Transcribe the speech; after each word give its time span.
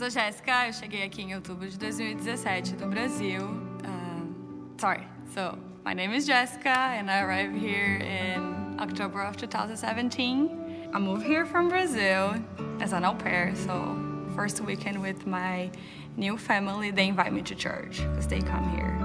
sou 0.00 0.08
Jéssica, 0.08 0.66
eu 0.66 0.72
cheguei 0.72 1.02
aqui 1.02 1.20
em 1.20 1.34
outubro 1.34 1.68
de 1.68 1.78
2017 1.78 2.74
do 2.74 2.86
Brasil. 2.86 3.42
Um, 3.42 4.74
sorry, 4.80 5.06
so 5.34 5.58
my 5.84 5.92
name 5.92 6.14
is 6.14 6.24
Jessica 6.24 6.70
and 6.70 7.10
I 7.10 7.20
arrived 7.20 7.54
here 7.54 7.96
in 7.96 8.80
October 8.80 9.20
of 9.20 9.36
2017. 9.36 10.88
I 10.94 10.98
moved 10.98 11.26
here 11.26 11.44
from 11.44 11.68
Brazil 11.68 12.32
as 12.80 12.94
an 12.94 13.04
au 13.04 13.14
pair, 13.14 13.54
so 13.54 13.94
first 14.34 14.62
weekend 14.62 15.02
with 15.02 15.26
my 15.26 15.70
new 16.16 16.38
family, 16.38 16.90
they 16.90 17.06
invite 17.06 17.34
me 17.34 17.42
to 17.42 17.54
church 17.54 17.98
because 17.98 18.26
they 18.26 18.40
come 18.40 18.70
here. 18.70 18.96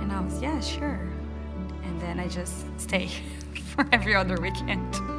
And 0.00 0.12
I 0.12 0.20
was, 0.20 0.40
yeah, 0.40 0.60
sure. 0.60 1.00
And 1.82 2.00
then 2.00 2.20
I 2.20 2.28
just 2.28 2.64
stay 2.78 3.08
for 3.74 3.88
every 3.90 4.14
other 4.14 4.40
weekend. 4.40 5.13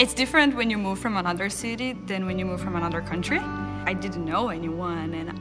It's 0.00 0.14
different 0.14 0.56
when 0.56 0.70
you 0.70 0.78
move 0.78 0.98
from 0.98 1.18
another 1.18 1.50
city 1.50 1.92
than 1.92 2.24
when 2.24 2.38
you 2.38 2.46
move 2.46 2.62
from 2.62 2.74
another 2.74 3.02
country. 3.02 3.38
I 3.38 3.92
didn't 3.92 4.24
know 4.24 4.48
anyone, 4.48 5.12
and 5.12 5.38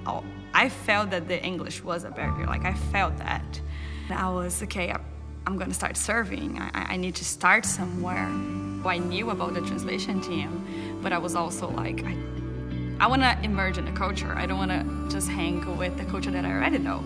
I 0.53 0.67
felt 0.67 1.11
that 1.11 1.29
the 1.29 1.41
English 1.41 1.81
was 1.81 2.03
a 2.03 2.09
barrier. 2.09 2.45
Like, 2.45 2.65
I 2.65 2.73
felt 2.73 3.15
that. 3.19 3.61
And 4.09 4.19
I 4.19 4.29
was, 4.29 4.61
okay, 4.63 4.93
I'm 5.47 5.57
gonna 5.57 5.73
start 5.73 5.95
serving. 5.95 6.59
I, 6.59 6.71
I 6.73 6.97
need 6.97 7.15
to 7.15 7.23
start 7.23 7.63
somewhere. 7.63 8.27
I 8.85 8.97
knew 8.97 9.29
about 9.29 9.53
the 9.53 9.61
translation 9.61 10.19
team, 10.19 10.99
but 11.01 11.13
I 11.13 11.19
was 11.19 11.35
also 11.35 11.69
like, 11.69 12.03
I, 12.03 12.17
I 12.99 13.07
wanna 13.07 13.39
emerge 13.41 13.77
in 13.77 13.85
the 13.85 13.93
culture. 13.93 14.33
I 14.35 14.45
don't 14.45 14.57
wanna 14.57 15.07
just 15.09 15.29
hang 15.29 15.77
with 15.77 15.97
the 15.97 16.03
culture 16.03 16.31
that 16.31 16.43
I 16.43 16.51
already 16.51 16.79
know. 16.79 17.01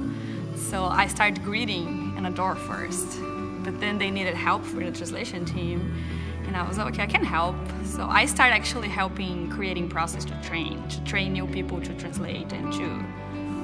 So 0.55 0.85
I 0.85 1.05
started 1.05 1.43
greeting 1.43 2.17
in 2.17 2.25
a 2.25 2.31
door 2.31 2.55
first, 2.55 3.19
but 3.63 3.79
then 3.79 3.99
they 3.99 4.09
needed 4.09 4.33
help 4.33 4.65
for 4.65 4.77
the 4.77 4.91
translation 4.91 5.45
team 5.45 5.93
and 6.53 6.61
I 6.61 6.67
was 6.67 6.77
like, 6.77 6.93
okay, 6.93 7.01
I 7.01 7.07
can 7.07 7.23
help. 7.23 7.55
So 7.83 8.05
I 8.05 8.27
started 8.27 8.53
actually 8.53 8.87
helping 8.87 9.49
creating 9.49 9.89
process 9.89 10.23
to 10.25 10.39
train, 10.43 10.87
to 10.89 11.03
train 11.03 11.33
new 11.33 11.47
people 11.47 11.81
to 11.81 11.93
translate 11.95 12.53
and 12.53 12.71
to 12.73 12.87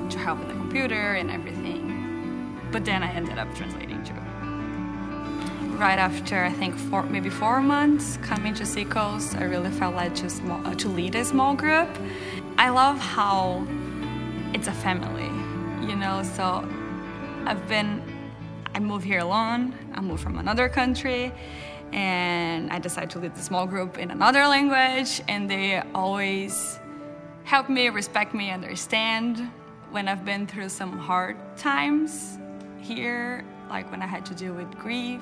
to 0.09 0.17
help 0.17 0.39
with 0.39 0.47
the 0.47 0.55
computer 0.55 1.13
and 1.13 1.29
everything. 1.29 2.57
But 2.71 2.85
then 2.85 3.03
I 3.03 3.11
ended 3.11 3.37
up 3.37 3.53
translating 3.53 4.03
too. 4.03 4.15
Right 5.77 5.99
after 5.99 6.43
I 6.43 6.49
think 6.51 6.75
four, 6.75 7.03
maybe 7.03 7.29
four 7.29 7.61
months 7.61 8.17
coming 8.23 8.55
to 8.55 8.65
Seacoast, 8.65 9.35
I 9.35 9.43
really 9.43 9.69
felt 9.69 9.93
like 9.93 10.15
to 10.15 10.29
small, 10.29 10.65
uh, 10.65 10.73
to 10.73 10.89
lead 10.89 11.13
a 11.13 11.23
small 11.23 11.53
group. 11.55 11.89
I 12.57 12.69
love 12.69 12.97
how 12.97 13.67
it's 14.55 14.67
a 14.67 14.73
family, 14.73 15.29
you 15.87 15.95
know. 15.95 16.23
So 16.23 16.67
I've 17.45 17.67
been, 17.69 18.01
I 18.73 18.79
moved 18.79 19.05
here 19.05 19.19
alone. 19.19 19.75
I 19.93 20.01
moved 20.01 20.23
from 20.23 20.39
another 20.39 20.67
country, 20.69 21.31
and 21.91 22.71
I 22.71 22.79
decided 22.79 23.09
to 23.11 23.19
lead 23.19 23.35
the 23.35 23.41
small 23.41 23.65
group 23.65 23.97
in 23.97 24.11
another 24.11 24.45
language, 24.47 25.21
and 25.27 25.49
they 25.49 25.81
always 25.93 26.79
help 27.43 27.69
me, 27.69 27.89
respect 27.89 28.33
me, 28.33 28.51
understand 28.51 29.49
when 29.91 30.07
I've 30.07 30.23
been 30.23 30.45
through 30.45 30.69
some 30.69 30.97
hard 30.97 31.37
times 31.57 32.37
here, 32.79 33.43
like 33.69 33.89
when 33.91 34.01
I 34.01 34.07
had 34.07 34.25
to 34.27 34.35
deal 34.35 34.53
with 34.53 34.69
grief. 34.77 35.21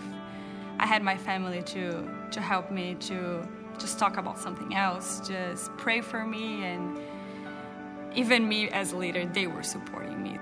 I 0.79 0.85
had 0.85 1.01
my 1.03 1.17
family 1.17 1.63
to 1.63 2.07
to 2.31 2.41
help 2.41 2.69
me 2.69 2.95
to 2.95 3.47
just 3.79 3.97
talk 3.97 4.17
about 4.17 4.37
something 4.37 4.75
else, 4.75 5.27
just 5.27 5.75
pray 5.77 6.01
for 6.01 6.25
me, 6.25 6.63
and 6.65 6.99
even 8.15 8.47
me 8.47 8.69
as 8.69 8.91
a 8.91 8.97
leader, 8.97 9.25
they 9.25 9.47
were 9.47 9.63
supporting 9.63 10.21
me. 10.21 10.37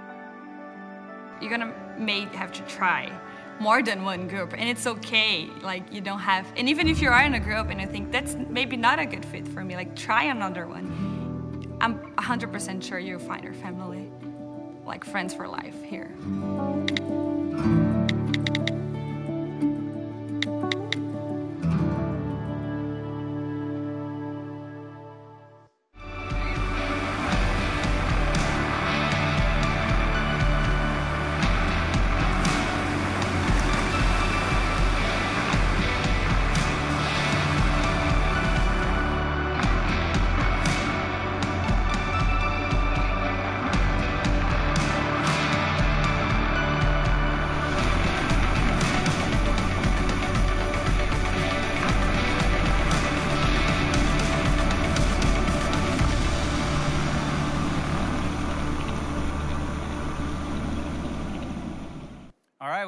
You're 1.42 1.52
gonna 1.52 1.73
may 1.98 2.22
have 2.36 2.52
to 2.54 2.62
try 2.64 3.12
more 3.59 3.81
than 3.81 4.03
one 4.03 4.28
group 4.28 4.53
and 4.53 4.67
it's 4.70 4.86
okay 4.86 5.50
like 5.61 5.92
you 5.92 6.02
don't 6.02 6.20
have 6.20 6.45
and 6.58 6.67
even 6.67 6.88
if 6.88 7.02
you 7.02 7.09
are 7.09 7.23
in 7.23 7.34
a 7.36 7.39
group 7.39 7.70
and 7.70 7.80
you 7.80 7.88
think 7.88 8.11
that's 8.11 8.36
maybe 8.50 8.75
not 8.75 9.00
a 9.00 9.06
good 9.06 9.25
fit 9.25 9.48
for 9.48 9.64
me 9.64 9.75
like 9.75 9.95
try 9.95 10.23
another 10.23 10.67
one. 10.67 11.78
I'm 11.81 12.00
100% 12.16 12.83
sure 12.83 13.00
you'll 13.00 13.20
find 13.20 13.44
your 13.44 13.53
family 13.53 14.09
like 14.86 15.03
friends 15.03 15.33
for 15.33 15.48
life 15.48 15.81
here 15.83 16.16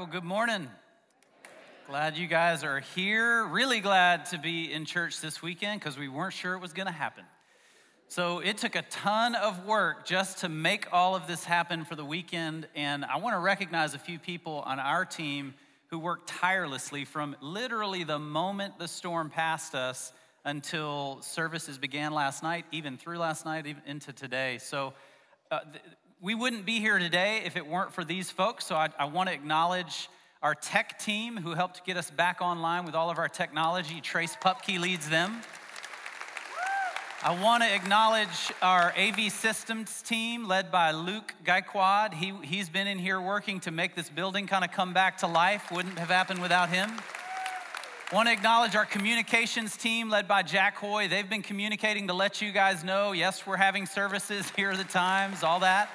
good 0.09 0.23
morning. 0.23 0.69
Glad 1.87 2.17
you 2.17 2.27
guys 2.27 2.63
are 2.63 2.79
here. 2.79 3.45
Really 3.45 3.81
glad 3.81 4.25
to 4.27 4.37
be 4.37 4.71
in 4.71 4.85
church 4.85 5.19
this 5.19 5.41
weekend 5.41 5.81
because 5.81 5.97
we 5.97 6.07
weren't 6.07 6.33
sure 6.33 6.53
it 6.53 6.61
was 6.61 6.71
going 6.71 6.85
to 6.85 6.93
happen. 6.93 7.25
So 8.07 8.39
it 8.39 8.57
took 8.57 8.75
a 8.75 8.83
ton 8.83 9.35
of 9.35 9.65
work 9.65 10.05
just 10.05 10.37
to 10.39 10.49
make 10.49 10.87
all 10.93 11.13
of 11.13 11.27
this 11.27 11.43
happen 11.43 11.83
for 11.83 11.95
the 11.95 12.05
weekend. 12.05 12.69
And 12.73 13.03
I 13.03 13.17
want 13.17 13.35
to 13.35 13.39
recognize 13.39 13.95
a 13.95 13.99
few 13.99 14.17
people 14.17 14.63
on 14.65 14.79
our 14.79 15.03
team 15.03 15.55
who 15.87 15.99
worked 15.99 16.29
tirelessly 16.29 17.03
from 17.03 17.35
literally 17.41 18.05
the 18.05 18.19
moment 18.19 18.79
the 18.79 18.87
storm 18.87 19.29
passed 19.29 19.75
us 19.75 20.13
until 20.45 21.21
services 21.21 21.77
began 21.77 22.13
last 22.13 22.43
night, 22.43 22.65
even 22.71 22.95
through 22.95 23.17
last 23.17 23.43
night, 23.43 23.65
even 23.65 23.81
into 23.85 24.13
today. 24.13 24.57
So 24.59 24.93
uh, 25.51 25.59
we 26.21 26.33
wouldn't 26.33 26.65
be 26.65 26.79
here 26.79 26.97
today 26.97 27.43
if 27.45 27.55
it 27.55 27.67
weren't 27.67 27.93
for 27.93 28.03
these 28.03 28.31
folks. 28.31 28.65
So 28.65 28.75
I, 28.75 28.89
I 28.97 29.05
want 29.05 29.29
to 29.29 29.35
acknowledge 29.35 30.09
our 30.41 30.55
tech 30.55 30.97
team 30.99 31.37
who 31.37 31.51
helped 31.51 31.85
get 31.85 31.97
us 31.97 32.09
back 32.09 32.41
online 32.41 32.85
with 32.85 32.95
all 32.95 33.09
of 33.09 33.19
our 33.19 33.29
technology. 33.29 34.01
Trace 34.01 34.35
Pupke 34.35 34.79
leads 34.79 35.09
them. 35.09 35.41
I 37.23 37.39
want 37.41 37.63
to 37.63 37.73
acknowledge 37.73 38.51
our 38.61 38.93
AV 38.97 39.31
systems 39.31 40.01
team 40.03 40.47
led 40.47 40.71
by 40.71 40.91
Luke 40.91 41.33
Gaikwad. 41.43 42.13
He, 42.13 42.33
he's 42.43 42.69
been 42.69 42.87
in 42.87 42.99
here 42.99 43.19
working 43.19 43.59
to 43.61 43.71
make 43.71 43.95
this 43.95 44.09
building 44.09 44.47
kind 44.47 44.63
of 44.63 44.71
come 44.71 44.93
back 44.93 45.17
to 45.19 45.27
life. 45.27 45.71
Wouldn't 45.71 45.97
have 45.97 46.09
happened 46.09 46.41
without 46.41 46.69
him. 46.69 46.91
Want 48.13 48.27
to 48.27 48.33
acknowledge 48.33 48.75
our 48.75 48.85
communications 48.85 49.75
team 49.75 50.09
led 50.09 50.27
by 50.27 50.41
Jack 50.41 50.77
Hoy. 50.77 51.07
They've 51.07 51.29
been 51.29 51.41
communicating 51.41 52.07
to 52.07 52.13
let 52.13 52.41
you 52.41 52.51
guys 52.51 52.83
know 52.83 53.11
yes, 53.11 53.45
we're 53.45 53.57
having 53.57 53.85
services, 53.85 54.49
here 54.55 54.71
are 54.71 54.77
the 54.77 54.83
times, 54.83 55.43
all 55.43 55.59
that. 55.59 55.89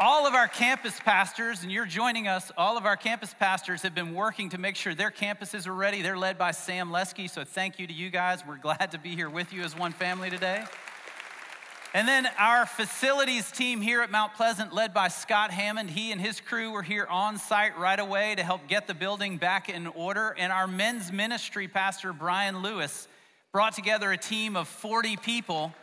All 0.00 0.28
of 0.28 0.34
our 0.34 0.46
campus 0.46 1.00
pastors, 1.00 1.64
and 1.64 1.72
you're 1.72 1.84
joining 1.84 2.28
us, 2.28 2.52
all 2.56 2.78
of 2.78 2.86
our 2.86 2.96
campus 2.96 3.34
pastors 3.34 3.82
have 3.82 3.96
been 3.96 4.14
working 4.14 4.48
to 4.50 4.58
make 4.58 4.76
sure 4.76 4.94
their 4.94 5.10
campuses 5.10 5.66
are 5.66 5.74
ready. 5.74 6.02
They're 6.02 6.16
led 6.16 6.38
by 6.38 6.52
Sam 6.52 6.92
Lesky, 6.92 7.26
so 7.26 7.42
thank 7.42 7.80
you 7.80 7.86
to 7.88 7.92
you 7.92 8.08
guys. 8.08 8.46
We're 8.46 8.58
glad 8.58 8.92
to 8.92 8.98
be 8.98 9.16
here 9.16 9.28
with 9.28 9.52
you 9.52 9.62
as 9.62 9.76
one 9.76 9.90
family 9.90 10.30
today. 10.30 10.62
And 11.94 12.06
then 12.06 12.28
our 12.38 12.64
facilities 12.64 13.50
team 13.50 13.80
here 13.80 14.00
at 14.00 14.12
Mount 14.12 14.34
Pleasant, 14.34 14.72
led 14.72 14.94
by 14.94 15.08
Scott 15.08 15.50
Hammond, 15.50 15.90
he 15.90 16.12
and 16.12 16.20
his 16.20 16.40
crew 16.40 16.70
were 16.70 16.84
here 16.84 17.08
on 17.10 17.36
site 17.36 17.76
right 17.76 17.98
away 17.98 18.36
to 18.36 18.44
help 18.44 18.68
get 18.68 18.86
the 18.86 18.94
building 18.94 19.36
back 19.36 19.68
in 19.68 19.88
order. 19.88 20.32
And 20.38 20.52
our 20.52 20.68
men's 20.68 21.10
ministry 21.10 21.66
pastor, 21.66 22.12
Brian 22.12 22.62
Lewis, 22.62 23.08
brought 23.50 23.72
together 23.72 24.12
a 24.12 24.16
team 24.16 24.54
of 24.54 24.68
40 24.68 25.16
people, 25.16 25.74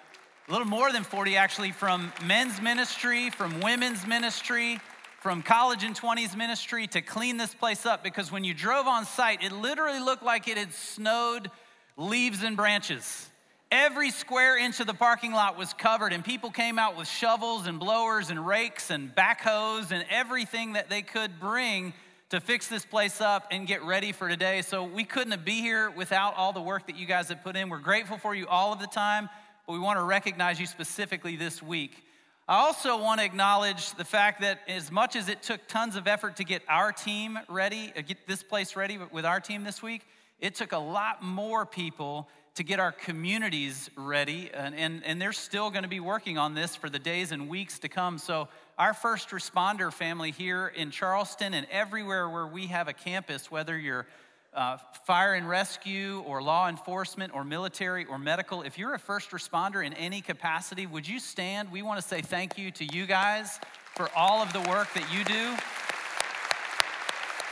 a 0.47 0.51
little 0.51 0.67
more 0.67 0.91
than 0.91 1.03
40 1.03 1.37
actually, 1.37 1.71
from 1.71 2.13
men's 2.23 2.61
ministry, 2.61 3.31
from 3.31 3.59
women's 3.61 4.05
ministry, 4.05 4.79
from 5.19 5.41
college 5.41 5.83
and 5.83 5.99
20s 5.99 6.35
ministry 6.37 6.85
to 6.85 7.01
clean 7.01 7.37
this 7.37 7.55
place 7.55 7.83
up 7.83 8.03
because 8.03 8.31
when 8.31 8.43
you 8.43 8.53
drove 8.53 8.85
on 8.85 9.05
site, 9.05 9.43
it 9.43 9.51
literally 9.51 9.99
looked 9.99 10.21
like 10.21 10.47
it 10.47 10.55
had 10.55 10.71
snowed 10.71 11.49
leaves 11.97 12.43
and 12.43 12.55
branches. 12.55 13.27
Every 13.71 14.11
square 14.11 14.55
inch 14.55 14.79
of 14.79 14.85
the 14.85 14.93
parking 14.93 15.31
lot 15.31 15.57
was 15.57 15.73
covered, 15.73 16.13
and 16.13 16.23
people 16.23 16.51
came 16.51 16.77
out 16.77 16.95
with 16.95 17.07
shovels 17.07 17.65
and 17.65 17.79
blowers 17.79 18.29
and 18.29 18.45
rakes 18.45 18.91
and 18.91 19.13
backhoes 19.15 19.91
and 19.91 20.05
everything 20.11 20.73
that 20.73 20.91
they 20.91 21.01
could 21.01 21.39
bring 21.39 21.91
to 22.29 22.39
fix 22.39 22.67
this 22.67 22.85
place 22.85 23.19
up 23.19 23.47
and 23.49 23.65
get 23.65 23.83
ready 23.83 24.11
for 24.11 24.29
today. 24.29 24.61
So 24.61 24.83
we 24.83 25.03
couldn't 25.05 25.43
be 25.43 25.61
here 25.61 25.89
without 25.89 26.35
all 26.35 26.53
the 26.53 26.61
work 26.61 26.85
that 26.85 26.97
you 26.97 27.07
guys 27.07 27.29
have 27.29 27.43
put 27.43 27.55
in. 27.55 27.69
We're 27.69 27.79
grateful 27.79 28.19
for 28.19 28.35
you 28.35 28.47
all 28.47 28.71
of 28.71 28.79
the 28.79 28.87
time, 28.87 29.29
but 29.65 29.73
we 29.73 29.79
want 29.79 29.97
to 29.97 30.03
recognize 30.03 30.59
you 30.59 30.65
specifically 30.65 31.35
this 31.35 31.61
week. 31.61 32.03
I 32.47 32.57
also 32.57 33.01
want 33.01 33.19
to 33.19 33.25
acknowledge 33.25 33.91
the 33.95 34.05
fact 34.05 34.41
that 34.41 34.59
as 34.67 34.91
much 34.91 35.15
as 35.15 35.29
it 35.29 35.41
took 35.41 35.67
tons 35.67 35.95
of 35.95 36.07
effort 36.07 36.35
to 36.35 36.43
get 36.43 36.61
our 36.69 36.91
team 36.91 37.39
ready, 37.49 37.91
uh, 37.97 38.01
get 38.01 38.27
this 38.27 38.43
place 38.43 38.75
ready 38.75 38.99
with 39.11 39.25
our 39.25 39.39
team 39.39 39.63
this 39.63 39.81
week, 39.81 40.05
it 40.39 40.53
took 40.53 40.71
a 40.71 40.77
lot 40.77 41.23
more 41.23 41.65
people 41.65 42.29
to 42.53 42.63
get 42.63 42.79
our 42.79 42.91
communities 42.91 43.89
ready, 43.97 44.49
and, 44.53 44.75
and, 44.75 45.03
and 45.03 45.21
they're 45.21 45.33
still 45.33 45.69
going 45.71 45.83
to 45.83 45.89
be 45.89 45.99
working 45.99 46.37
on 46.37 46.53
this 46.53 46.75
for 46.75 46.89
the 46.89 46.99
days 46.99 47.31
and 47.31 47.49
weeks 47.49 47.79
to 47.79 47.89
come. 47.89 48.17
So, 48.17 48.47
our 48.77 48.93
first 48.93 49.29
responder 49.29 49.91
family 49.91 50.31
here 50.31 50.67
in 50.67 50.91
Charleston 50.91 51.53
and 51.53 51.65
everywhere 51.71 52.29
where 52.29 52.45
we 52.45 52.67
have 52.67 52.87
a 52.87 52.93
campus, 52.93 53.49
whether 53.49 53.77
you're 53.77 54.05
uh, 54.55 54.77
fire 55.05 55.33
and 55.33 55.47
rescue 55.47 56.23
or 56.25 56.41
law 56.41 56.69
enforcement 56.69 57.33
or 57.35 57.43
military 57.43 58.05
or 58.05 58.17
medical, 58.17 58.61
if 58.61 58.77
you're 58.77 58.93
a 58.93 58.99
first 58.99 59.31
responder 59.31 59.85
in 59.85 59.93
any 59.93 60.21
capacity, 60.21 60.85
would 60.85 61.07
you 61.07 61.19
stand? 61.19 61.71
We 61.71 61.81
want 61.81 62.01
to 62.01 62.07
say 62.07 62.21
thank 62.21 62.57
you 62.57 62.71
to 62.71 62.85
you 62.85 63.05
guys 63.05 63.59
for 63.95 64.09
all 64.15 64.41
of 64.41 64.51
the 64.53 64.61
work 64.61 64.91
that 64.93 65.11
you 65.13 65.23
do. 65.25 65.55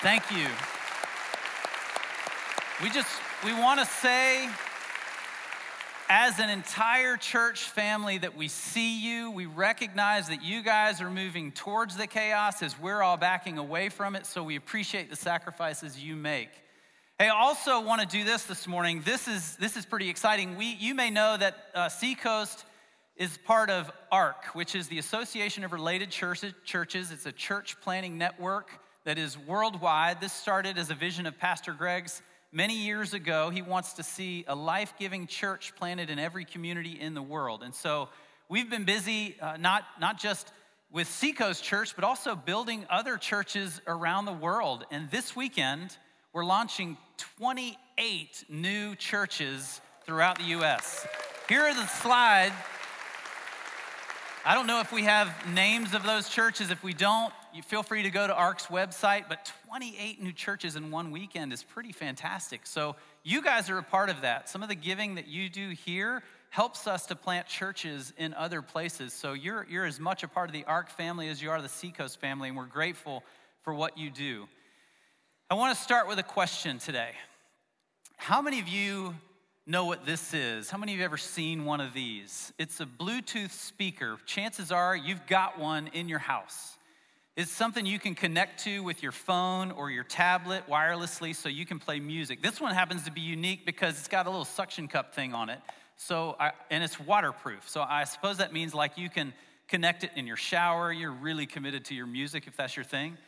Thank 0.01 0.31
you. 0.31 0.47
We 2.81 2.89
just, 2.89 3.09
we 3.45 3.53
want 3.53 3.79
to 3.79 3.85
say, 3.85 4.50
as 6.09 6.39
an 6.39 6.50
entire 6.50 7.15
church 7.15 7.63
family, 7.69 8.17
that 8.17 8.35
we 8.35 8.47
see 8.47 9.00
you. 9.00 9.31
We 9.31 9.45
recognize 9.45 10.27
that 10.27 10.44
you 10.44 10.61
guys 10.61 11.00
are 11.00 11.09
moving 11.09 11.51
towards 11.51 11.95
the 11.95 12.07
chaos 12.07 12.61
as 12.61 12.77
we're 12.79 13.01
all 13.01 13.15
backing 13.15 13.57
away 13.57 13.89
from 13.89 14.15
it. 14.15 14.25
So 14.25 14.44
we 14.44 14.55
appreciate 14.55 15.09
the 15.09 15.15
sacrifices 15.15 16.01
you 16.01 16.15
make. 16.15 16.50
Hey, 17.23 17.29
I 17.29 17.39
also 17.39 17.79
want 17.79 18.01
to 18.01 18.17
do 18.17 18.25
this 18.25 18.43
this 18.43 18.67
morning. 18.67 19.01
This 19.05 19.29
is, 19.29 19.55
this 19.55 19.77
is 19.77 19.85
pretty 19.85 20.09
exciting. 20.09 20.57
We, 20.57 20.75
you 20.77 20.93
may 20.93 21.09
know 21.09 21.37
that 21.37 21.55
uh, 21.73 21.87
Seacoast 21.87 22.65
is 23.15 23.37
part 23.45 23.69
of 23.69 23.89
ARC, 24.11 24.47
which 24.47 24.75
is 24.75 24.89
the 24.89 24.99
Association 24.99 25.63
of 25.63 25.71
Related 25.71 26.09
Churches. 26.09 27.11
It's 27.11 27.25
a 27.25 27.31
church 27.31 27.79
planning 27.79 28.17
network 28.17 28.71
that 29.05 29.17
is 29.17 29.37
worldwide. 29.37 30.19
This 30.19 30.33
started 30.33 30.77
as 30.77 30.89
a 30.89 30.95
vision 30.95 31.25
of 31.25 31.39
Pastor 31.39 31.71
Greg's 31.71 32.21
many 32.51 32.75
years 32.75 33.13
ago. 33.13 33.49
He 33.51 33.61
wants 33.61 33.93
to 33.93 34.03
see 34.03 34.43
a 34.45 34.53
life 34.53 34.93
giving 34.99 35.25
church 35.25 35.73
planted 35.77 36.09
in 36.09 36.19
every 36.19 36.43
community 36.43 36.99
in 36.99 37.13
the 37.13 37.23
world. 37.23 37.63
And 37.63 37.73
so 37.73 38.09
we've 38.49 38.69
been 38.69 38.83
busy, 38.83 39.37
uh, 39.39 39.55
not, 39.55 39.85
not 39.97 40.19
just 40.19 40.51
with 40.91 41.07
Seacoast 41.07 41.63
Church, 41.63 41.95
but 41.95 42.03
also 42.03 42.35
building 42.35 42.85
other 42.89 43.15
churches 43.15 43.79
around 43.87 44.25
the 44.25 44.33
world. 44.33 44.85
And 44.91 45.09
this 45.09 45.37
weekend, 45.37 45.95
we're 46.33 46.43
launching 46.43 46.97
28 47.18 48.45
new 48.50 48.95
churches 48.95 49.81
throughout 50.06 50.38
the 50.38 50.45
U.S. 50.45 51.06
Here 51.50 51.62
are 51.62 51.74
the 51.74 51.88
slide. 51.88 52.51
I 54.45 54.56
don't 54.56 54.68
know 54.68 54.81
if 54.81 54.92
we 54.92 55.04
have 55.04 55.33
names 55.54 55.94
of 55.94 56.04
those 56.04 56.27
churches. 56.27 56.69
If 56.69 56.83
we 56.83 56.94
don't, 56.94 57.33
you 57.54 57.62
feel 57.62 57.81
free 57.81 58.04
to 58.04 58.10
go 58.10 58.27
to 58.27 58.33
ARC's 58.33 58.65
website. 58.65 59.30
But 59.30 59.51
28 59.68 60.21
new 60.21 60.33
churches 60.33 60.75
in 60.75 60.92
one 60.92 61.12
weekend 61.12 61.54
is 61.54 61.63
pretty 61.63 61.94
fantastic. 61.94 62.65
So 62.65 62.95
you 63.24 63.42
guys 63.42 63.69
are 63.69 63.77
a 63.77 63.83
part 63.83 64.10
of 64.10 64.21
that. 64.21 64.50
Some 64.50 64.62
of 64.62 64.69
the 64.69 64.75
giving 64.75 65.15
that 65.15 65.27
you 65.27 65.50
do 65.50 65.69
here 65.69 66.24
helps 66.50 66.88
us 66.88 67.06
to 67.07 67.15
plant 67.15 67.48
churches 67.48 68.13
in 68.18 68.33
other 68.33 68.62
places. 68.62 69.13
So 69.13 69.33
you're, 69.33 69.65
you're 69.69 69.86
as 69.86 70.00
much 70.00 70.24
a 70.24 70.27
part 70.27 70.50
of 70.50 70.54
the 70.54 70.65
ARC 70.65 70.89
family 70.89 71.30
as 71.30 71.42
you 71.42 71.50
are 71.50 71.62
the 71.62 71.69
Seacoast 71.69 72.19
family, 72.19 72.50
and 72.50 72.57
we're 72.57 72.65
grateful 72.65 73.24
for 73.62 73.74
what 73.74 73.98
you 73.98 74.12
do. 74.12 74.48
I 75.53 75.55
want 75.55 75.77
to 75.77 75.83
start 75.83 76.07
with 76.07 76.17
a 76.17 76.23
question 76.23 76.79
today. 76.79 77.11
How 78.17 78.41
many 78.41 78.59
of 78.59 78.67
you 78.67 79.13
know 79.67 79.85
what 79.85 80.03
this 80.03 80.33
is? 80.33 80.71
How 80.71 80.79
many 80.79 80.94
of 80.94 80.97
you 80.97 81.03
have 81.03 81.11
ever 81.11 81.17
seen 81.17 81.63
one 81.63 81.79
of 81.79 81.94
these? 81.94 82.51
It's 82.57 82.79
a 82.79 82.88
Bluetooth 82.88 83.51
speaker. 83.51 84.17
Chances 84.25 84.71
are 84.71 84.95
you've 84.95 85.27
got 85.27 85.59
one 85.59 85.91
in 85.94 86.09
your 86.09 86.17
house. 86.17 86.79
It's 87.35 87.51
something 87.51 87.85
you 87.85 88.00
can 88.00 88.15
connect 88.15 88.63
to 88.63 88.81
with 88.81 89.03
your 89.03 89.11
phone 89.11 89.69
or 89.69 89.91
your 89.91 90.05
tablet 90.05 90.63
wirelessly 90.67 91.35
so 91.35 91.50
you 91.50 91.67
can 91.67 91.77
play 91.77 92.00
music. 92.00 92.41
This 92.41 92.59
one 92.59 92.73
happens 92.73 93.03
to 93.03 93.11
be 93.11 93.21
unique 93.21 93.63
because 93.63 94.00
it's 94.00 94.07
got 94.07 94.25
a 94.25 94.31
little 94.31 94.45
suction 94.45 94.88
cup 94.88 95.13
thing 95.13 95.35
on 95.35 95.51
it. 95.51 95.59
So, 95.97 96.35
I, 96.39 96.53
and 96.71 96.83
it's 96.83 97.00
waterproof. 97.00 97.69
So 97.69 97.83
I 97.83 98.05
suppose 98.05 98.38
that 98.38 98.53
means 98.53 98.73
like 98.73 98.97
you 98.97 99.07
can 99.07 99.35
connect 99.67 100.03
it 100.03 100.09
in 100.15 100.25
your 100.25 100.35
shower. 100.35 100.91
You're 100.91 101.11
really 101.11 101.45
committed 101.45 101.85
to 101.85 101.94
your 101.94 102.07
music 102.07 102.47
if 102.47 102.57
that's 102.57 102.75
your 102.75 102.85
thing 102.85 103.19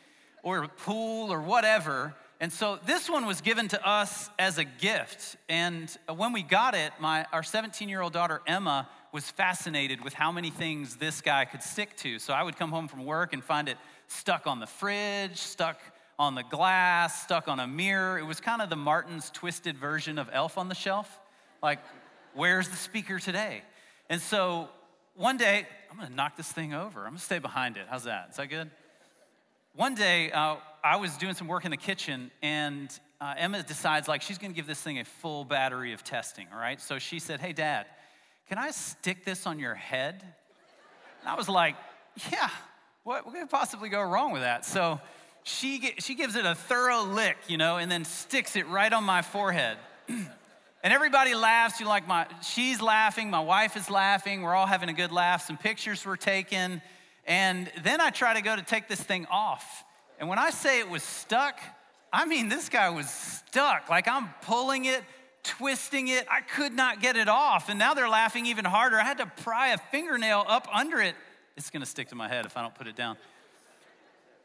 or 0.46 0.62
a 0.62 0.68
pool 0.68 1.32
or 1.32 1.40
whatever. 1.40 2.14
And 2.38 2.52
so 2.52 2.78
this 2.86 3.10
one 3.10 3.26
was 3.26 3.40
given 3.40 3.66
to 3.68 3.84
us 3.84 4.30
as 4.38 4.58
a 4.58 4.64
gift. 4.64 5.34
And 5.48 5.90
when 6.08 6.32
we 6.32 6.44
got 6.44 6.76
it, 6.76 6.92
my, 7.00 7.26
our 7.32 7.42
17 7.42 7.88
year 7.88 8.00
old 8.00 8.12
daughter 8.12 8.40
Emma 8.46 8.88
was 9.10 9.28
fascinated 9.28 10.04
with 10.04 10.12
how 10.12 10.30
many 10.30 10.50
things 10.50 10.96
this 10.96 11.20
guy 11.20 11.46
could 11.46 11.64
stick 11.64 11.96
to. 11.96 12.20
So 12.20 12.32
I 12.32 12.44
would 12.44 12.56
come 12.56 12.70
home 12.70 12.86
from 12.86 13.04
work 13.04 13.32
and 13.32 13.42
find 13.42 13.68
it 13.68 13.76
stuck 14.06 14.46
on 14.46 14.60
the 14.60 14.68
fridge, 14.68 15.36
stuck 15.36 15.80
on 16.16 16.36
the 16.36 16.44
glass, 16.44 17.24
stuck 17.24 17.48
on 17.48 17.58
a 17.58 17.66
mirror. 17.66 18.16
It 18.16 18.24
was 18.24 18.38
kind 18.38 18.62
of 18.62 18.70
the 18.70 18.76
Martin's 18.76 19.30
twisted 19.30 19.76
version 19.76 20.16
of 20.16 20.30
Elf 20.32 20.58
on 20.58 20.68
the 20.68 20.76
Shelf. 20.76 21.10
Like, 21.60 21.80
where's 22.34 22.68
the 22.68 22.76
speaker 22.76 23.18
today? 23.18 23.62
And 24.08 24.20
so 24.22 24.68
one 25.16 25.38
day, 25.38 25.66
I'm 25.90 25.96
gonna 25.96 26.14
knock 26.14 26.36
this 26.36 26.52
thing 26.52 26.72
over. 26.72 27.00
I'm 27.00 27.14
gonna 27.14 27.18
stay 27.18 27.40
behind 27.40 27.76
it. 27.76 27.86
How's 27.90 28.04
that? 28.04 28.28
Is 28.30 28.36
that 28.36 28.46
good? 28.46 28.70
One 29.76 29.94
day 29.94 30.30
uh, 30.30 30.56
I 30.82 30.96
was 30.96 31.16
doing 31.18 31.34
some 31.34 31.48
work 31.48 31.66
in 31.66 31.70
the 31.70 31.76
kitchen, 31.76 32.30
and 32.42 32.90
uh, 33.20 33.34
Emma 33.36 33.62
decides 33.62 34.08
like 34.08 34.22
she's 34.22 34.38
going 34.38 34.50
to 34.50 34.56
give 34.56 34.66
this 34.66 34.80
thing 34.80 34.98
a 34.98 35.04
full 35.04 35.44
battery 35.44 35.92
of 35.92 36.02
testing. 36.02 36.46
All 36.52 36.58
right, 36.58 36.80
so 36.80 36.98
she 36.98 37.18
said, 37.18 37.40
"Hey, 37.40 37.52
Dad, 37.52 37.86
can 38.48 38.56
I 38.58 38.70
stick 38.70 39.24
this 39.24 39.46
on 39.46 39.58
your 39.58 39.74
head?" 39.74 40.22
And 41.20 41.28
I 41.28 41.34
was 41.34 41.48
like, 41.48 41.76
"Yeah, 42.32 42.48
what, 43.04 43.26
what 43.26 43.34
could 43.34 43.50
possibly 43.50 43.90
go 43.90 44.00
wrong 44.00 44.32
with 44.32 44.42
that?" 44.42 44.64
So 44.64 44.98
she 45.44 45.94
she 45.98 46.14
gives 46.14 46.36
it 46.36 46.46
a 46.46 46.54
thorough 46.54 47.02
lick, 47.02 47.36
you 47.46 47.58
know, 47.58 47.76
and 47.76 47.90
then 47.90 48.06
sticks 48.06 48.56
it 48.56 48.66
right 48.68 48.92
on 48.92 49.04
my 49.04 49.22
forehead. 49.22 49.76
And 50.84 50.92
everybody 50.92 51.34
laughs. 51.34 51.80
You 51.80 51.86
like 51.86 52.06
my, 52.06 52.28
she's 52.42 52.80
laughing, 52.80 53.28
my 53.28 53.40
wife 53.40 53.76
is 53.76 53.90
laughing. 53.90 54.42
We're 54.42 54.54
all 54.54 54.68
having 54.68 54.88
a 54.88 54.92
good 54.92 55.10
laugh. 55.10 55.44
Some 55.44 55.56
pictures 55.56 56.04
were 56.04 56.16
taken. 56.16 56.80
And 57.26 57.70
then 57.82 58.00
I 58.00 58.10
try 58.10 58.34
to 58.34 58.40
go 58.40 58.54
to 58.54 58.62
take 58.62 58.88
this 58.88 59.00
thing 59.00 59.26
off. 59.30 59.84
And 60.18 60.28
when 60.28 60.38
I 60.38 60.50
say 60.50 60.78
it 60.78 60.88
was 60.88 61.02
stuck, 61.02 61.58
I 62.12 62.24
mean, 62.24 62.48
this 62.48 62.68
guy 62.68 62.88
was 62.90 63.10
stuck. 63.10 63.90
Like 63.90 64.08
I'm 64.08 64.28
pulling 64.42 64.84
it, 64.84 65.02
twisting 65.42 66.08
it. 66.08 66.26
I 66.30 66.40
could 66.40 66.72
not 66.72 67.00
get 67.00 67.16
it 67.16 67.28
off. 67.28 67.68
And 67.68 67.78
now 67.78 67.94
they're 67.94 68.08
laughing 68.08 68.46
even 68.46 68.64
harder. 68.64 68.98
I 68.98 69.04
had 69.04 69.18
to 69.18 69.26
pry 69.26 69.68
a 69.68 69.78
fingernail 69.78 70.44
up 70.48 70.68
under 70.72 71.00
it. 71.00 71.14
It's 71.56 71.70
gonna 71.70 71.86
stick 71.86 72.08
to 72.08 72.14
my 72.14 72.28
head 72.28 72.46
if 72.46 72.56
I 72.56 72.62
don't 72.62 72.74
put 72.74 72.86
it 72.86 72.96
down. 72.96 73.16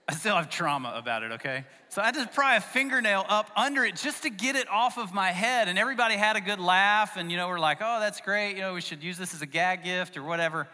I 0.07 0.13
still 0.13 0.35
have 0.35 0.49
trauma 0.49 0.93
about 0.97 1.23
it, 1.23 1.31
okay? 1.33 1.63
So 1.87 2.01
I 2.01 2.05
had 2.05 2.15
to 2.15 2.27
pry 2.27 2.57
a 2.57 2.61
fingernail 2.61 3.25
up 3.29 3.49
under 3.55 3.85
it 3.85 3.95
just 3.95 4.23
to 4.23 4.29
get 4.29 4.57
it 4.57 4.67
off 4.67 4.97
of 4.97 5.13
my 5.13 5.31
head. 5.31 5.69
And 5.69 5.79
everybody 5.79 6.15
had 6.15 6.35
a 6.35 6.41
good 6.41 6.59
laugh. 6.59 7.15
And, 7.15 7.31
you 7.31 7.37
know, 7.37 7.47
we're 7.47 7.59
like, 7.59 7.77
oh, 7.79 7.99
that's 7.99 8.19
great. 8.19 8.55
You 8.55 8.61
know, 8.61 8.73
we 8.73 8.81
should 8.81 9.03
use 9.03 9.17
this 9.17 9.33
as 9.33 9.41
a 9.41 9.45
gag 9.45 9.85
gift 9.85 10.17
or 10.17 10.23
whatever. 10.23 10.67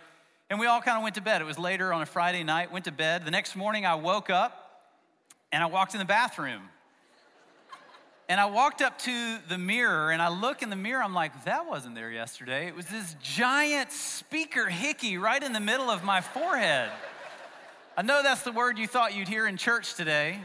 And 0.50 0.60
we 0.60 0.66
all 0.66 0.82
kind 0.82 0.98
of 0.98 1.04
went 1.04 1.16
to 1.16 1.22
bed. 1.22 1.42
It 1.42 1.46
was 1.46 1.60
later 1.60 1.92
on 1.92 2.01
a 2.01 2.06
Friday 2.06 2.44
night, 2.44 2.72
went 2.72 2.86
to 2.86 2.92
bed. 2.92 3.25
The 3.25 3.32
next 3.32 3.56
morning, 3.56 3.86
I 3.86 3.96
woke 3.96 4.30
up 4.30 4.94
and 5.51 5.62
I 5.62 5.66
walked 5.66 5.94
in 5.94 6.00
the 6.00 6.06
bathroom. 6.06 6.62
And 8.30 8.39
I 8.39 8.46
walked 8.46 8.82
up 8.82 8.98
to 9.00 9.38
the 9.50 9.58
mirror 9.58 10.12
and 10.12 10.22
I 10.22 10.30
look 10.30 10.62
in 10.62 10.70
the 10.70 10.75
mirror. 10.75 11.04
I'm 11.04 11.13
like, 11.13 11.46
that 11.46 11.68
wasn't 11.68 11.96
there 11.96 12.12
yesterday. 12.12 12.68
It 12.68 12.75
was 12.75 12.86
this 12.86 13.16
giant 13.22 13.92
speaker 13.92 14.68
hickey 14.68 15.18
right 15.18 15.42
in 15.42 15.54
the 15.54 15.60
middle 15.60 15.89
of 15.89 16.04
my 16.04 16.22
forehead. 16.22 16.89
I 17.98 18.01
know 18.01 18.22
that's 18.24 18.44
the 18.44 18.51
word 18.51 18.77
you 18.77 18.88
thought 18.88 19.16
you'd 19.16 19.27
hear 19.27 19.48
in 19.48 19.58
church 19.58 19.96
today, 19.96 20.39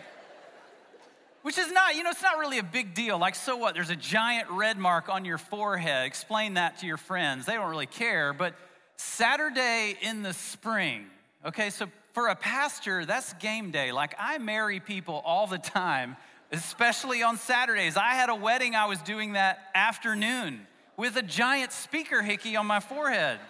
which 1.43 1.59
is 1.59 1.71
not, 1.71 1.95
you 1.95 2.03
know, 2.03 2.11
it's 2.11 2.23
not 2.23 2.39
really 2.39 2.59
a 2.59 2.65
big 2.65 2.95
deal. 2.95 3.19
Like, 3.19 3.35
so 3.35 3.57
what? 3.57 3.75
There's 3.75 3.91
a 3.91 3.97
giant 3.97 4.49
red 4.51 4.79
mark 4.79 5.09
on 5.09 5.25
your 5.25 5.39
forehead. 5.39 6.07
Explain 6.07 6.55
that 6.55 6.79
to 6.79 6.87
your 6.87 6.97
friends. 6.97 7.47
They 7.47 7.55
don't 7.55 7.69
really 7.69 7.87
care, 7.87 8.33
but 8.33 8.55
Saturday 9.03 9.97
in 10.01 10.23
the 10.23 10.33
spring. 10.33 11.07
Okay, 11.45 11.71
so 11.71 11.89
for 12.13 12.29
a 12.29 12.37
pastor, 12.37 13.05
that's 13.05 13.33
game 13.35 13.71
day. 13.71 13.93
Like 13.93 14.15
I 14.19 14.39
marry 14.39 14.81
people 14.81 15.23
all 15.25 15.47
the 15.47 15.59
time, 15.59 16.17
especially 16.53 17.23
on 17.23 17.37
Saturdays. 17.37 17.97
I 17.97 18.15
had 18.15 18.29
a 18.31 18.35
wedding, 18.35 18.75
I 18.75 18.87
was 18.87 19.01
doing 19.03 19.33
that 19.33 19.59
afternoon 19.75 20.67
with 20.97 21.17
a 21.17 21.23
giant 21.23 21.73
speaker 21.73 22.23
hickey 22.23 22.57
on 22.57 22.67
my 22.67 22.81
forehead. 22.81 23.41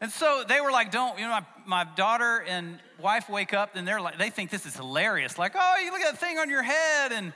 And 0.00 0.10
so 0.10 0.44
they 0.48 0.60
were 0.60 0.72
like, 0.72 0.90
don't, 0.90 1.18
you 1.18 1.24
know, 1.24 1.30
my, 1.30 1.84
my 1.84 1.86
daughter 1.94 2.42
and 2.48 2.78
wife 3.00 3.28
wake 3.28 3.54
up 3.54 3.76
and 3.76 3.86
they're 3.86 4.00
like, 4.00 4.18
they 4.18 4.30
think 4.30 4.50
this 4.50 4.66
is 4.66 4.74
hilarious. 4.74 5.38
Like, 5.38 5.52
oh, 5.54 5.76
you 5.84 5.92
look 5.92 6.00
at 6.00 6.12
that 6.12 6.20
thing 6.20 6.38
on 6.38 6.50
your 6.50 6.62
head. 6.62 7.12
And 7.12 7.32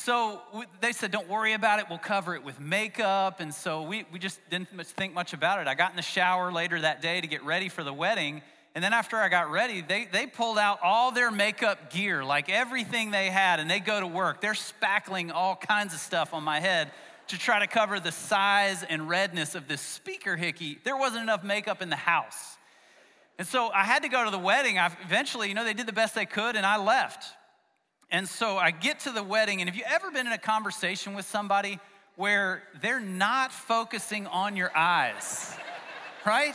so 0.00 0.40
they 0.80 0.92
said, 0.92 1.10
don't 1.10 1.28
worry 1.28 1.52
about 1.52 1.78
it. 1.78 1.86
We'll 1.90 1.98
cover 1.98 2.34
it 2.34 2.42
with 2.42 2.58
makeup. 2.58 3.40
And 3.40 3.54
so 3.54 3.82
we, 3.82 4.06
we 4.10 4.18
just 4.18 4.40
didn't 4.48 4.68
think 4.68 5.12
much 5.12 5.34
about 5.34 5.60
it. 5.60 5.68
I 5.68 5.74
got 5.74 5.90
in 5.90 5.96
the 5.96 6.02
shower 6.02 6.50
later 6.50 6.80
that 6.80 7.02
day 7.02 7.20
to 7.20 7.26
get 7.26 7.44
ready 7.44 7.68
for 7.68 7.84
the 7.84 7.92
wedding. 7.92 8.40
And 8.74 8.82
then 8.82 8.94
after 8.94 9.18
I 9.18 9.28
got 9.28 9.50
ready, 9.50 9.82
they, 9.82 10.08
they 10.10 10.26
pulled 10.26 10.56
out 10.56 10.78
all 10.82 11.12
their 11.12 11.30
makeup 11.30 11.92
gear, 11.92 12.24
like 12.24 12.48
everything 12.48 13.10
they 13.10 13.26
had, 13.26 13.60
and 13.60 13.70
they 13.70 13.78
go 13.78 14.00
to 14.00 14.06
work. 14.06 14.40
They're 14.40 14.54
spackling 14.54 15.32
all 15.32 15.54
kinds 15.54 15.92
of 15.92 16.00
stuff 16.00 16.32
on 16.32 16.44
my 16.44 16.60
head 16.60 16.92
to 17.28 17.38
try 17.38 17.58
to 17.58 17.66
cover 17.66 18.00
the 18.00 18.12
size 18.12 18.82
and 18.82 19.06
redness 19.06 19.54
of 19.54 19.68
this 19.68 19.82
speaker 19.82 20.34
hickey. 20.34 20.78
There 20.82 20.96
wasn't 20.96 21.24
enough 21.24 21.44
makeup 21.44 21.82
in 21.82 21.90
the 21.90 21.96
house. 21.96 22.56
And 23.38 23.46
so 23.46 23.68
I 23.68 23.84
had 23.84 24.04
to 24.04 24.08
go 24.08 24.24
to 24.24 24.30
the 24.30 24.38
wedding. 24.38 24.78
I 24.78 24.90
eventually, 25.04 25.48
you 25.48 25.54
know, 25.54 25.64
they 25.64 25.74
did 25.74 25.86
the 25.86 25.92
best 25.92 26.14
they 26.14 26.26
could, 26.26 26.56
and 26.56 26.64
I 26.64 26.78
left. 26.78 27.34
And 28.10 28.28
so 28.28 28.56
I 28.56 28.72
get 28.72 29.00
to 29.00 29.12
the 29.12 29.22
wedding, 29.22 29.60
and 29.60 29.70
have 29.70 29.76
you 29.76 29.84
ever 29.86 30.10
been 30.10 30.26
in 30.26 30.32
a 30.32 30.38
conversation 30.38 31.14
with 31.14 31.26
somebody 31.26 31.78
where 32.16 32.64
they're 32.82 33.00
not 33.00 33.52
focusing 33.52 34.26
on 34.26 34.56
your 34.56 34.76
eyes, 34.76 35.56
right? 36.26 36.54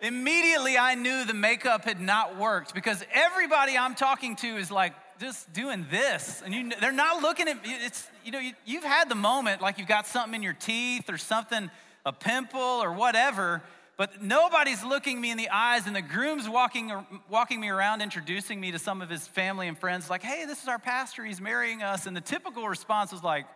Immediately, 0.00 0.78
I 0.78 0.94
knew 0.94 1.24
the 1.24 1.34
makeup 1.34 1.84
had 1.84 2.00
not 2.00 2.36
worked 2.36 2.72
because 2.72 3.04
everybody 3.12 3.76
I'm 3.76 3.96
talking 3.96 4.36
to 4.36 4.56
is 4.56 4.70
like 4.70 4.92
just 5.18 5.52
doing 5.52 5.86
this, 5.90 6.40
and 6.44 6.54
you, 6.54 6.70
they're 6.80 6.92
not 6.92 7.20
looking 7.20 7.48
at 7.48 7.58
it's. 7.64 8.06
You 8.24 8.32
know, 8.32 8.40
you, 8.64 8.80
have 8.80 8.84
had 8.90 9.08
the 9.08 9.14
moment 9.14 9.60
like 9.60 9.78
you've 9.78 9.88
got 9.88 10.06
something 10.06 10.34
in 10.34 10.42
your 10.42 10.54
teeth 10.54 11.10
or 11.10 11.18
something, 11.18 11.70
a 12.06 12.12
pimple 12.12 12.60
or 12.60 12.92
whatever, 12.92 13.62
but 13.96 14.22
nobody's 14.22 14.82
looking 14.82 15.20
me 15.20 15.30
in 15.30 15.36
the 15.36 15.50
eyes, 15.50 15.86
and 15.86 15.94
the 15.94 16.02
groom's 16.02 16.48
walking 16.48 16.92
walking 17.28 17.60
me 17.60 17.68
around, 17.68 18.02
introducing 18.02 18.60
me 18.60 18.72
to 18.72 18.78
some 18.78 19.02
of 19.02 19.08
his 19.08 19.26
family 19.26 19.68
and 19.68 19.78
friends, 19.78 20.10
like, 20.10 20.22
"Hey, 20.22 20.44
this 20.46 20.62
is 20.62 20.68
our 20.68 20.78
pastor. 20.78 21.24
He's 21.24 21.40
marrying 21.40 21.82
us." 21.82 22.06
And 22.06 22.16
the 22.16 22.20
typical 22.20 22.68
response 22.68 23.12
was 23.12 23.22
like, 23.22 23.46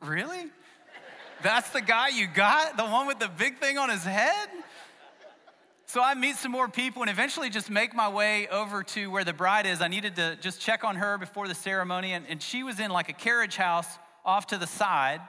"Really? 0.00 0.50
That's 1.42 1.70
the 1.70 1.80
guy 1.80 2.08
you 2.08 2.26
got? 2.26 2.76
The 2.76 2.84
one 2.84 3.06
with 3.06 3.18
the 3.18 3.28
big 3.28 3.58
thing 3.58 3.78
on 3.78 3.90
his 3.90 4.04
head?" 4.04 4.48
So 5.86 6.02
I 6.02 6.12
meet 6.12 6.36
some 6.36 6.52
more 6.52 6.68
people 6.68 7.00
and 7.00 7.10
eventually 7.10 7.48
just 7.48 7.70
make 7.70 7.94
my 7.94 8.10
way 8.10 8.46
over 8.48 8.82
to 8.82 9.10
where 9.10 9.24
the 9.24 9.32
bride 9.32 9.64
is. 9.64 9.80
I 9.80 9.88
needed 9.88 10.16
to 10.16 10.36
just 10.36 10.60
check 10.60 10.84
on 10.84 10.96
her 10.96 11.16
before 11.16 11.48
the 11.48 11.54
ceremony, 11.54 12.12
and, 12.12 12.26
and 12.28 12.42
she 12.42 12.62
was 12.62 12.78
in 12.78 12.90
like 12.90 13.08
a 13.08 13.14
carriage 13.14 13.56
house 13.56 13.88
off 14.22 14.48
to 14.48 14.58
the 14.58 14.66
side. 14.66 15.22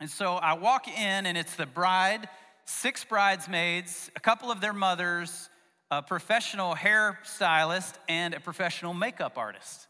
And 0.00 0.10
so 0.10 0.34
I 0.34 0.54
walk 0.54 0.88
in, 0.88 1.26
and 1.26 1.38
it's 1.38 1.54
the 1.54 1.66
bride, 1.66 2.28
six 2.66 3.04
bridesmaids, 3.04 4.10
a 4.14 4.20
couple 4.20 4.50
of 4.50 4.60
their 4.60 4.74
mothers, 4.74 5.48
a 5.90 6.02
professional 6.02 6.74
hairstylist, 6.74 7.94
and 8.08 8.34
a 8.34 8.40
professional 8.40 8.92
makeup 8.92 9.38
artist. 9.38 9.86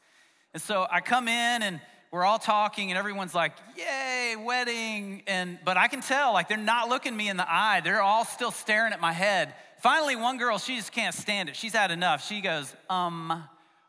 And 0.54 0.62
so 0.62 0.86
I 0.90 1.00
come 1.00 1.26
in, 1.28 1.62
and 1.62 1.80
we're 2.12 2.24
all 2.24 2.38
talking 2.38 2.90
and 2.90 2.96
everyone's 2.96 3.34
like 3.34 3.52
yay 3.76 4.36
wedding 4.38 5.22
and 5.26 5.58
but 5.66 5.76
i 5.76 5.86
can 5.86 6.00
tell 6.00 6.32
like 6.32 6.48
they're 6.48 6.56
not 6.56 6.88
looking 6.88 7.14
me 7.14 7.28
in 7.28 7.36
the 7.36 7.44
eye 7.46 7.82
they're 7.84 8.00
all 8.00 8.24
still 8.24 8.52
staring 8.52 8.94
at 8.94 9.00
my 9.00 9.12
head 9.12 9.52
Finally, 9.78 10.16
one 10.16 10.38
girl, 10.38 10.58
she 10.58 10.76
just 10.76 10.92
can't 10.92 11.14
stand 11.14 11.48
it. 11.48 11.56
She's 11.56 11.74
had 11.74 11.90
enough. 11.90 12.26
She 12.26 12.40
goes, 12.40 12.74
Um, 12.88 13.44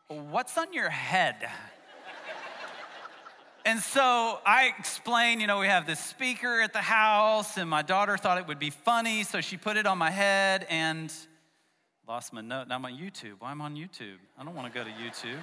what's 0.08 0.56
on 0.58 0.72
your 0.72 0.90
head? 0.90 1.36
And 3.68 3.80
so 3.80 4.38
I 4.46 4.72
explained, 4.78 5.42
you 5.42 5.46
know, 5.46 5.58
we 5.58 5.66
have 5.66 5.86
this 5.86 6.00
speaker 6.00 6.62
at 6.62 6.72
the 6.72 6.80
house, 6.80 7.58
and 7.58 7.68
my 7.68 7.82
daughter 7.82 8.16
thought 8.16 8.38
it 8.38 8.48
would 8.48 8.58
be 8.58 8.70
funny, 8.70 9.24
so 9.24 9.42
she 9.42 9.58
put 9.58 9.76
it 9.76 9.84
on 9.84 9.98
my 9.98 10.10
head 10.10 10.66
and 10.70 11.12
lost 12.08 12.32
my 12.32 12.40
note. 12.40 12.68
Now 12.68 12.76
I'm 12.76 12.84
on 12.86 12.94
YouTube. 12.94 13.34
Why 13.40 13.50
am 13.50 13.60
I 13.60 13.66
on 13.66 13.76
YouTube? 13.76 14.16
I 14.38 14.44
don't 14.44 14.54
want 14.54 14.72
to 14.72 14.78
go 14.78 14.82
to 14.82 14.90
YouTube. 14.90 15.36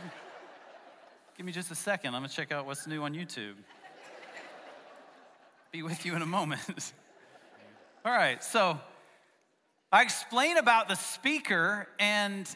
Give 1.38 1.46
me 1.46 1.52
just 1.52 1.70
a 1.70 1.76
second. 1.76 2.16
I'm 2.16 2.22
going 2.22 2.30
to 2.32 2.36
check 2.36 2.52
out 2.52 2.66
what's 2.66 2.88
new 2.88 3.04
on 3.04 3.14
YouTube. 3.14 3.54
Be 5.72 5.84
with 5.84 6.04
you 6.04 6.16
in 6.16 6.24
a 6.24 6.26
moment. 6.26 6.62
All 8.06 8.12
right, 8.12 8.44
so 8.44 8.80
I 9.92 10.02
explain 10.02 10.58
about 10.58 10.88
the 10.88 10.96
speaker, 10.96 11.88
and 12.00 12.50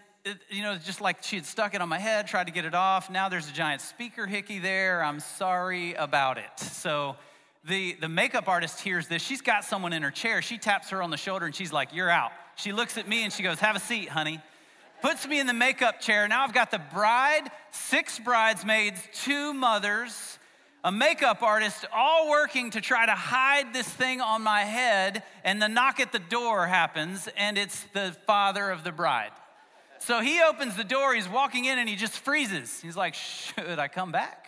you 0.50 0.62
know, 0.62 0.76
just 0.78 1.02
like 1.02 1.24
she 1.24 1.38
had 1.38 1.46
stuck 1.46 1.74
it 1.74 1.82
on 1.82 1.90
my 1.90 2.00
head, 2.00 2.28
tried 2.28 2.48
to 2.48 2.54
get 2.54 2.66
it 2.66 2.76
off. 2.76 3.10
Now 3.10 3.30
there's 3.30 3.50
a 3.50 3.54
giant 3.54 3.82
speaker 3.82 4.28
hickey 4.28 4.60
there. 4.60 5.04
I'm 5.04 5.20
sorry 5.20 5.94
about 5.94 6.38
it. 6.38 6.60
So 6.60 7.16
the, 7.66 7.94
the 7.94 8.10
makeup 8.10 8.48
artist 8.48 8.80
hears 8.82 9.08
this. 9.08 9.22
She's 9.22 9.42
got 9.42 9.64
someone 9.64 9.94
in 9.94 10.04
her 10.04 10.12
chair. 10.12 10.42
She 10.42 10.58
taps 10.58 10.90
her 10.90 11.02
on 11.02 11.10
the 11.10 11.18
shoulder 11.18 11.46
and 11.46 11.56
she's 11.56 11.72
like, 11.72 11.94
You're 11.94 12.10
out. 12.10 12.32
She 12.56 12.72
looks 12.72 12.98
at 12.98 13.08
me 13.08 13.24
and 13.24 13.32
she 13.32 13.44
goes, 13.44 13.60
Have 13.60 13.76
a 13.76 13.80
seat, 13.80 14.10
honey. 14.10 14.42
Puts 15.02 15.26
me 15.28 15.40
in 15.40 15.48
the 15.48 15.54
makeup 15.54 16.02
chair. 16.02 16.28
Now 16.28 16.44
I've 16.44 16.54
got 16.54 16.72
the 16.72 16.82
bride, 16.94 17.50
six 17.72 18.20
bridesmaids, 18.20 19.02
two 19.14 19.54
mothers, 19.54 20.38
a 20.84 20.92
makeup 20.92 21.42
artist, 21.42 21.86
all 21.94 22.30
working 22.30 22.72
to 22.72 22.82
try 22.82 23.06
to 23.06 23.14
hide 23.14 23.74
this 23.74 23.88
thing 23.88 24.20
on 24.22 24.42
my 24.42 24.62
head, 24.62 25.24
and 25.44 25.62
the 25.62 25.68
knock 25.68 26.00
at 26.00 26.12
the 26.12 26.20
door 26.20 26.68
happens, 26.68 27.28
and 27.38 27.58
it's 27.58 27.84
the 27.94 28.16
father 28.26 28.70
of 28.70 28.84
the 28.84 28.92
bride. 28.92 29.32
So 30.00 30.22
he 30.22 30.42
opens 30.42 30.76
the 30.76 30.84
door, 30.84 31.14
he's 31.14 31.30
walking 31.30 31.66
in, 31.66 31.78
and 31.78 31.88
he 31.88 31.96
just 31.96 32.14
freezes. 32.14 32.82
He's 32.82 32.96
like, 32.96 33.14
Should 33.14 33.80
I 33.80 33.88
come 33.88 34.12
back? 34.12 34.48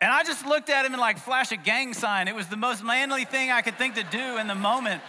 And 0.00 0.10
I 0.10 0.22
just 0.22 0.46
looked 0.46 0.70
at 0.70 0.86
him 0.86 0.92
and 0.92 1.00
like 1.00 1.18
flash 1.18 1.52
a 1.52 1.56
gang 1.56 1.92
sign. 1.92 2.26
It 2.26 2.34
was 2.34 2.46
the 2.46 2.56
most 2.56 2.82
manly 2.82 3.26
thing 3.26 3.50
I 3.50 3.60
could 3.60 3.76
think 3.76 3.96
to 3.96 4.02
do 4.04 4.38
in 4.38 4.46
the 4.46 4.54
moment. 4.54 5.02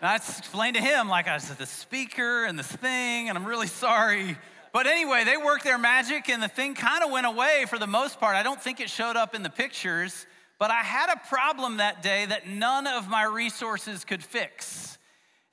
And 0.00 0.08
I 0.08 0.16
explained 0.16 0.76
to 0.76 0.82
him, 0.82 1.08
like, 1.08 1.28
I 1.28 1.38
said, 1.38 1.58
the 1.58 1.66
speaker 1.66 2.44
and 2.44 2.58
this 2.58 2.66
thing, 2.66 3.28
and 3.28 3.38
I'm 3.38 3.44
really 3.44 3.68
sorry. 3.68 4.36
But 4.72 4.86
anyway, 4.86 5.24
they 5.24 5.36
worked 5.36 5.62
their 5.62 5.78
magic 5.78 6.28
and 6.28 6.42
the 6.42 6.48
thing 6.48 6.74
kind 6.74 7.04
of 7.04 7.10
went 7.10 7.26
away 7.26 7.66
for 7.68 7.78
the 7.78 7.86
most 7.86 8.18
part. 8.18 8.34
I 8.34 8.42
don't 8.42 8.60
think 8.60 8.80
it 8.80 8.88
showed 8.88 9.16
up 9.16 9.34
in 9.34 9.42
the 9.42 9.50
pictures, 9.50 10.26
but 10.58 10.70
I 10.70 10.78
had 10.78 11.12
a 11.12 11.28
problem 11.28 11.76
that 11.76 12.02
day 12.02 12.24
that 12.24 12.48
none 12.48 12.86
of 12.86 13.08
my 13.08 13.24
resources 13.24 14.04
could 14.04 14.24
fix. 14.24 14.96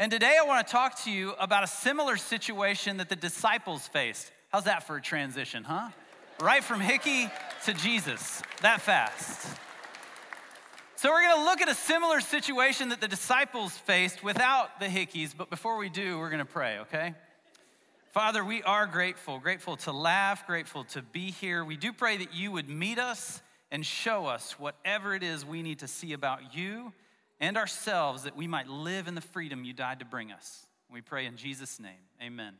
And 0.01 0.09
today 0.09 0.37
I 0.41 0.45
want 0.45 0.65
to 0.65 0.71
talk 0.71 1.03
to 1.03 1.11
you 1.11 1.33
about 1.41 1.65
a 1.65 1.67
similar 1.67 2.15
situation 2.15 2.97
that 2.97 3.09
the 3.09 3.17
disciples 3.17 3.85
faced. 3.85 4.31
How's 4.47 4.63
that 4.63 4.87
for 4.87 4.95
a 4.95 5.01
transition, 5.01 5.65
huh? 5.65 5.89
Right 6.39 6.63
from 6.63 6.79
Hickey 6.79 7.29
to 7.65 7.73
Jesus, 7.73 8.41
that 8.61 8.79
fast. 8.79 9.45
So, 10.95 11.09
we're 11.09 11.23
going 11.23 11.35
to 11.39 11.43
look 11.43 11.59
at 11.59 11.67
a 11.67 11.75
similar 11.75 12.21
situation 12.21 12.89
that 12.89 13.01
the 13.01 13.09
disciples 13.09 13.73
faced 13.73 14.23
without 14.23 14.79
the 14.79 14.85
Hickeys, 14.85 15.33
but 15.37 15.49
before 15.49 15.75
we 15.75 15.89
do, 15.89 16.17
we're 16.17 16.29
going 16.29 16.39
to 16.39 16.45
pray, 16.45 16.77
okay? 16.79 17.13
Father, 18.11 18.43
we 18.43 18.63
are 18.63 18.87
grateful, 18.87 19.37
grateful 19.39 19.75
to 19.77 19.91
laugh, 19.91 20.47
grateful 20.47 20.85
to 20.85 21.01
be 21.01 21.31
here. 21.31 21.65
We 21.65 21.75
do 21.75 21.91
pray 21.91 22.15
that 22.17 22.33
you 22.33 22.53
would 22.53 22.69
meet 22.69 22.99
us 22.99 23.41
and 23.69 23.85
show 23.85 24.27
us 24.27 24.57
whatever 24.57 25.13
it 25.13 25.23
is 25.23 25.45
we 25.45 25.61
need 25.61 25.79
to 25.79 25.89
see 25.89 26.13
about 26.13 26.55
you 26.55 26.93
and 27.39 27.57
ourselves 27.57 28.23
that 28.23 28.35
we 28.35 28.47
might 28.47 28.67
live 28.67 29.07
in 29.07 29.15
the 29.15 29.21
freedom 29.21 29.63
you 29.63 29.73
died 29.73 29.99
to 29.99 30.05
bring 30.05 30.31
us. 30.31 30.65
We 30.91 31.01
pray 31.01 31.25
in 31.25 31.37
Jesus' 31.37 31.79
name. 31.79 31.91
Amen. 32.21 32.53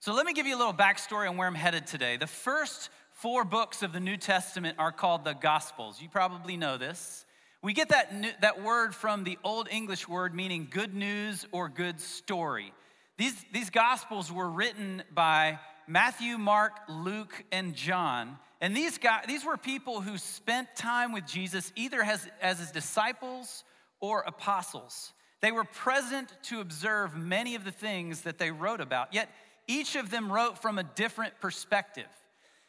So 0.00 0.14
let 0.14 0.24
me 0.24 0.32
give 0.32 0.46
you 0.46 0.56
a 0.56 0.58
little 0.58 0.74
backstory 0.74 1.28
on 1.28 1.36
where 1.36 1.46
I'm 1.46 1.54
headed 1.54 1.86
today. 1.86 2.16
The 2.16 2.26
first 2.26 2.90
four 3.12 3.44
books 3.44 3.82
of 3.82 3.92
the 3.92 4.00
New 4.00 4.16
Testament 4.16 4.76
are 4.78 4.92
called 4.92 5.24
the 5.24 5.34
Gospels. 5.34 6.00
You 6.00 6.08
probably 6.08 6.56
know 6.56 6.78
this. 6.78 7.26
We 7.62 7.74
get 7.74 7.90
that, 7.90 8.40
that 8.40 8.62
word 8.62 8.94
from 8.94 9.24
the 9.24 9.38
Old 9.44 9.68
English 9.70 10.08
word 10.08 10.34
meaning 10.34 10.68
good 10.70 10.94
news 10.94 11.46
or 11.52 11.68
good 11.68 12.00
story. 12.00 12.72
These, 13.18 13.44
these 13.52 13.68
gospels 13.68 14.32
were 14.32 14.48
written 14.48 15.02
by 15.12 15.58
Matthew, 15.86 16.38
Mark, 16.38 16.72
Luke, 16.88 17.44
and 17.52 17.74
John. 17.74 18.38
And 18.60 18.76
these, 18.76 18.98
guys, 18.98 19.24
these 19.26 19.44
were 19.44 19.56
people 19.56 20.00
who 20.00 20.18
spent 20.18 20.76
time 20.76 21.12
with 21.12 21.26
Jesus 21.26 21.72
either 21.76 22.02
as, 22.02 22.28
as 22.42 22.58
his 22.58 22.70
disciples 22.70 23.64
or 24.00 24.20
apostles. 24.20 25.12
They 25.40 25.52
were 25.52 25.64
present 25.64 26.30
to 26.44 26.60
observe 26.60 27.16
many 27.16 27.54
of 27.54 27.64
the 27.64 27.70
things 27.70 28.22
that 28.22 28.38
they 28.38 28.50
wrote 28.50 28.80
about, 28.80 29.14
yet 29.14 29.30
each 29.66 29.96
of 29.96 30.10
them 30.10 30.30
wrote 30.30 30.58
from 30.58 30.78
a 30.78 30.82
different 30.82 31.40
perspective. 31.40 32.06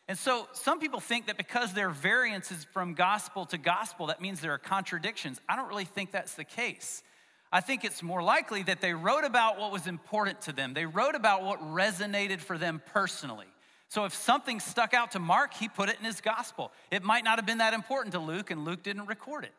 And 0.07 0.17
so 0.17 0.47
some 0.53 0.79
people 0.79 0.99
think 0.99 1.27
that 1.27 1.37
because 1.37 1.73
there 1.73 1.87
are 1.87 1.91
variances 1.91 2.65
from 2.73 2.93
gospel 2.93 3.45
to 3.47 3.57
gospel, 3.57 4.07
that 4.07 4.21
means 4.21 4.39
there 4.39 4.53
are 4.53 4.57
contradictions. 4.57 5.39
I 5.47 5.55
don't 5.55 5.67
really 5.67 5.85
think 5.85 6.11
that's 6.11 6.35
the 6.35 6.43
case. 6.43 7.03
I 7.51 7.59
think 7.59 7.83
it's 7.83 8.01
more 8.01 8.23
likely 8.23 8.63
that 8.63 8.79
they 8.79 8.93
wrote 8.93 9.25
about 9.25 9.59
what 9.59 9.71
was 9.71 9.87
important 9.87 10.41
to 10.43 10.53
them. 10.53 10.73
They 10.73 10.85
wrote 10.85 11.15
about 11.15 11.43
what 11.43 11.61
resonated 11.61 12.39
for 12.39 12.57
them 12.57 12.81
personally. 12.93 13.47
So 13.91 14.05
if 14.05 14.13
something 14.13 14.61
stuck 14.61 14.93
out 14.93 15.11
to 15.11 15.19
Mark, 15.19 15.53
he 15.53 15.67
put 15.67 15.89
it 15.89 15.97
in 15.99 16.05
his 16.05 16.21
gospel. 16.21 16.71
It 16.91 17.03
might 17.03 17.25
not 17.25 17.37
have 17.37 17.45
been 17.45 17.57
that 17.57 17.73
important 17.73 18.13
to 18.13 18.19
Luke, 18.19 18.49
and 18.49 18.63
Luke 18.63 18.83
didn't 18.83 19.07
record 19.07 19.43
it. 19.43 19.53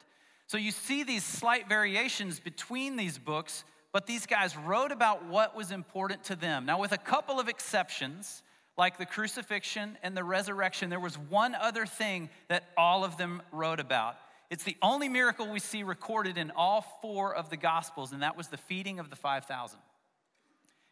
So 0.46 0.56
you 0.56 0.70
see 0.70 1.02
these 1.02 1.22
slight 1.22 1.68
variations 1.68 2.40
between 2.40 2.96
these 2.96 3.18
books, 3.18 3.62
but 3.92 4.06
these 4.06 4.24
guys 4.24 4.56
wrote 4.56 4.90
about 4.90 5.26
what 5.26 5.54
was 5.54 5.70
important 5.70 6.24
to 6.24 6.34
them. 6.34 6.64
Now, 6.64 6.80
with 6.80 6.92
a 6.92 6.96
couple 6.96 7.40
of 7.40 7.48
exceptions, 7.50 8.42
like 8.78 8.96
the 8.96 9.04
crucifixion 9.04 9.98
and 10.02 10.16
the 10.16 10.24
resurrection, 10.24 10.88
there 10.88 10.98
was 10.98 11.18
one 11.18 11.54
other 11.54 11.84
thing 11.84 12.30
that 12.48 12.64
all 12.74 13.04
of 13.04 13.18
them 13.18 13.42
wrote 13.52 13.80
about. 13.80 14.16
It's 14.48 14.64
the 14.64 14.78
only 14.80 15.10
miracle 15.10 15.46
we 15.46 15.60
see 15.60 15.82
recorded 15.82 16.38
in 16.38 16.52
all 16.52 16.86
four 17.02 17.34
of 17.34 17.50
the 17.50 17.58
Gospels, 17.58 18.12
and 18.12 18.22
that 18.22 18.38
was 18.38 18.48
the 18.48 18.56
feeding 18.56 18.98
of 18.98 19.10
the 19.10 19.16
5,000. 19.16 19.78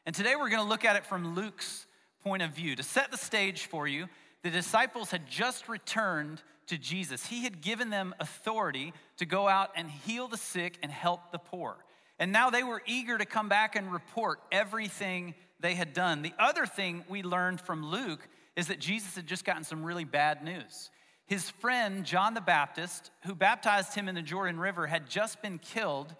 And 0.04 0.14
today 0.14 0.34
we're 0.36 0.50
going 0.50 0.62
to 0.62 0.68
look 0.68 0.84
at 0.84 0.96
it 0.96 1.06
from 1.06 1.34
Luke's 1.34 1.86
point 2.22 2.42
of 2.42 2.50
view. 2.50 2.76
To 2.76 2.82
set 2.82 3.10
the 3.10 3.16
stage 3.16 3.66
for 3.66 3.86
you, 3.86 4.08
the 4.42 4.50
disciples 4.50 5.10
had 5.10 5.28
just 5.28 5.68
returned 5.68 6.42
to 6.68 6.78
Jesus. 6.78 7.26
He 7.26 7.42
had 7.42 7.60
given 7.60 7.90
them 7.90 8.14
authority 8.20 8.92
to 9.18 9.26
go 9.26 9.48
out 9.48 9.70
and 9.76 9.90
heal 9.90 10.28
the 10.28 10.36
sick 10.36 10.78
and 10.82 10.90
help 10.90 11.32
the 11.32 11.38
poor. 11.38 11.76
And 12.18 12.32
now 12.32 12.50
they 12.50 12.62
were 12.62 12.82
eager 12.86 13.18
to 13.18 13.24
come 13.24 13.48
back 13.48 13.76
and 13.76 13.92
report 13.92 14.40
everything 14.52 15.34
they 15.58 15.74
had 15.74 15.92
done. 15.92 16.22
The 16.22 16.34
other 16.38 16.66
thing 16.66 17.04
we 17.08 17.22
learned 17.22 17.60
from 17.60 17.86
Luke 17.86 18.26
is 18.56 18.68
that 18.68 18.78
Jesus 18.78 19.16
had 19.16 19.26
just 19.26 19.44
gotten 19.44 19.64
some 19.64 19.84
really 19.84 20.04
bad 20.04 20.44
news. 20.44 20.90
His 21.26 21.48
friend, 21.48 22.04
John 22.04 22.34
the 22.34 22.40
Baptist, 22.40 23.10
who 23.24 23.34
baptized 23.34 23.94
him 23.94 24.08
in 24.08 24.14
the 24.14 24.22
Jordan 24.22 24.58
River, 24.58 24.86
had 24.86 25.08
just 25.08 25.40
been 25.42 25.58
killed 25.58 26.14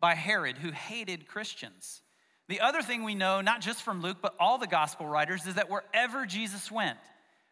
by 0.00 0.14
Herod, 0.14 0.58
who 0.58 0.72
hated 0.72 1.28
Christians. 1.28 2.02
The 2.48 2.60
other 2.60 2.82
thing 2.82 3.02
we 3.02 3.14
know, 3.14 3.40
not 3.40 3.60
just 3.60 3.82
from 3.82 4.02
Luke, 4.02 4.18
but 4.22 4.34
all 4.38 4.58
the 4.58 4.66
gospel 4.66 5.06
writers, 5.06 5.46
is 5.46 5.54
that 5.54 5.68
wherever 5.68 6.26
Jesus 6.26 6.70
went, 6.70 6.98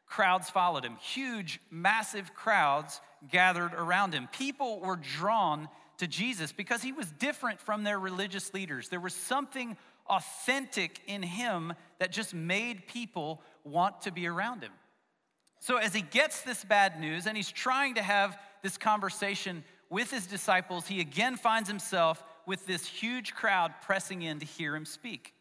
crowds 0.06 0.50
followed 0.50 0.84
him. 0.84 0.96
Huge, 0.96 1.60
massive 1.70 2.32
crowds 2.34 3.00
gathered 3.28 3.74
around 3.74 4.14
him. 4.14 4.28
People 4.32 4.80
were 4.80 4.96
drawn 4.96 5.68
to 5.98 6.06
Jesus 6.06 6.52
because 6.52 6.82
he 6.82 6.92
was 6.92 7.10
different 7.12 7.60
from 7.60 7.82
their 7.82 7.98
religious 7.98 8.54
leaders. 8.54 8.88
There 8.88 9.00
was 9.00 9.14
something 9.14 9.76
authentic 10.06 11.00
in 11.06 11.22
him 11.22 11.72
that 11.98 12.12
just 12.12 12.34
made 12.34 12.86
people 12.86 13.42
want 13.64 14.02
to 14.02 14.12
be 14.12 14.26
around 14.26 14.62
him. 14.62 14.72
So, 15.60 15.78
as 15.78 15.94
he 15.94 16.02
gets 16.02 16.42
this 16.42 16.62
bad 16.62 17.00
news 17.00 17.26
and 17.26 17.36
he's 17.36 17.50
trying 17.50 17.94
to 17.94 18.02
have 18.02 18.38
this 18.62 18.76
conversation 18.76 19.64
with 19.88 20.10
his 20.10 20.26
disciples, 20.26 20.86
he 20.86 21.00
again 21.00 21.36
finds 21.36 21.68
himself 21.68 22.22
with 22.46 22.66
this 22.66 22.86
huge 22.86 23.34
crowd 23.34 23.72
pressing 23.82 24.22
in 24.22 24.40
to 24.40 24.46
hear 24.46 24.74
him 24.74 24.84
speak. 24.84 25.34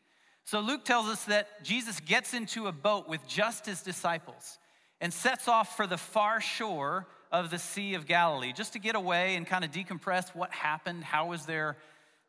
So, 0.46 0.60
Luke 0.60 0.84
tells 0.84 1.08
us 1.08 1.24
that 1.26 1.64
Jesus 1.64 2.00
gets 2.02 2.34
into 2.34 2.68
a 2.68 2.72
boat 2.72 3.08
with 3.08 3.26
just 3.28 3.66
his 3.66 3.82
disciples 3.82 4.58
and 5.00 5.14
sets 5.14 5.48
off 5.48 5.78
for 5.78 5.88
the 5.88 5.98
far 5.98 6.42
shore 6.42 7.08
of 7.32 7.50
the 7.50 7.60
Sea 7.60 7.96
of 7.96 8.06
Galilee 8.06 8.54
just 8.54 8.74
to 8.74 8.80
get 8.80 8.96
away 8.96 9.36
and 9.36 9.48
kind 9.48 9.64
of 9.66 9.72
decompress 9.72 10.36
what 10.36 10.52
happened, 10.52 11.04
how 11.04 11.28
was 11.28 11.46
there 11.46 11.78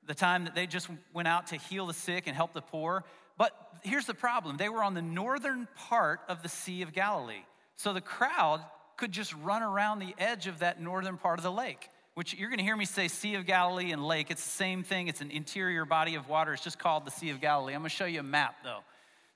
the 0.06 0.14
time 0.14 0.44
that 0.44 0.54
they 0.54 0.66
just 0.66 0.88
went 1.12 1.28
out 1.28 1.48
to 1.48 1.56
heal 1.56 1.86
the 1.86 1.94
sick 1.94 2.26
and 2.26 2.36
help 2.36 2.52
the 2.52 2.60
poor. 2.60 3.04
But 3.36 3.52
here's 3.82 4.06
the 4.06 4.14
problem 4.14 4.56
they 4.56 4.68
were 4.68 4.82
on 4.82 4.94
the 4.94 5.02
northern 5.02 5.68
part 5.74 6.20
of 6.28 6.42
the 6.42 6.48
Sea 6.48 6.82
of 6.82 6.92
Galilee. 6.92 7.44
So 7.76 7.92
the 7.92 8.00
crowd 8.00 8.60
could 8.96 9.12
just 9.12 9.34
run 9.42 9.62
around 9.62 9.98
the 9.98 10.14
edge 10.18 10.46
of 10.46 10.60
that 10.60 10.80
northern 10.80 11.16
part 11.16 11.38
of 11.38 11.42
the 11.42 11.52
lake, 11.52 11.88
which 12.14 12.34
you're 12.34 12.48
going 12.48 12.58
to 12.58 12.64
hear 12.64 12.76
me 12.76 12.84
say 12.84 13.08
Sea 13.08 13.34
of 13.34 13.46
Galilee 13.46 13.92
and 13.92 14.06
lake. 14.06 14.30
It's 14.30 14.42
the 14.42 14.50
same 14.50 14.82
thing, 14.82 15.08
it's 15.08 15.20
an 15.20 15.30
interior 15.30 15.84
body 15.84 16.14
of 16.14 16.28
water. 16.28 16.52
It's 16.52 16.62
just 16.62 16.78
called 16.78 17.04
the 17.04 17.10
Sea 17.10 17.30
of 17.30 17.40
Galilee. 17.40 17.74
I'm 17.74 17.80
going 17.80 17.90
to 17.90 17.96
show 17.96 18.04
you 18.04 18.20
a 18.20 18.24
map 18.24 18.56
though. 18.62 18.80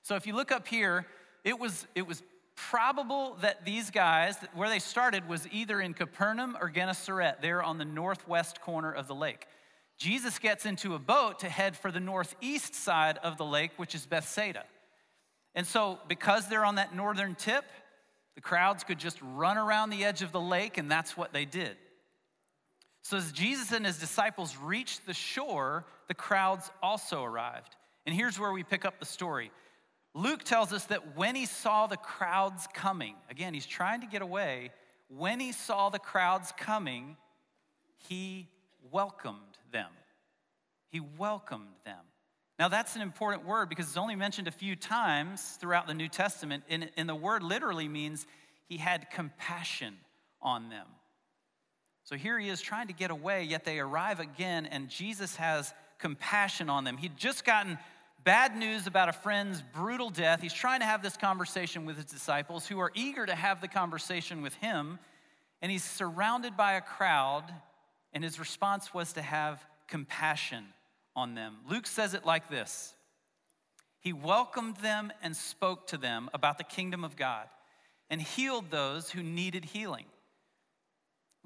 So 0.01 0.15
if 0.15 0.25
you 0.25 0.35
look 0.35 0.51
up 0.51 0.67
here, 0.67 1.05
it 1.43 1.59
was, 1.59 1.85
it 1.95 2.07
was 2.07 2.23
probable 2.55 3.37
that 3.41 3.65
these 3.65 3.89
guys, 3.89 4.35
where 4.53 4.69
they 4.69 4.79
started, 4.79 5.27
was 5.27 5.47
either 5.51 5.79
in 5.79 5.93
Capernaum 5.93 6.57
or 6.59 6.69
Gennesaret, 6.69 7.41
there 7.41 7.61
on 7.63 7.77
the 7.77 7.85
northwest 7.85 8.61
corner 8.61 8.91
of 8.91 9.07
the 9.07 9.15
lake. 9.15 9.45
Jesus 9.97 10.39
gets 10.39 10.65
into 10.65 10.95
a 10.95 10.99
boat 10.99 11.39
to 11.39 11.49
head 11.49 11.75
for 11.75 11.91
the 11.91 11.99
northeast 11.99 12.73
side 12.73 13.17
of 13.17 13.37
the 13.37 13.45
lake, 13.45 13.71
which 13.77 13.93
is 13.93 14.05
Bethsaida. 14.05 14.63
And 15.55 15.67
so, 15.67 15.99
because 16.07 16.47
they're 16.47 16.63
on 16.63 16.75
that 16.75 16.95
northern 16.95 17.35
tip, 17.35 17.65
the 18.35 18.41
crowds 18.41 18.83
could 18.85 18.99
just 18.99 19.17
run 19.21 19.57
around 19.57 19.89
the 19.89 20.05
edge 20.05 20.21
of 20.21 20.31
the 20.31 20.39
lake, 20.39 20.77
and 20.77 20.89
that's 20.89 21.17
what 21.17 21.33
they 21.33 21.43
did. 21.43 21.75
So, 23.09 23.17
as 23.17 23.31
Jesus 23.31 23.71
and 23.71 23.87
his 23.87 23.97
disciples 23.97 24.55
reached 24.55 25.07
the 25.07 25.15
shore, 25.15 25.83
the 26.07 26.13
crowds 26.13 26.69
also 26.79 27.23
arrived. 27.23 27.75
And 28.05 28.13
here's 28.13 28.37
where 28.37 28.51
we 28.51 28.61
pick 28.61 28.85
up 28.85 28.99
the 28.99 29.05
story. 29.07 29.49
Luke 30.13 30.43
tells 30.43 30.71
us 30.71 30.85
that 30.85 31.17
when 31.17 31.33
he 31.33 31.47
saw 31.47 31.87
the 31.87 31.97
crowds 31.97 32.67
coming, 32.71 33.15
again, 33.27 33.55
he's 33.55 33.65
trying 33.65 34.01
to 34.01 34.05
get 34.05 34.21
away. 34.21 34.69
When 35.07 35.39
he 35.39 35.53
saw 35.53 35.89
the 35.89 35.97
crowds 35.97 36.53
coming, 36.55 37.17
he 37.97 38.47
welcomed 38.91 39.57
them. 39.71 39.89
He 40.91 40.99
welcomed 40.99 41.73
them. 41.85 42.05
Now, 42.59 42.67
that's 42.67 42.95
an 42.95 43.01
important 43.01 43.43
word 43.43 43.69
because 43.69 43.87
it's 43.87 43.97
only 43.97 44.15
mentioned 44.15 44.47
a 44.47 44.51
few 44.51 44.75
times 44.75 45.57
throughout 45.59 45.87
the 45.87 45.95
New 45.95 46.09
Testament, 46.09 46.63
and, 46.69 46.91
and 46.95 47.09
the 47.09 47.15
word 47.15 47.41
literally 47.41 47.87
means 47.87 48.27
he 48.67 48.77
had 48.77 49.09
compassion 49.09 49.95
on 50.43 50.69
them. 50.69 50.85
So 52.09 52.15
here 52.15 52.39
he 52.39 52.49
is 52.49 52.59
trying 52.59 52.87
to 52.87 52.93
get 52.93 53.11
away, 53.11 53.43
yet 53.43 53.65
they 53.65 53.77
arrive 53.77 54.19
again, 54.19 54.65
and 54.65 54.89
Jesus 54.89 55.35
has 55.35 55.71
compassion 55.99 56.67
on 56.67 56.83
them. 56.83 56.97
He'd 56.97 57.15
just 57.15 57.45
gotten 57.45 57.77
bad 58.23 58.57
news 58.57 58.87
about 58.87 59.09
a 59.09 59.13
friend's 59.13 59.61
brutal 59.61 60.09
death. 60.09 60.41
He's 60.41 60.51
trying 60.51 60.79
to 60.79 60.87
have 60.87 61.03
this 61.03 61.15
conversation 61.15 61.85
with 61.85 61.97
his 61.97 62.05
disciples 62.05 62.65
who 62.65 62.79
are 62.79 62.91
eager 62.95 63.27
to 63.27 63.35
have 63.35 63.61
the 63.61 63.67
conversation 63.67 64.41
with 64.41 64.55
him, 64.55 64.97
and 65.61 65.71
he's 65.71 65.83
surrounded 65.83 66.57
by 66.57 66.73
a 66.73 66.81
crowd 66.81 67.43
and 68.11 68.23
his 68.23 68.39
response 68.39 68.91
was 68.91 69.13
to 69.13 69.21
have 69.21 69.63
compassion 69.87 70.65
on 71.15 71.35
them. 71.35 71.57
Luke 71.69 71.85
says 71.85 72.15
it 72.15 72.25
like 72.25 72.49
this 72.49 72.95
He 73.99 74.13
welcomed 74.13 74.77
them 74.77 75.13
and 75.21 75.35
spoke 75.35 75.85
to 75.89 75.97
them 75.97 76.27
about 76.33 76.57
the 76.57 76.63
kingdom 76.63 77.03
of 77.03 77.15
God 77.15 77.47
and 78.09 78.19
healed 78.19 78.71
those 78.71 79.11
who 79.11 79.21
needed 79.21 79.63
healing. 79.63 80.05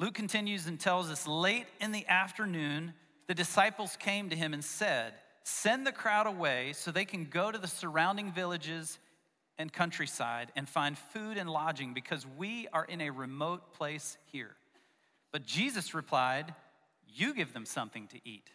Luke 0.04 0.16
continues 0.16 0.68
and 0.68 0.78
tells 0.78 1.10
us 1.10 1.26
late 1.26 1.66
in 1.80 1.94
the 1.94 2.06
afternoon, 2.10 2.94
the 3.28 3.34
disciples 3.34 3.96
came 3.96 4.32
to 4.32 4.36
him 4.36 4.54
and 4.54 4.62
said, 4.62 5.13
Send 5.44 5.88
the 5.88 5.94
crowd 5.94 6.28
away 6.28 6.74
so 6.74 6.92
they 6.92 7.06
can 7.06 7.24
go 7.24 7.50
to 7.50 7.58
the 7.58 7.70
surrounding 7.70 8.34
villages 8.34 9.00
and 9.58 9.72
countryside 9.72 10.52
and 10.58 10.68
find 10.68 10.98
food 10.98 11.38
and 11.38 11.50
lodging 11.50 11.94
because 11.94 12.28
we 12.38 12.68
are 12.74 12.84
in 12.84 13.00
a 13.00 13.12
remote 13.12 13.76
place 13.76 14.18
here. 14.34 14.52
But 15.32 15.46
Jesus 15.46 15.94
replied, 15.94 16.54
You 17.08 17.34
give 17.34 17.54
them 17.54 17.66
something 17.66 18.08
to 18.08 18.20
eat. 18.26 18.50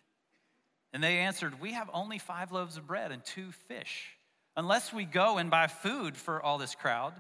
And 0.92 1.02
they 1.02 1.16
answered, 1.16 1.62
We 1.62 1.72
have 1.72 1.88
only 1.94 2.18
five 2.18 2.52
loaves 2.52 2.76
of 2.76 2.86
bread 2.86 3.10
and 3.10 3.24
two 3.24 3.52
fish. 3.68 4.10
Unless 4.54 4.92
we 4.92 5.06
go 5.06 5.38
and 5.38 5.50
buy 5.50 5.68
food 5.68 6.14
for 6.14 6.42
all 6.42 6.58
this 6.58 6.74
crowd, 6.74 7.14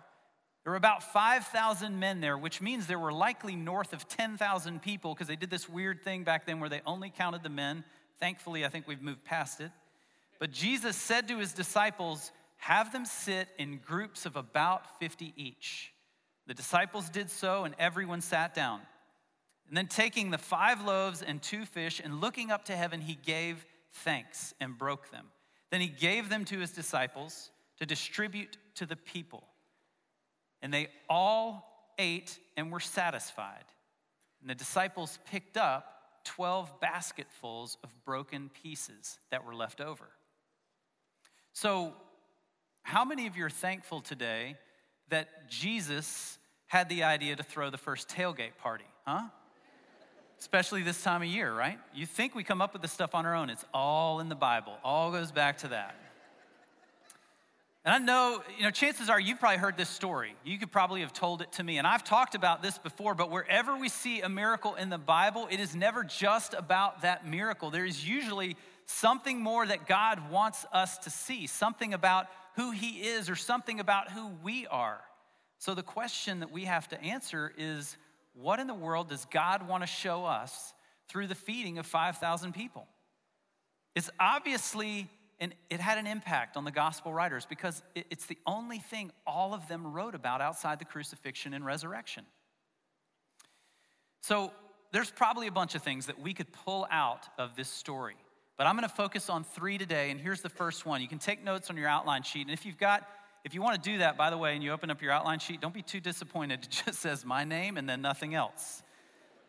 there 0.68 0.72
were 0.72 0.76
about 0.76 1.14
5,000 1.14 1.98
men 1.98 2.20
there, 2.20 2.36
which 2.36 2.60
means 2.60 2.86
there 2.86 2.98
were 2.98 3.10
likely 3.10 3.56
north 3.56 3.94
of 3.94 4.06
10,000 4.06 4.82
people 4.82 5.14
because 5.14 5.26
they 5.26 5.34
did 5.34 5.48
this 5.48 5.66
weird 5.66 6.04
thing 6.04 6.24
back 6.24 6.44
then 6.44 6.60
where 6.60 6.68
they 6.68 6.82
only 6.84 7.08
counted 7.08 7.42
the 7.42 7.48
men. 7.48 7.84
Thankfully, 8.20 8.66
I 8.66 8.68
think 8.68 8.86
we've 8.86 9.00
moved 9.00 9.24
past 9.24 9.62
it. 9.62 9.70
But 10.38 10.52
Jesus 10.52 10.94
said 10.94 11.26
to 11.28 11.38
his 11.38 11.54
disciples, 11.54 12.32
Have 12.58 12.92
them 12.92 13.06
sit 13.06 13.48
in 13.56 13.78
groups 13.78 14.26
of 14.26 14.36
about 14.36 15.00
50 15.00 15.32
each. 15.36 15.90
The 16.46 16.52
disciples 16.52 17.08
did 17.08 17.30
so, 17.30 17.64
and 17.64 17.74
everyone 17.78 18.20
sat 18.20 18.52
down. 18.52 18.82
And 19.68 19.74
then 19.74 19.86
taking 19.86 20.30
the 20.30 20.36
five 20.36 20.84
loaves 20.84 21.22
and 21.22 21.40
two 21.40 21.64
fish 21.64 21.98
and 22.04 22.20
looking 22.20 22.50
up 22.50 22.66
to 22.66 22.76
heaven, 22.76 23.00
he 23.00 23.14
gave 23.14 23.64
thanks 23.90 24.52
and 24.60 24.76
broke 24.76 25.10
them. 25.10 25.28
Then 25.70 25.80
he 25.80 25.88
gave 25.88 26.28
them 26.28 26.44
to 26.44 26.58
his 26.58 26.72
disciples 26.72 27.52
to 27.78 27.86
distribute 27.86 28.58
to 28.74 28.84
the 28.84 28.96
people. 28.96 29.47
And 30.62 30.72
they 30.72 30.88
all 31.08 31.92
ate 31.98 32.38
and 32.56 32.72
were 32.72 32.80
satisfied. 32.80 33.64
And 34.40 34.50
the 34.50 34.54
disciples 34.54 35.18
picked 35.30 35.56
up 35.56 35.94
12 36.24 36.80
basketfuls 36.80 37.76
of 37.82 37.90
broken 38.04 38.50
pieces 38.62 39.18
that 39.30 39.44
were 39.44 39.54
left 39.54 39.80
over. 39.80 40.08
So, 41.52 41.94
how 42.82 43.04
many 43.04 43.26
of 43.26 43.36
you 43.36 43.44
are 43.44 43.50
thankful 43.50 44.00
today 44.00 44.56
that 45.08 45.50
Jesus 45.50 46.38
had 46.66 46.88
the 46.88 47.02
idea 47.02 47.36
to 47.36 47.42
throw 47.42 47.70
the 47.70 47.78
first 47.78 48.08
tailgate 48.08 48.56
party? 48.58 48.84
Huh? 49.06 49.28
especially 50.38 50.82
this 50.82 51.02
time 51.02 51.22
of 51.22 51.28
year, 51.28 51.52
right? 51.52 51.78
You 51.94 52.06
think 52.06 52.34
we 52.34 52.44
come 52.44 52.62
up 52.62 52.72
with 52.72 52.82
this 52.82 52.92
stuff 52.92 53.14
on 53.14 53.26
our 53.26 53.34
own. 53.34 53.50
It's 53.50 53.64
all 53.74 54.20
in 54.20 54.28
the 54.28 54.34
Bible, 54.34 54.74
all 54.84 55.10
goes 55.10 55.32
back 55.32 55.58
to 55.58 55.68
that. 55.68 55.94
And 57.88 57.94
I 57.94 58.04
know, 58.04 58.42
you 58.58 58.64
know, 58.64 58.70
chances 58.70 59.08
are 59.08 59.18
you've 59.18 59.40
probably 59.40 59.56
heard 59.56 59.78
this 59.78 59.88
story. 59.88 60.34
You 60.44 60.58
could 60.58 60.70
probably 60.70 61.00
have 61.00 61.14
told 61.14 61.40
it 61.40 61.52
to 61.52 61.64
me. 61.64 61.78
And 61.78 61.86
I've 61.86 62.04
talked 62.04 62.34
about 62.34 62.60
this 62.62 62.76
before, 62.76 63.14
but 63.14 63.30
wherever 63.30 63.78
we 63.78 63.88
see 63.88 64.20
a 64.20 64.28
miracle 64.28 64.74
in 64.74 64.90
the 64.90 64.98
Bible, 64.98 65.48
it 65.50 65.58
is 65.58 65.74
never 65.74 66.04
just 66.04 66.52
about 66.52 67.00
that 67.00 67.26
miracle. 67.26 67.70
There 67.70 67.86
is 67.86 68.06
usually 68.06 68.58
something 68.84 69.40
more 69.40 69.64
that 69.66 69.86
God 69.86 70.30
wants 70.30 70.66
us 70.70 70.98
to 70.98 71.08
see, 71.08 71.46
something 71.46 71.94
about 71.94 72.26
who 72.56 72.72
He 72.72 73.00
is 73.08 73.30
or 73.30 73.36
something 73.36 73.80
about 73.80 74.10
who 74.10 74.32
we 74.42 74.66
are. 74.66 75.00
So 75.56 75.74
the 75.74 75.82
question 75.82 76.40
that 76.40 76.52
we 76.52 76.66
have 76.66 76.88
to 76.88 77.00
answer 77.00 77.54
is 77.56 77.96
what 78.34 78.60
in 78.60 78.66
the 78.66 78.74
world 78.74 79.08
does 79.08 79.24
God 79.24 79.66
want 79.66 79.82
to 79.82 79.86
show 79.86 80.26
us 80.26 80.74
through 81.08 81.28
the 81.28 81.34
feeding 81.34 81.78
of 81.78 81.86
5,000 81.86 82.52
people? 82.52 82.86
It's 83.94 84.10
obviously, 84.20 85.08
and 85.40 85.54
it 85.70 85.80
had 85.80 85.98
an 85.98 86.06
impact 86.06 86.56
on 86.56 86.64
the 86.64 86.70
gospel 86.70 87.12
writers 87.12 87.46
because 87.46 87.82
it's 87.94 88.26
the 88.26 88.38
only 88.46 88.78
thing 88.78 89.12
all 89.26 89.54
of 89.54 89.68
them 89.68 89.92
wrote 89.92 90.14
about 90.14 90.40
outside 90.40 90.78
the 90.78 90.84
crucifixion 90.84 91.54
and 91.54 91.64
resurrection. 91.64 92.24
So 94.20 94.52
there's 94.92 95.10
probably 95.10 95.46
a 95.46 95.52
bunch 95.52 95.74
of 95.74 95.82
things 95.82 96.06
that 96.06 96.20
we 96.20 96.34
could 96.34 96.52
pull 96.52 96.86
out 96.90 97.26
of 97.38 97.54
this 97.54 97.68
story. 97.68 98.16
But 98.56 98.66
I'm 98.66 98.74
going 98.74 98.88
to 98.88 98.94
focus 98.94 99.30
on 99.30 99.44
three 99.44 99.78
today, 99.78 100.10
and 100.10 100.20
here's 100.20 100.40
the 100.40 100.48
first 100.48 100.84
one. 100.84 101.00
You 101.00 101.08
can 101.08 101.20
take 101.20 101.44
notes 101.44 101.70
on 101.70 101.76
your 101.76 101.88
outline 101.88 102.24
sheet, 102.24 102.42
and 102.42 102.50
if 102.50 102.66
you've 102.66 102.78
got 102.78 103.06
if 103.44 103.54
you 103.54 103.62
want 103.62 103.82
to 103.82 103.90
do 103.90 103.98
that, 103.98 104.16
by 104.16 104.30
the 104.30 104.36
way, 104.36 104.54
and 104.54 104.62
you 104.62 104.72
open 104.72 104.90
up 104.90 105.00
your 105.00 105.12
outline 105.12 105.38
sheet, 105.38 105.60
don't 105.60 105.72
be 105.72 105.82
too 105.82 106.00
disappointed. 106.00 106.60
It 106.64 106.82
just 106.84 107.00
says 107.00 107.24
my 107.24 107.44
name 107.44 107.76
and 107.76 107.88
then 107.88 108.02
nothing 108.02 108.34
else. 108.34 108.82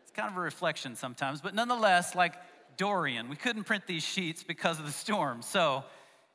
It's 0.02 0.12
kind 0.12 0.30
of 0.30 0.36
a 0.36 0.40
reflection 0.40 0.96
sometimes, 0.96 1.40
but 1.40 1.54
nonetheless, 1.54 2.14
like 2.14 2.34
Dorian, 2.80 3.28
we 3.28 3.36
couldn't 3.36 3.64
print 3.64 3.86
these 3.86 4.02
sheets 4.02 4.42
because 4.42 4.78
of 4.78 4.86
the 4.86 4.92
storm. 4.92 5.42
So 5.42 5.84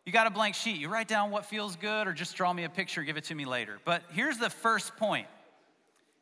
you 0.05 0.11
got 0.11 0.27
a 0.27 0.29
blank 0.29 0.53
sheet. 0.53 0.77
You 0.77 0.89
write 0.89 1.07
down 1.07 1.31
what 1.31 1.47
feels 1.47 1.75
good 1.75 2.05
or 2.05 2.13
just 2.13 2.35
draw 2.35 2.53
me 2.53 2.65
a 2.65 2.69
picture, 2.69 3.01
give 3.01 3.17
it 3.17 3.23
to 3.25 3.35
me 3.35 3.45
later. 3.45 3.79
But 3.83 4.03
here's 4.11 4.37
the 4.37 4.51
first 4.51 4.95
point. 4.95 5.25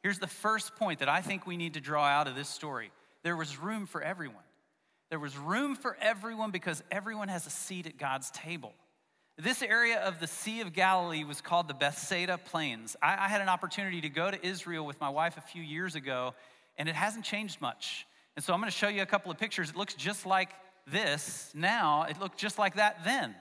Here's 0.01 0.19
the 0.19 0.27
first 0.27 0.77
point 0.77 0.99
that 0.99 1.09
I 1.09 1.19
think 1.19 1.45
we 1.45 1.57
need 1.57 1.73
to 1.73 1.81
draw 1.81 2.05
out 2.05 2.29
of 2.29 2.35
this 2.35 2.47
story 2.47 2.91
there 3.23 3.35
was 3.35 3.57
room 3.57 3.85
for 3.85 4.01
everyone. 4.01 4.45
There 5.09 5.19
was 5.19 5.37
room 5.37 5.75
for 5.75 5.97
everyone 5.99 6.51
because 6.51 6.81
everyone 6.89 7.27
has 7.27 7.45
a 7.45 7.49
seat 7.49 7.85
at 7.85 7.97
God's 7.97 8.31
table. 8.31 8.71
This 9.37 9.61
area 9.61 9.99
of 9.99 10.21
the 10.21 10.27
Sea 10.27 10.61
of 10.61 10.71
Galilee 10.71 11.25
was 11.25 11.41
called 11.41 11.67
the 11.67 11.73
Bethsaida 11.73 12.37
Plains. 12.37 12.95
I, 13.01 13.25
I, 13.25 13.27
had 13.27 13.41
an 13.41 13.49
opportunity 13.49 13.99
to 14.01 14.09
go 14.09 14.31
to 14.31 14.45
Israel 14.45 14.85
with 14.85 15.01
my 15.01 15.09
wife 15.09 15.35
a 15.35 15.41
few 15.41 15.61
years 15.61 15.95
ago, 15.95 16.33
and 16.77 16.87
it 16.87 16.95
hasn't 16.95 17.25
changed 17.25 17.59
much. 17.59 18.05
And 18.35 18.43
so 18.43 18.53
I'm 18.53 18.59
going 18.59 18.71
to 18.71 18.77
show 18.77 18.87
you 18.87 19.01
a 19.01 19.07
couple 19.07 19.31
of 19.31 19.37
pictures. 19.37 19.69
It 19.69 19.75
looks 19.75 19.93
just 19.93 20.25
like 20.25 20.49
this 20.91 21.51
now, 21.55 22.03
it 22.03 22.19
looked 22.19 22.37
just 22.37 22.59
like 22.59 22.75
that 22.75 23.03
then. 23.05 23.35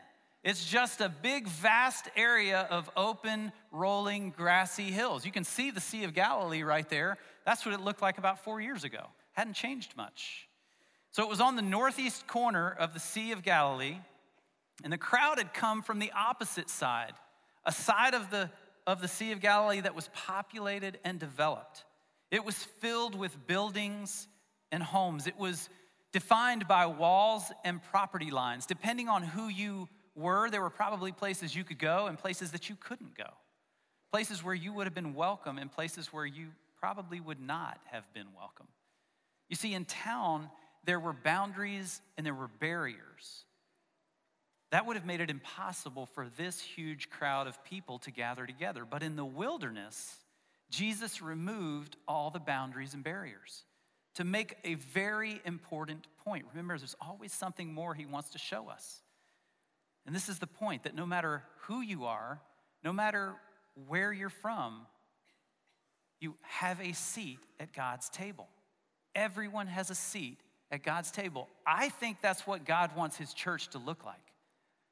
It's 0.44 0.64
just 0.64 1.00
a 1.00 1.08
big, 1.08 1.46
vast 1.46 2.08
area 2.16 2.66
of 2.68 2.90
open, 2.96 3.52
rolling, 3.70 4.30
grassy 4.36 4.90
hills. 4.90 5.24
You 5.24 5.30
can 5.30 5.44
see 5.44 5.70
the 5.70 5.80
Sea 5.80 6.02
of 6.02 6.14
Galilee 6.14 6.62
right 6.62 6.88
there. 6.88 7.16
That's 7.46 7.64
what 7.64 7.74
it 7.74 7.80
looked 7.80 8.02
like 8.02 8.18
about 8.18 8.42
four 8.42 8.60
years 8.60 8.82
ago. 8.82 9.06
Hadn't 9.32 9.54
changed 9.54 9.96
much. 9.96 10.48
So 11.12 11.22
it 11.22 11.28
was 11.28 11.40
on 11.40 11.54
the 11.54 11.62
northeast 11.62 12.26
corner 12.26 12.74
of 12.78 12.92
the 12.92 12.98
Sea 12.98 13.30
of 13.32 13.42
Galilee, 13.42 13.98
and 14.82 14.92
the 14.92 14.98
crowd 14.98 15.38
had 15.38 15.54
come 15.54 15.82
from 15.82 16.00
the 16.00 16.10
opposite 16.10 16.68
side, 16.68 17.12
a 17.64 17.70
side 17.70 18.14
of 18.14 18.30
the, 18.30 18.50
of 18.86 19.00
the 19.00 19.08
Sea 19.08 19.30
of 19.30 19.40
Galilee 19.40 19.80
that 19.80 19.94
was 19.94 20.10
populated 20.12 20.98
and 21.04 21.20
developed. 21.20 21.84
It 22.32 22.44
was 22.44 22.56
filled 22.56 23.14
with 23.14 23.46
buildings 23.46 24.26
and 24.72 24.82
homes. 24.82 25.26
It 25.26 25.38
was 25.38 25.68
defined 26.12 26.66
by 26.66 26.86
walls 26.86 27.44
and 27.64 27.80
property 27.82 28.30
lines. 28.30 28.66
Depending 28.66 29.08
on 29.08 29.22
who 29.22 29.48
you 29.48 29.88
were, 30.14 30.50
there 30.50 30.62
were 30.62 30.70
probably 30.70 31.12
places 31.12 31.54
you 31.54 31.62
could 31.62 31.78
go 31.78 32.06
and 32.06 32.18
places 32.18 32.50
that 32.50 32.68
you 32.68 32.76
couldn't 32.76 33.16
go. 33.16 33.28
Places 34.10 34.42
where 34.42 34.54
you 34.54 34.72
would 34.72 34.86
have 34.86 34.94
been 34.94 35.14
welcome 35.14 35.58
and 35.58 35.70
places 35.70 36.12
where 36.12 36.26
you 36.26 36.48
probably 36.78 37.20
would 37.20 37.40
not 37.40 37.78
have 37.84 38.04
been 38.12 38.26
welcome. 38.36 38.66
You 39.48 39.56
see, 39.56 39.74
in 39.74 39.84
town, 39.84 40.50
there 40.84 40.98
were 40.98 41.12
boundaries 41.12 42.00
and 42.16 42.26
there 42.26 42.34
were 42.34 42.48
barriers. 42.48 43.44
That 44.70 44.86
would 44.86 44.96
have 44.96 45.06
made 45.06 45.20
it 45.20 45.30
impossible 45.30 46.06
for 46.06 46.28
this 46.36 46.60
huge 46.60 47.10
crowd 47.10 47.46
of 47.46 47.62
people 47.62 47.98
to 48.00 48.10
gather 48.10 48.46
together. 48.46 48.86
But 48.88 49.02
in 49.02 49.16
the 49.16 49.24
wilderness, 49.24 50.16
Jesus 50.70 51.20
removed 51.20 51.96
all 52.08 52.30
the 52.30 52.40
boundaries 52.40 52.94
and 52.94 53.04
barriers 53.04 53.64
to 54.14 54.24
make 54.24 54.56
a 54.64 54.74
very 54.74 55.40
important 55.44 56.06
point. 56.24 56.44
Remember, 56.52 56.76
there's 56.76 56.96
always 57.00 57.32
something 57.32 57.72
more 57.72 57.94
he 57.94 58.06
wants 58.06 58.30
to 58.30 58.38
show 58.38 58.68
us. 58.68 59.02
And 60.06 60.14
this 60.14 60.28
is 60.28 60.38
the 60.38 60.46
point 60.46 60.84
that 60.84 60.94
no 60.94 61.06
matter 61.06 61.42
who 61.62 61.80
you 61.80 62.04
are, 62.04 62.40
no 62.84 62.92
matter 62.92 63.34
where 63.88 64.12
you're 64.12 64.28
from, 64.28 64.86
you 66.20 66.34
have 66.42 66.80
a 66.80 66.92
seat 66.92 67.38
at 67.58 67.72
God's 67.72 68.08
table. 68.08 68.48
Everyone 69.14 69.66
has 69.66 69.90
a 69.90 69.94
seat 69.94 70.38
at 70.70 70.82
God's 70.82 71.10
table. 71.10 71.48
I 71.66 71.88
think 71.88 72.20
that's 72.20 72.46
what 72.46 72.64
God 72.64 72.96
wants 72.96 73.16
his 73.16 73.34
church 73.34 73.68
to 73.70 73.78
look 73.78 74.04
like. 74.04 74.16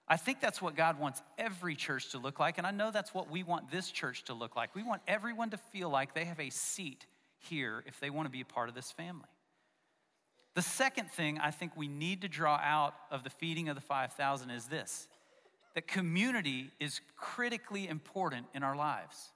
I 0.06 0.16
think 0.16 0.40
that's 0.40 0.61
what 0.61 0.74
God 0.74 0.98
wants 0.98 1.22
every 1.38 1.76
church 1.76 2.11
to 2.11 2.18
look 2.18 2.40
like, 2.40 2.59
and 2.59 2.66
I 2.66 2.72
know 2.72 2.90
that's 2.90 3.14
what 3.14 3.30
we 3.30 3.44
want 3.44 3.70
this 3.70 3.90
church 3.92 4.24
to 4.24 4.35
look 4.35 4.56
like. 4.56 4.74
We 4.74 4.83
want 4.83 5.02
everyone 5.06 5.50
to 5.50 5.56
feel 5.56 5.88
like 5.88 6.14
they 6.14 6.24
have 6.24 6.40
a 6.40 6.50
seat 6.50 7.06
here 7.40 7.83
if 7.87 8.00
they 8.00 8.11
want 8.11 8.26
to 8.26 8.31
be 8.31 8.40
a 8.40 8.44
part 8.44 8.68
of 8.68 8.74
this 8.74 8.90
family. 8.90 9.29
The 10.55 10.62
second 10.62 11.11
thing 11.11 11.38
I 11.38 11.50
think 11.50 11.76
we 11.76 11.88
need 11.88 12.22
to 12.22 12.29
draw 12.29 12.57
out 12.57 12.94
of 13.11 13.24
the 13.24 13.31
feeding 13.31 13.68
of 13.68 13.76
the 13.76 13.81
5,000 13.81 14.50
is 14.50 14.66
this 14.66 15.09
that 15.74 15.87
community 15.87 16.70
is 16.81 17.00
critically 17.16 17.87
important 17.87 18.46
in 18.55 18.64
our 18.64 18.74
lives. 18.74 19.33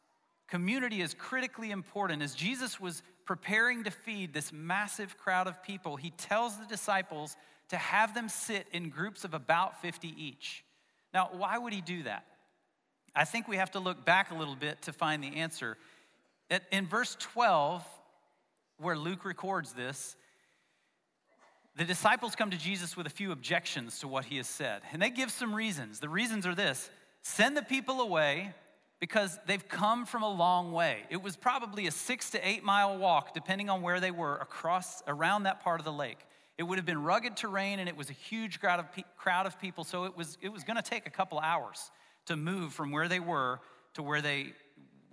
Community 0.48 1.00
is 1.00 1.14
critically 1.14 1.70
important. 1.70 2.22
As 2.22 2.34
Jesus 2.34 2.80
was 2.80 3.02
preparing 3.24 3.84
to 3.84 3.90
feed 3.90 4.34
this 4.34 4.52
massive 4.52 5.16
crowd 5.16 5.46
of 5.46 5.62
people, 5.62 5.96
he 5.96 6.10
tells 6.10 6.56
the 6.58 6.66
disciples 6.66 7.36
to 7.68 7.76
have 7.76 8.14
them 8.14 8.28
sit 8.28 8.66
in 8.72 8.90
groups 8.90 9.24
of 9.24 9.32
about 9.32 9.80
50 9.80 10.08
each. 10.08 10.64
Now, 11.14 11.30
why 11.32 11.56
would 11.56 11.72
he 11.72 11.80
do 11.80 12.02
that? 12.02 12.26
I 13.14 13.24
think 13.24 13.46
we 13.46 13.56
have 13.56 13.70
to 13.72 13.80
look 13.80 14.04
back 14.04 14.32
a 14.32 14.34
little 14.34 14.56
bit 14.56 14.82
to 14.82 14.92
find 14.92 15.22
the 15.22 15.36
answer. 15.36 15.78
In 16.70 16.86
verse 16.86 17.16
12, 17.18 17.84
where 18.78 18.96
Luke 18.96 19.24
records 19.24 19.72
this, 19.72 20.16
the 21.76 21.84
disciples 21.84 22.36
come 22.36 22.50
to 22.50 22.58
Jesus 22.58 22.96
with 22.96 23.06
a 23.06 23.10
few 23.10 23.32
objections 23.32 23.98
to 24.00 24.08
what 24.08 24.26
he 24.26 24.36
has 24.36 24.46
said. 24.46 24.82
And 24.92 25.02
they 25.02 25.10
give 25.10 25.30
some 25.30 25.54
reasons. 25.54 25.98
The 25.98 26.08
reasons 26.08 26.46
are 26.46 26.54
this 26.54 26.90
send 27.22 27.56
the 27.56 27.62
people 27.62 28.00
away 28.00 28.52
because 29.00 29.38
they've 29.46 29.66
come 29.68 30.06
from 30.06 30.22
a 30.22 30.30
long 30.32 30.72
way. 30.72 31.02
It 31.10 31.22
was 31.22 31.36
probably 31.36 31.86
a 31.86 31.90
six 31.90 32.30
to 32.30 32.48
eight 32.48 32.62
mile 32.62 32.96
walk, 32.96 33.34
depending 33.34 33.68
on 33.68 33.82
where 33.82 33.98
they 33.98 34.10
were, 34.10 34.36
across 34.36 35.02
around 35.08 35.44
that 35.44 35.60
part 35.64 35.80
of 35.80 35.84
the 35.84 35.92
lake. 35.92 36.18
It 36.56 36.62
would 36.62 36.78
have 36.78 36.86
been 36.86 37.02
rugged 37.02 37.36
terrain 37.36 37.80
and 37.80 37.88
it 37.88 37.96
was 37.96 38.08
a 38.08 38.14
huge 38.14 38.60
crowd 38.60 38.78
of, 38.78 38.92
pe- 38.92 39.02
crowd 39.16 39.46
of 39.46 39.60
people, 39.60 39.82
so 39.82 40.04
it 40.04 40.16
was, 40.16 40.38
it 40.40 40.50
was 40.50 40.62
going 40.62 40.76
to 40.76 40.82
take 40.82 41.06
a 41.06 41.10
couple 41.10 41.40
hours 41.40 41.90
to 42.26 42.36
move 42.36 42.72
from 42.72 42.92
where 42.92 43.08
they 43.08 43.20
were 43.20 43.60
to 43.94 44.02
where 44.02 44.22
they, 44.22 44.52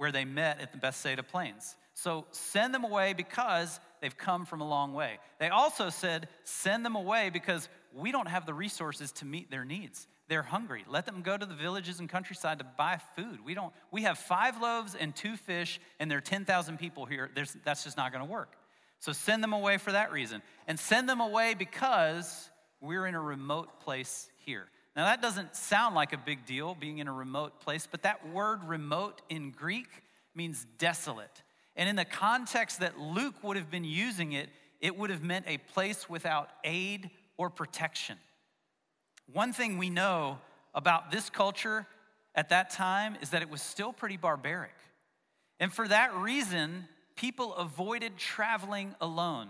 where 0.01 0.11
they 0.11 0.25
met 0.25 0.59
at 0.59 0.71
the 0.71 0.79
Bethsaida 0.79 1.21
Plains. 1.21 1.75
So 1.93 2.25
send 2.31 2.73
them 2.73 2.83
away 2.83 3.13
because 3.13 3.79
they've 4.01 4.17
come 4.17 4.47
from 4.47 4.59
a 4.59 4.67
long 4.67 4.95
way. 4.95 5.19
They 5.39 5.49
also 5.49 5.91
said, 5.91 6.27
send 6.43 6.83
them 6.83 6.95
away 6.95 7.29
because 7.29 7.69
we 7.93 8.11
don't 8.11 8.27
have 8.27 8.47
the 8.47 8.53
resources 8.55 9.11
to 9.11 9.25
meet 9.25 9.51
their 9.51 9.63
needs. 9.63 10.07
They're 10.27 10.41
hungry. 10.41 10.85
Let 10.89 11.05
them 11.05 11.21
go 11.21 11.37
to 11.37 11.45
the 11.45 11.53
villages 11.53 11.99
and 11.99 12.09
countryside 12.09 12.57
to 12.57 12.65
buy 12.65 12.99
food. 13.15 13.45
We 13.45 13.53
don't. 13.53 13.71
We 13.91 14.01
have 14.01 14.17
five 14.17 14.59
loaves 14.59 14.95
and 14.95 15.15
two 15.15 15.37
fish, 15.37 15.79
and 15.99 16.09
there 16.09 16.17
are 16.17 16.21
ten 16.21 16.45
thousand 16.45 16.79
people 16.79 17.05
here. 17.05 17.29
There's, 17.35 17.55
that's 17.63 17.83
just 17.83 17.95
not 17.95 18.11
going 18.11 18.25
to 18.25 18.31
work. 18.31 18.55
So 19.01 19.11
send 19.11 19.43
them 19.43 19.53
away 19.53 19.77
for 19.77 19.91
that 19.91 20.11
reason, 20.11 20.41
and 20.67 20.79
send 20.79 21.07
them 21.07 21.21
away 21.21 21.53
because 21.53 22.49
we're 22.79 23.05
in 23.05 23.13
a 23.13 23.21
remote 23.21 23.81
place 23.81 24.31
here. 24.37 24.67
Now 24.95 25.05
that 25.05 25.21
doesn't 25.21 25.55
sound 25.55 25.95
like 25.95 26.13
a 26.13 26.17
big 26.17 26.45
deal, 26.45 26.75
being 26.75 26.97
in 26.97 27.07
a 27.07 27.13
remote 27.13 27.61
place, 27.61 27.87
but 27.89 28.03
that 28.03 28.27
word 28.29 28.63
"remote" 28.63 29.21
in 29.29 29.51
Greek 29.51 29.87
means 30.35 30.65
desolate. 30.77 31.43
And 31.75 31.87
in 31.87 31.95
the 31.95 32.05
context 32.05 32.81
that 32.81 32.99
Luke 32.99 33.35
would 33.43 33.55
have 33.55 33.71
been 33.71 33.85
using 33.85 34.33
it, 34.33 34.49
it 34.81 34.97
would 34.97 35.09
have 35.09 35.23
meant 35.23 35.45
a 35.47 35.57
place 35.57 36.09
without 36.09 36.49
aid 36.63 37.09
or 37.37 37.49
protection. 37.49 38.17
One 39.31 39.53
thing 39.53 39.77
we 39.77 39.89
know 39.89 40.39
about 40.73 41.11
this 41.11 41.29
culture 41.29 41.87
at 42.35 42.49
that 42.49 42.71
time 42.71 43.15
is 43.21 43.29
that 43.29 43.41
it 43.41 43.49
was 43.49 43.61
still 43.61 43.93
pretty 43.93 44.17
barbaric. 44.17 44.75
And 45.59 45.71
for 45.71 45.87
that 45.87 46.13
reason, 46.15 46.87
people 47.15 47.53
avoided 47.55 48.17
traveling 48.17 48.95
alone 48.99 49.49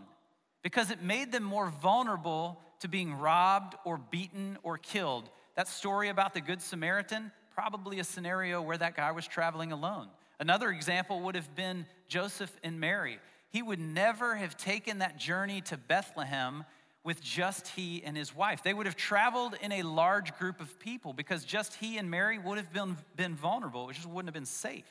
because 0.61 0.91
it 0.91 1.01
made 1.01 1.31
them 1.31 1.43
more 1.43 1.69
vulnerable 1.81 2.59
to 2.79 2.87
being 2.87 3.13
robbed 3.13 3.75
or 3.85 3.97
beaten 3.97 4.57
or 4.63 4.77
killed. 4.77 5.29
That 5.55 5.67
story 5.67 6.09
about 6.09 6.33
the 6.33 6.41
Good 6.41 6.61
Samaritan, 6.61 7.31
probably 7.53 7.99
a 7.99 8.03
scenario 8.03 8.61
where 8.61 8.77
that 8.77 8.95
guy 8.95 9.11
was 9.11 9.27
traveling 9.27 9.71
alone. 9.71 10.07
Another 10.39 10.69
example 10.69 11.21
would 11.21 11.35
have 11.35 11.55
been 11.55 11.85
Joseph 12.07 12.51
and 12.63 12.79
Mary. 12.79 13.19
He 13.51 13.61
would 13.61 13.79
never 13.79 14.35
have 14.35 14.57
taken 14.57 14.99
that 14.99 15.17
journey 15.17 15.61
to 15.61 15.77
Bethlehem 15.77 16.63
with 17.03 17.21
just 17.21 17.67
he 17.69 18.03
and 18.03 18.15
his 18.15 18.35
wife. 18.35 18.63
They 18.63 18.73
would 18.73 18.85
have 18.85 18.95
traveled 18.95 19.55
in 19.61 19.71
a 19.71 19.81
large 19.83 20.37
group 20.37 20.61
of 20.61 20.79
people 20.79 21.13
because 21.13 21.43
just 21.43 21.75
he 21.75 21.97
and 21.97 22.09
Mary 22.09 22.37
would 22.37 22.57
have 22.57 22.71
been, 22.71 22.97
been 23.15 23.35
vulnerable, 23.35 23.89
It 23.89 23.93
just 23.93 24.07
wouldn't 24.07 24.27
have 24.27 24.33
been 24.33 24.45
safe. 24.45 24.85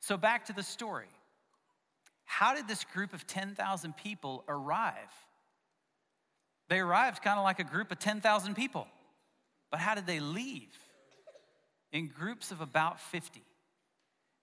So, 0.00 0.16
back 0.16 0.46
to 0.46 0.52
the 0.52 0.62
story. 0.62 1.08
How 2.26 2.54
did 2.54 2.68
this 2.68 2.84
group 2.84 3.14
of 3.14 3.26
10,000 3.26 3.96
people 3.96 4.44
arrive? 4.48 4.94
They 6.68 6.80
arrived 6.80 7.22
kind 7.22 7.38
of 7.38 7.44
like 7.44 7.60
a 7.60 7.64
group 7.64 7.90
of 7.90 7.98
10,000 7.98 8.54
people. 8.54 8.86
But 9.70 9.80
how 9.80 9.94
did 9.94 10.06
they 10.06 10.20
leave? 10.20 10.76
In 11.92 12.08
groups 12.08 12.50
of 12.50 12.60
about 12.60 13.00
50. 13.00 13.42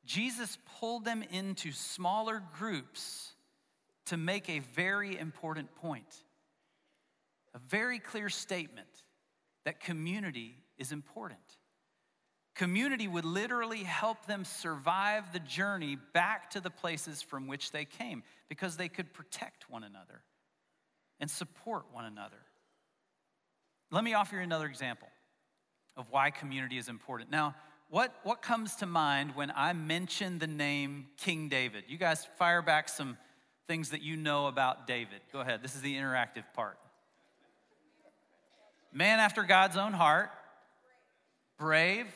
Jesus 0.05 0.57
pulled 0.79 1.05
them 1.05 1.23
into 1.31 1.71
smaller 1.71 2.41
groups 2.57 3.31
to 4.07 4.17
make 4.17 4.49
a 4.49 4.59
very 4.59 5.17
important 5.17 5.73
point. 5.75 6.23
A 7.53 7.59
very 7.59 7.99
clear 7.99 8.29
statement 8.29 8.87
that 9.65 9.79
community 9.79 10.57
is 10.77 10.91
important. 10.91 11.52
Community 12.55 13.07
would 13.07 13.25
literally 13.25 13.83
help 13.83 14.27
them 14.27 14.45
survive 14.45 15.33
the 15.33 15.39
journey 15.39 15.97
back 16.13 16.51
to 16.51 16.61
the 16.61 16.69
places 16.69 17.21
from 17.21 17.47
which 17.47 17.71
they 17.71 17.83
came 17.83 18.21
because 18.47 18.77
they 18.77 18.89
could 18.89 19.11
protect 19.11 19.69
one 19.69 19.83
another 19.83 20.21
and 21.19 21.31
support 21.31 21.85
one 21.91 22.05
another. 22.05 22.37
Let 23.89 24.03
me 24.03 24.13
offer 24.13 24.35
you 24.35 24.41
another 24.41 24.67
example 24.67 25.07
of 25.97 26.11
why 26.11 26.29
community 26.29 26.77
is 26.77 26.89
important. 26.89 27.31
Now, 27.31 27.55
what, 27.89 28.13
what 28.23 28.41
comes 28.41 28.75
to 28.77 28.85
mind 28.85 29.35
when 29.35 29.51
I 29.55 29.73
mention 29.73 30.39
the 30.39 30.47
name 30.47 31.07
King 31.17 31.49
David? 31.49 31.85
You 31.87 31.97
guys 31.97 32.25
fire 32.37 32.61
back 32.61 32.89
some 32.89 33.17
things 33.67 33.89
that 33.91 34.01
you 34.01 34.15
know 34.15 34.47
about 34.47 34.87
David. 34.87 35.21
Go 35.31 35.39
ahead, 35.41 35.61
this 35.63 35.75
is 35.75 35.81
the 35.81 35.95
interactive 35.95 36.43
part. 36.53 36.77
Man 38.91 39.19
after 39.19 39.43
God's 39.43 39.77
own 39.77 39.93
heart, 39.93 40.29
brave, 41.57 42.07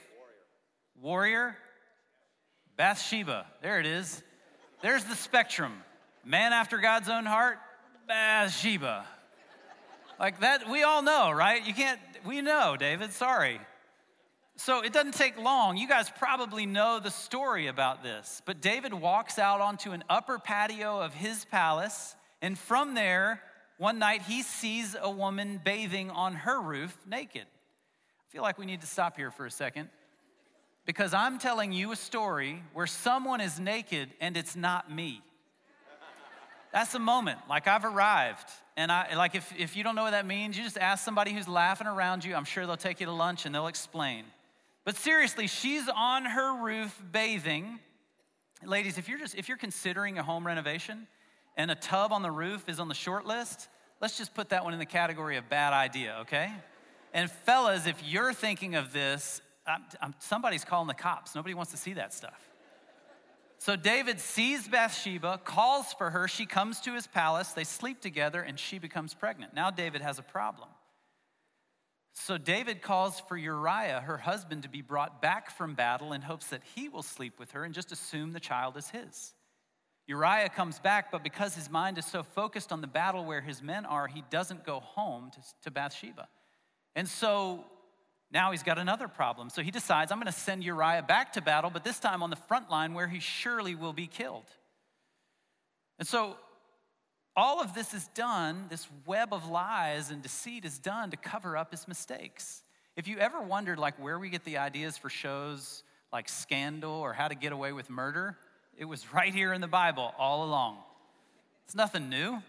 warrior, 1.01 1.55
Bathsheba. 2.75 3.45
There 3.61 3.79
it 3.79 3.85
is. 3.85 4.21
There's 4.81 5.03
the 5.03 5.15
spectrum. 5.15 5.73
Man 6.23 6.53
after 6.53 6.77
God's 6.77 7.09
own 7.09 7.25
heart, 7.25 7.57
Bathsheba. 8.07 9.05
Like 10.19 10.39
that, 10.41 10.69
we 10.69 10.83
all 10.83 11.01
know, 11.01 11.31
right? 11.31 11.65
You 11.65 11.73
can't, 11.73 11.99
we 12.25 12.41
know, 12.41 12.75
David, 12.77 13.13
sorry. 13.13 13.59
So 14.55 14.81
it 14.81 14.91
doesn't 14.91 15.13
take 15.13 15.37
long. 15.37 15.77
You 15.77 15.87
guys 15.87 16.09
probably 16.09 16.65
know 16.65 16.99
the 16.99 17.11
story 17.11 17.67
about 17.67 18.01
this. 18.01 18.41
But 18.45 18.59
David 18.59 18.93
walks 18.93 19.37
out 19.37 19.61
onto 19.61 19.91
an 19.91 20.03
upper 20.09 20.39
patio 20.39 20.99
of 20.99 21.13
his 21.13 21.45
palace, 21.45 22.15
and 22.41 22.57
from 22.57 22.95
there, 22.95 23.41
one 23.77 23.99
night 23.99 24.23
he 24.23 24.41
sees 24.41 24.95
a 24.99 25.09
woman 25.09 25.61
bathing 25.63 26.09
on 26.09 26.33
her 26.33 26.59
roof 26.59 26.97
naked. 27.07 27.43
I 27.43 28.31
feel 28.31 28.41
like 28.41 28.57
we 28.57 28.65
need 28.65 28.81
to 28.81 28.87
stop 28.87 29.15
here 29.15 29.29
for 29.29 29.45
a 29.45 29.51
second 29.51 29.89
because 30.87 31.13
I'm 31.13 31.37
telling 31.37 31.73
you 31.73 31.91
a 31.91 31.97
story 31.97 32.63
where 32.73 32.87
someone 32.87 33.41
is 33.41 33.59
naked 33.59 34.09
and 34.21 34.37
it's 34.37 34.55
not 34.55 34.89
me. 34.89 35.21
That's 36.71 36.95
a 36.95 36.99
moment, 36.99 37.39
like 37.49 37.67
I've 37.67 37.85
arrived. 37.85 38.49
And 38.77 38.91
I 38.91 39.13
like 39.15 39.35
if, 39.35 39.51
if 39.57 39.75
you 39.75 39.83
don't 39.83 39.95
know 39.95 40.03
what 40.03 40.11
that 40.11 40.25
means, 40.25 40.57
you 40.57 40.63
just 40.63 40.77
ask 40.77 41.03
somebody 41.03 41.33
who's 41.33 41.47
laughing 41.47 41.87
around 41.87 42.23
you. 42.23 42.35
I'm 42.35 42.45
sure 42.45 42.65
they'll 42.65 42.77
take 42.77 43.01
you 43.01 43.05
to 43.05 43.11
lunch 43.11 43.45
and 43.45 43.53
they'll 43.53 43.67
explain. 43.67 44.23
But 44.85 44.95
seriously, 44.95 45.47
she's 45.47 45.89
on 45.93 46.23
her 46.23 46.63
roof 46.63 46.97
bathing. 47.11 47.79
Ladies, 48.63 48.97
if 48.97 49.09
you're 49.09 49.19
just 49.19 49.35
if 49.35 49.49
you're 49.49 49.57
considering 49.57 50.17
a 50.17 50.23
home 50.23 50.47
renovation 50.47 51.07
and 51.57 51.69
a 51.69 51.75
tub 51.75 52.13
on 52.13 52.21
the 52.21 52.31
roof 52.31 52.69
is 52.69 52.79
on 52.79 52.87
the 52.87 52.95
short 52.95 53.25
list, 53.25 53.67
let's 53.99 54.17
just 54.17 54.33
put 54.33 54.49
that 54.49 54.63
one 54.63 54.71
in 54.71 54.79
the 54.79 54.85
category 54.85 55.35
of 55.35 55.49
bad 55.49 55.73
idea, 55.73 56.17
okay? 56.21 56.53
And 57.13 57.29
fellas, 57.29 57.87
if 57.87 58.01
you're 58.05 58.33
thinking 58.33 58.75
of 58.75 58.93
this, 58.93 59.41
I'm, 59.67 59.83
I'm, 60.01 60.15
somebody's 60.19 60.63
calling 60.63 60.87
the 60.87 60.93
cops. 60.93 61.35
Nobody 61.35 61.53
wants 61.53 61.71
to 61.71 61.77
see 61.77 61.93
that 61.93 62.13
stuff. 62.13 62.49
So 63.59 63.75
David 63.75 64.19
sees 64.19 64.67
Bathsheba, 64.67 65.41
calls 65.43 65.93
for 65.93 66.11
her. 66.11 66.27
She 66.27 66.45
comes 66.45 66.79
to 66.81 66.93
his 66.93 67.07
palace. 67.07 67.53
They 67.53 67.63
sleep 67.63 68.01
together, 68.01 68.41
and 68.41 68.59
she 68.59 68.77
becomes 68.77 69.13
pregnant. 69.13 69.53
Now 69.53 69.71
David 69.71 70.01
has 70.01 70.19
a 70.19 70.23
problem. 70.23 70.69
So 72.13 72.37
David 72.37 72.81
calls 72.81 73.19
for 73.19 73.37
Uriah, 73.37 74.01
her 74.05 74.17
husband, 74.17 74.63
to 74.63 74.69
be 74.69 74.81
brought 74.81 75.21
back 75.21 75.55
from 75.55 75.75
battle 75.75 76.13
in 76.13 76.21
hopes 76.21 76.47
that 76.47 76.61
he 76.75 76.89
will 76.89 77.03
sleep 77.03 77.39
with 77.39 77.51
her 77.51 77.63
and 77.63 77.73
just 77.73 77.91
assume 77.91 78.31
the 78.33 78.39
child 78.39 78.77
is 78.77 78.89
his. 78.89 79.33
Uriah 80.07 80.49
comes 80.49 80.79
back, 80.79 81.11
but 81.11 81.23
because 81.23 81.53
his 81.53 81.69
mind 81.69 81.97
is 81.97 82.05
so 82.05 82.23
focused 82.23 82.71
on 82.71 82.81
the 82.81 82.87
battle 82.87 83.25
where 83.25 83.41
his 83.41 83.61
men 83.61 83.85
are, 83.85 84.07
he 84.07 84.23
doesn't 84.29 84.65
go 84.65 84.79
home 84.79 85.29
to, 85.31 85.39
to 85.63 85.71
Bathsheba. 85.71 86.27
And 86.95 87.07
so 87.07 87.65
now 88.31 88.51
he's 88.51 88.63
got 88.63 88.77
another 88.77 89.07
problem. 89.07 89.49
So 89.49 89.61
he 89.61 89.71
decides, 89.71 90.11
I'm 90.11 90.17
going 90.17 90.31
to 90.31 90.37
send 90.37 90.63
Uriah 90.63 91.03
back 91.03 91.33
to 91.33 91.41
battle, 91.41 91.69
but 91.69 91.83
this 91.83 91.99
time 91.99 92.21
on 92.21 92.29
the 92.29 92.35
front 92.35 92.69
line 92.69 92.93
where 92.93 93.07
he 93.07 93.19
surely 93.19 93.73
will 93.73 93.93
be 93.93 94.07
killed. 94.07 94.45
And 95.97 96.07
so 96.07 96.35
all 97.35 97.61
of 97.61 97.73
this 97.73 97.93
is 97.93 98.07
done, 98.15 98.65
this 98.69 98.87
web 99.05 99.31
of 99.31 99.47
lies 99.47 100.11
and 100.11 100.21
deceit 100.21 100.65
is 100.65 100.77
done 100.77 101.11
to 101.11 101.17
cover 101.17 101.55
up 101.55 101.71
his 101.71 101.87
mistakes. 101.87 102.63
If 102.95 103.07
you 103.07 103.17
ever 103.19 103.41
wondered 103.41 103.79
like 103.79 104.01
where 104.01 104.19
we 104.19 104.29
get 104.29 104.43
the 104.43 104.57
ideas 104.57 104.97
for 104.97 105.09
shows 105.09 105.83
like 106.11 106.27
Scandal 106.27 106.91
or 106.91 107.13
How 107.13 107.27
to 107.27 107.35
Get 107.35 107.51
Away 107.51 107.71
with 107.71 107.89
Murder, 107.89 108.37
it 108.77 108.85
was 108.85 109.13
right 109.13 109.33
here 109.33 109.53
in 109.53 109.61
the 109.61 109.67
Bible 109.67 110.13
all 110.17 110.43
along. 110.43 110.77
It's 111.65 111.75
nothing 111.75 112.09
new. 112.09 112.41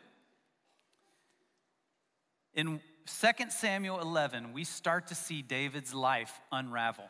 In 2.55 2.81
2 3.09 3.47
Samuel 3.49 4.01
11, 4.01 4.53
we 4.53 4.65
start 4.65 5.07
to 5.07 5.15
see 5.15 5.41
David's 5.41 5.95
life 5.95 6.41
unravel. 6.53 7.05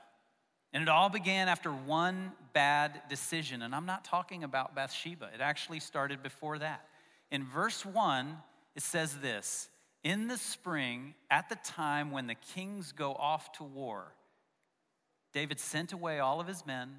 And 0.73 0.83
it 0.83 0.89
all 0.89 1.09
began 1.09 1.49
after 1.49 1.71
one 1.71 2.33
bad 2.53 3.03
decision. 3.09 3.63
And 3.63 3.75
I'm 3.75 3.87
not 3.87 4.05
talking 4.05 4.45
about 4.45 4.75
Bathsheba, 4.75 5.31
it 5.35 5.41
actually 5.41 5.81
started 5.81 6.23
before 6.23 6.59
that. 6.59 6.87
In 7.31 7.45
verse 7.45 7.85
1, 7.85 8.37
it 8.77 8.83
says 8.83 9.19
this 9.19 9.69
In 10.05 10.29
the 10.29 10.39
spring, 10.39 11.15
at 11.31 11.49
the 11.49 11.57
time 11.57 12.11
when 12.13 12.27
the 12.27 12.37
kings 12.37 12.93
go 12.93 13.15
off 13.15 13.53
to 13.53 13.65
war, 13.65 14.15
David 15.33 15.59
sent 15.59 15.93
away 15.93 16.21
all 16.21 16.41
of 16.41 16.47
his 16.47 16.65
men, 16.65 16.91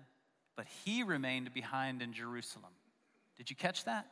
but 0.56 0.66
he 0.84 1.04
remained 1.04 1.54
behind 1.54 2.02
in 2.02 2.12
Jerusalem. 2.12 2.74
Did 3.38 3.50
you 3.50 3.56
catch 3.56 3.86
that? 3.86 4.08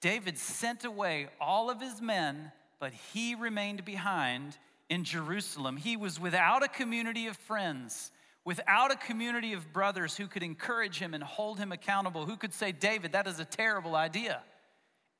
David 0.00 0.38
sent 0.38 0.84
away 0.84 1.28
all 1.40 1.70
of 1.70 1.80
his 1.80 2.00
men, 2.00 2.52
but 2.80 2.92
he 3.12 3.34
remained 3.34 3.84
behind 3.84 4.56
in 4.88 5.04
Jerusalem. 5.04 5.76
He 5.76 5.96
was 5.96 6.18
without 6.18 6.62
a 6.62 6.68
community 6.68 7.26
of 7.26 7.36
friends, 7.36 8.10
without 8.44 8.90
a 8.90 8.96
community 8.96 9.52
of 9.52 9.72
brothers 9.72 10.16
who 10.16 10.26
could 10.26 10.42
encourage 10.42 10.98
him 10.98 11.14
and 11.14 11.22
hold 11.22 11.58
him 11.58 11.72
accountable, 11.72 12.24
who 12.24 12.36
could 12.36 12.54
say, 12.54 12.72
David, 12.72 13.12
that 13.12 13.26
is 13.26 13.40
a 13.40 13.44
terrible 13.44 13.94
idea. 13.94 14.42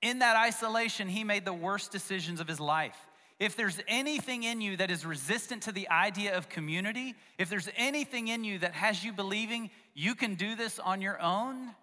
In 0.01 0.21
that 0.21 0.37
isolation, 0.37 1.09
he 1.09 1.25
made 1.25 1.45
the 1.45 1.53
worst 1.53 1.91
decisions 1.91 2.41
of 2.41 2.49
his 2.49 2.61
life. 2.61 2.97
If 3.39 3.57
there's 3.57 3.79
anything 3.87 4.43
in 4.43 4.61
you 4.61 4.77
that 4.79 4.91
is 4.91 5.07
resistant 5.07 5.65
to 5.65 5.73
the 5.73 5.89
idea 5.91 6.37
of 6.37 6.49
community, 6.49 7.15
if 7.39 7.49
there's 7.49 7.69
anything 7.77 8.29
in 8.29 8.43
you 8.45 8.59
that 8.61 8.73
has 8.73 9.05
you 9.05 9.13
believing 9.13 9.71
you 9.95 10.15
can 10.15 10.35
do 10.35 10.57
this 10.57 10.79
on 10.79 11.01
your 11.01 11.21
own, 11.21 11.75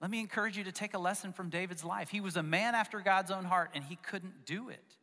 let 0.00 0.10
me 0.10 0.20
encourage 0.20 0.58
you 0.58 0.64
to 0.64 0.72
take 0.72 0.94
a 0.94 0.98
lesson 0.98 1.32
from 1.32 1.48
David's 1.48 1.84
life. 1.84 2.10
He 2.10 2.20
was 2.20 2.36
a 2.36 2.42
man 2.42 2.74
after 2.74 3.00
God's 3.00 3.30
own 3.30 3.44
heart 3.44 3.70
and 3.74 3.84
he 3.84 3.96
couldn't 3.96 4.44
do 4.44 4.68
it. 4.68 4.96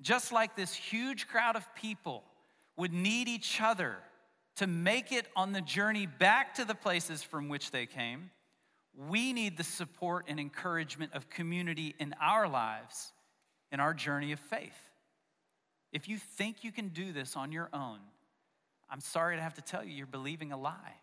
Just 0.00 0.32
like 0.32 0.56
this 0.56 0.74
huge 0.74 1.26
crowd 1.28 1.56
of 1.56 1.74
people 1.74 2.22
would 2.76 2.92
need 2.92 3.28
each 3.28 3.60
other 3.60 3.96
to 4.56 4.66
make 4.66 5.12
it 5.12 5.26
on 5.34 5.52
the 5.52 5.60
journey 5.60 6.06
back 6.06 6.54
to 6.54 6.64
the 6.64 6.74
places 6.74 7.22
from 7.22 7.48
which 7.48 7.70
they 7.70 7.86
came, 7.86 8.30
we 9.08 9.32
need 9.32 9.56
the 9.56 9.64
support 9.64 10.24
and 10.28 10.40
encouragement 10.40 11.12
of 11.14 11.28
community 11.28 11.94
in 11.98 12.14
our 12.20 12.48
lives 12.48 13.12
in 13.72 13.80
our 13.80 13.94
journey 13.94 14.32
of 14.32 14.40
faith. 14.40 14.78
If 15.92 16.08
you 16.08 16.18
think 16.18 16.64
you 16.64 16.72
can 16.72 16.88
do 16.88 17.12
this 17.12 17.36
on 17.36 17.52
your 17.52 17.68
own, 17.72 17.98
I'm 18.88 19.00
sorry 19.00 19.36
to 19.36 19.42
have 19.42 19.54
to 19.54 19.62
tell 19.62 19.84
you, 19.84 19.92
you're 19.92 20.06
believing 20.06 20.52
a 20.52 20.56
lie. 20.56 20.94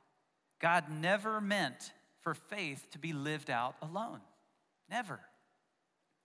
God 0.59 0.85
never 0.89 1.41
meant 1.41 1.91
for 2.21 2.33
faith 2.33 2.87
to 2.91 2.99
be 2.99 3.11
lived 3.11 3.49
out 3.49 3.75
alone. 3.81 4.21
Never. 4.89 5.19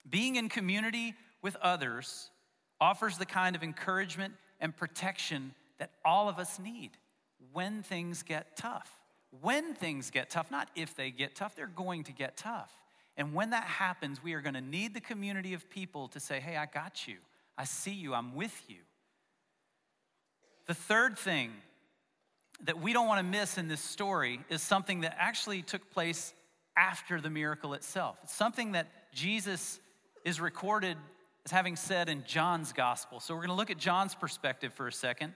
Being 0.09 0.37
in 0.37 0.49
community 0.49 1.15
with 1.43 1.57
others 1.57 2.31
offers 2.81 3.19
the 3.19 3.27
kind 3.27 3.57
of 3.57 3.63
encouragement 3.63 4.35
and 4.61 4.77
protection 4.77 5.55
that 5.79 5.91
all 6.05 6.29
of 6.29 6.39
us 6.39 6.59
need 6.59 6.91
when 7.53 7.83
things 7.83 8.23
get 8.23 8.57
tough 8.57 8.99
when 9.41 9.75
things 9.75 10.11
get 10.11 10.31
tough, 10.31 10.51
not 10.51 10.69
if 10.75 10.97
they 10.97 11.11
get 11.11 11.35
tough, 11.35 11.55
they're 11.55 11.67
going 11.67 12.05
to 12.05 12.13
get 12.13 12.37
tough. 12.37 12.73
And 13.17 13.35
when 13.35 13.51
that 13.51 13.65
happens, 13.65 14.23
we 14.23 14.35
are 14.35 14.41
going 14.41 14.55
to 14.55 14.61
need 14.61 14.95
the 14.95 15.01
community 15.01 15.55
of 15.55 15.69
people 15.69 16.09
to 16.09 16.21
say, 16.21 16.41
hey, 16.41 16.57
I 16.57 16.67
got 16.67 17.07
you. 17.07 17.17
I 17.57 17.65
see 17.65 17.93
you. 17.93 18.15
I'm 18.15 18.35
with 18.35 18.63
you. 18.69 18.77
The 20.67 20.75
third 20.75 21.19
thing 21.19 21.51
that 22.65 22.81
we 22.81 22.93
don't 22.93 23.07
want 23.07 23.19
to 23.19 23.25
miss 23.25 23.59
in 23.59 23.69
this 23.69 23.81
story 23.81 24.41
is 24.49 24.63
something 24.63 25.01
that 25.01 25.17
actually 25.19 25.63
took 25.63 25.91
place 25.91 26.33
after 26.77 27.21
the 27.21 27.31
miracle 27.31 27.75
itself. 27.75 28.19
It's 28.23 28.35
something 28.35 28.73
that 28.73 28.89
Jesus 29.13 29.81
is 30.25 30.41
recorded 30.41 30.97
having 31.51 31.77
said 31.77 32.09
in 32.09 32.25
John's 32.25 32.73
gospel. 32.73 33.21
So 33.21 33.35
we're 33.35 33.41
going 33.41 33.51
to 33.51 33.57
look 33.57 33.71
at 33.71 33.79
John's 33.79 34.15
perspective 34.15 34.73
for 34.73 34.87
a 34.87 34.93
second 34.93 35.35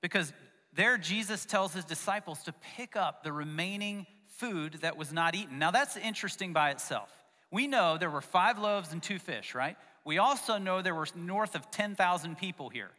because 0.00 0.32
there, 0.72 0.98
Jesus 0.98 1.44
tells 1.44 1.72
his 1.72 1.84
disciples 1.84 2.42
to 2.44 2.54
pick 2.76 2.96
up 2.96 3.22
the 3.22 3.32
remaining 3.32 4.06
food 4.36 4.74
that 4.82 4.96
was 4.96 5.12
not 5.12 5.34
eaten. 5.34 5.58
Now, 5.58 5.70
that's 5.70 5.96
interesting 5.96 6.52
by 6.52 6.70
itself. 6.70 7.10
We 7.50 7.66
know 7.66 7.96
there 7.98 8.10
were 8.10 8.20
five 8.20 8.58
loaves 8.58 8.92
and 8.92 9.02
two 9.02 9.18
fish, 9.18 9.54
right? 9.54 9.76
We 10.04 10.18
also 10.18 10.58
know 10.58 10.82
there 10.82 10.94
were 10.94 11.06
north 11.14 11.54
of 11.54 11.70
10,000 11.70 12.38
people 12.38 12.68
here. 12.68 12.90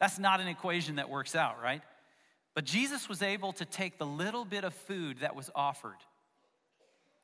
That's 0.00 0.18
not 0.18 0.40
an 0.40 0.48
equation 0.48 0.96
that 0.96 1.10
works 1.10 1.34
out, 1.34 1.60
right? 1.62 1.82
But 2.54 2.64
Jesus 2.64 3.08
was 3.08 3.22
able 3.22 3.52
to 3.54 3.64
take 3.64 3.98
the 3.98 4.06
little 4.06 4.44
bit 4.44 4.64
of 4.64 4.72
food 4.72 5.18
that 5.20 5.34
was 5.34 5.50
offered. 5.54 5.98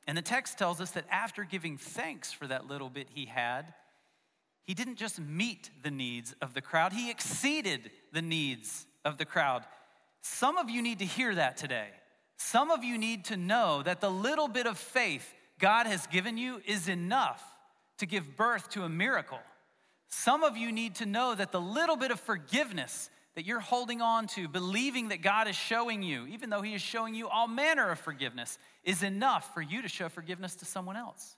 And 0.07 0.17
the 0.17 0.21
text 0.21 0.57
tells 0.57 0.81
us 0.81 0.91
that 0.91 1.05
after 1.09 1.43
giving 1.43 1.77
thanks 1.77 2.31
for 2.31 2.45
that 2.47 2.67
little 2.67 2.89
bit 2.89 3.07
he 3.13 3.25
had, 3.25 3.73
he 4.63 4.73
didn't 4.73 4.95
just 4.95 5.19
meet 5.19 5.69
the 5.83 5.91
needs 5.91 6.33
of 6.41 6.53
the 6.53 6.61
crowd, 6.61 6.93
he 6.93 7.11
exceeded 7.11 7.91
the 8.11 8.21
needs 8.21 8.85
of 9.03 9.17
the 9.17 9.25
crowd. 9.25 9.63
Some 10.21 10.57
of 10.57 10.69
you 10.69 10.81
need 10.81 10.99
to 10.99 11.05
hear 11.05 11.35
that 11.35 11.57
today. 11.57 11.87
Some 12.37 12.71
of 12.71 12.83
you 12.83 12.97
need 12.97 13.25
to 13.25 13.37
know 13.37 13.83
that 13.83 14.01
the 14.01 14.09
little 14.09 14.47
bit 14.47 14.65
of 14.65 14.77
faith 14.77 15.33
God 15.59 15.85
has 15.85 16.07
given 16.07 16.37
you 16.37 16.61
is 16.65 16.87
enough 16.87 17.43
to 17.99 18.05
give 18.05 18.35
birth 18.35 18.69
to 18.71 18.83
a 18.83 18.89
miracle. 18.89 19.39
Some 20.09 20.43
of 20.43 20.57
you 20.57 20.71
need 20.71 20.95
to 20.95 21.05
know 21.05 21.35
that 21.35 21.51
the 21.51 21.61
little 21.61 21.95
bit 21.95 22.11
of 22.11 22.19
forgiveness 22.19 23.09
that 23.35 23.45
you're 23.45 23.59
holding 23.59 24.01
on 24.01 24.27
to, 24.27 24.47
believing 24.47 25.09
that 25.09 25.21
God 25.21 25.47
is 25.47 25.55
showing 25.55 26.03
you, 26.03 26.27
even 26.27 26.49
though 26.49 26.61
He 26.61 26.73
is 26.73 26.81
showing 26.81 27.15
you 27.15 27.27
all 27.27 27.47
manner 27.47 27.89
of 27.89 27.99
forgiveness, 27.99 28.57
is 28.83 29.03
enough 29.03 29.53
for 29.53 29.61
you 29.61 29.81
to 29.81 29.87
show 29.87 30.09
forgiveness 30.09 30.55
to 30.55 30.65
someone 30.65 30.95
else. 30.95 31.35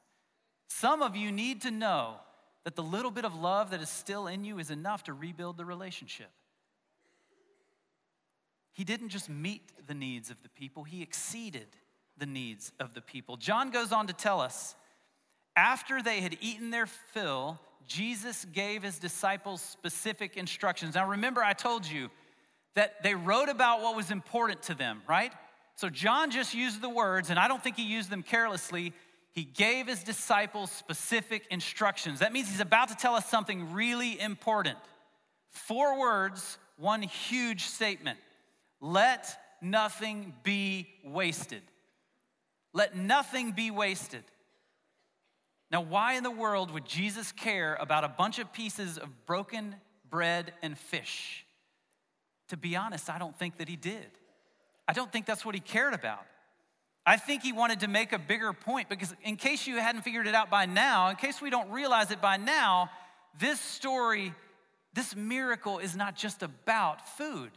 Some 0.67 1.01
of 1.01 1.15
you 1.15 1.31
need 1.31 1.61
to 1.61 1.71
know 1.71 2.15
that 2.65 2.75
the 2.75 2.83
little 2.83 3.11
bit 3.11 3.23
of 3.23 3.35
love 3.35 3.71
that 3.71 3.81
is 3.81 3.89
still 3.89 4.27
in 4.27 4.43
you 4.43 4.59
is 4.59 4.69
enough 4.69 5.03
to 5.03 5.13
rebuild 5.13 5.55
the 5.55 5.65
relationship. 5.65 6.29
He 8.73 8.83
didn't 8.83 9.09
just 9.09 9.29
meet 9.29 9.61
the 9.87 9.93
needs 9.93 10.29
of 10.29 10.43
the 10.43 10.49
people, 10.49 10.83
he 10.83 11.01
exceeded 11.01 11.67
the 12.17 12.25
needs 12.25 12.73
of 12.79 12.93
the 12.93 13.01
people. 13.01 13.37
John 13.37 13.71
goes 13.71 13.91
on 13.91 14.07
to 14.07 14.13
tell 14.13 14.41
us 14.41 14.75
after 15.55 16.01
they 16.01 16.19
had 16.19 16.37
eaten 16.41 16.69
their 16.69 16.85
fill, 16.85 17.59
Jesus 17.87 18.45
gave 18.45 18.83
his 18.83 18.99
disciples 18.99 19.61
specific 19.61 20.37
instructions. 20.37 20.95
Now, 20.95 21.07
remember, 21.07 21.43
I 21.43 21.53
told 21.53 21.85
you 21.85 22.09
that 22.73 23.03
they 23.03 23.15
wrote 23.15 23.47
about 23.47 23.81
what 23.81 23.95
was 23.95 24.11
important 24.11 24.63
to 24.63 24.73
them, 24.73 25.01
right? 25.07 25.31
So 25.75 25.89
John 25.89 26.31
just 26.31 26.53
used 26.53 26.81
the 26.81 26.89
words, 26.89 27.29
and 27.29 27.39
I 27.39 27.47
don't 27.47 27.63
think 27.63 27.77
he 27.77 27.83
used 27.83 28.09
them 28.09 28.23
carelessly. 28.23 28.93
He 29.35 29.43
gave 29.43 29.87
his 29.87 30.01
disciples 30.01 30.71
specific 30.71 31.45
instructions. 31.51 32.19
That 32.19 32.31
means 32.31 32.49
he's 32.49 32.61
about 32.61 32.87
to 32.87 32.95
tell 32.95 33.15
us 33.15 33.29
something 33.29 33.73
really 33.73 34.17
important. 34.17 34.77
Four 35.49 35.99
words, 35.99 36.57
one 36.77 37.01
huge 37.01 37.65
statement. 37.65 38.17
Let 38.79 39.37
nothing 39.61 40.33
be 40.43 40.87
wasted. 41.03 41.63
Let 42.71 42.95
nothing 42.95 43.51
be 43.51 43.71
wasted. 43.71 44.23
Now, 45.69 45.81
why 45.81 46.13
in 46.13 46.23
the 46.23 46.31
world 46.31 46.71
would 46.71 46.85
Jesus 46.85 47.33
care 47.33 47.75
about 47.75 48.05
a 48.05 48.09
bunch 48.09 48.39
of 48.39 48.53
pieces 48.53 48.97
of 48.97 49.25
broken 49.25 49.75
bread 50.09 50.53
and 50.61 50.77
fish? 50.77 51.45
To 52.49 52.57
be 52.57 52.77
honest, 52.77 53.09
I 53.09 53.17
don't 53.17 53.37
think 53.37 53.57
that 53.57 53.67
he 53.67 53.75
did. 53.75 54.07
I 54.87 54.93
don't 54.93 55.11
think 55.11 55.25
that's 55.25 55.43
what 55.43 55.55
he 55.55 55.61
cared 55.61 55.93
about. 55.93 56.25
I 57.05 57.17
think 57.17 57.43
he 57.43 57.53
wanted 57.53 57.81
to 57.81 57.87
make 57.87 58.13
a 58.13 58.19
bigger 58.19 58.51
point 58.51 58.89
because, 58.89 59.13
in 59.23 59.35
case 59.35 59.67
you 59.67 59.77
hadn't 59.77 60.01
figured 60.01 60.25
it 60.25 60.33
out 60.33 60.49
by 60.49 60.65
now, 60.65 61.09
in 61.09 61.15
case 61.17 61.39
we 61.39 61.51
don't 61.51 61.69
realize 61.69 62.09
it 62.09 62.19
by 62.19 62.37
now, 62.37 62.89
this 63.39 63.59
story, 63.59 64.33
this 64.93 65.15
miracle 65.15 65.77
is 65.77 65.95
not 65.95 66.15
just 66.15 66.41
about 66.41 67.07
food. 67.17 67.51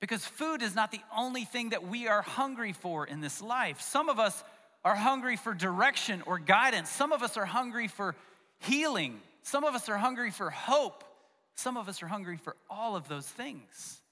Because 0.00 0.24
food 0.24 0.60
is 0.60 0.74
not 0.74 0.90
the 0.90 1.00
only 1.16 1.44
thing 1.44 1.70
that 1.70 1.86
we 1.86 2.08
are 2.08 2.20
hungry 2.20 2.72
for 2.72 3.06
in 3.06 3.20
this 3.20 3.40
life. 3.40 3.80
Some 3.80 4.08
of 4.08 4.18
us 4.18 4.42
are 4.84 4.96
hungry 4.96 5.36
for 5.36 5.54
direction 5.54 6.22
or 6.26 6.38
guidance. 6.38 6.90
Some 6.90 7.12
of 7.12 7.22
us 7.22 7.36
are 7.36 7.46
hungry 7.46 7.88
for 7.88 8.14
healing. 8.58 9.20
Some 9.42 9.64
of 9.64 9.74
us 9.74 9.88
are 9.88 9.96
hungry 9.96 10.30
for 10.30 10.50
hope. 10.50 11.04
Some 11.54 11.76
of 11.76 11.88
us 11.88 12.02
are 12.02 12.06
hungry 12.06 12.36
for 12.36 12.56
all 12.68 12.96
of 12.96 13.08
those 13.08 13.26
things. 13.26 14.02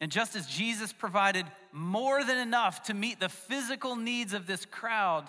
And 0.00 0.10
just 0.10 0.34
as 0.34 0.46
Jesus 0.46 0.92
provided 0.92 1.46
more 1.72 2.24
than 2.24 2.38
enough 2.38 2.84
to 2.84 2.94
meet 2.94 3.20
the 3.20 3.28
physical 3.28 3.96
needs 3.96 4.32
of 4.32 4.46
this 4.46 4.64
crowd, 4.64 5.28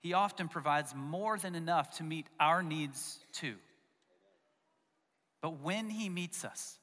he 0.00 0.12
often 0.12 0.48
provides 0.48 0.94
more 0.94 1.38
than 1.38 1.54
enough 1.54 1.96
to 1.96 2.02
meet 2.02 2.26
our 2.38 2.62
needs 2.62 3.18
too. 3.32 3.54
But 5.40 5.60
when 5.60 5.88
he 5.88 6.08
meets 6.08 6.44
us, 6.44 6.78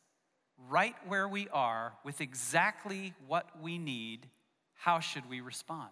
right 0.67 0.95
where 1.07 1.27
we 1.27 1.47
are, 1.49 1.93
with 2.03 2.19
exactly 2.19 3.13
what 3.27 3.47
we 3.61 3.77
need, 3.77 4.27
how 4.73 4.99
should 4.99 5.29
we 5.29 5.39
respond? 5.41 5.91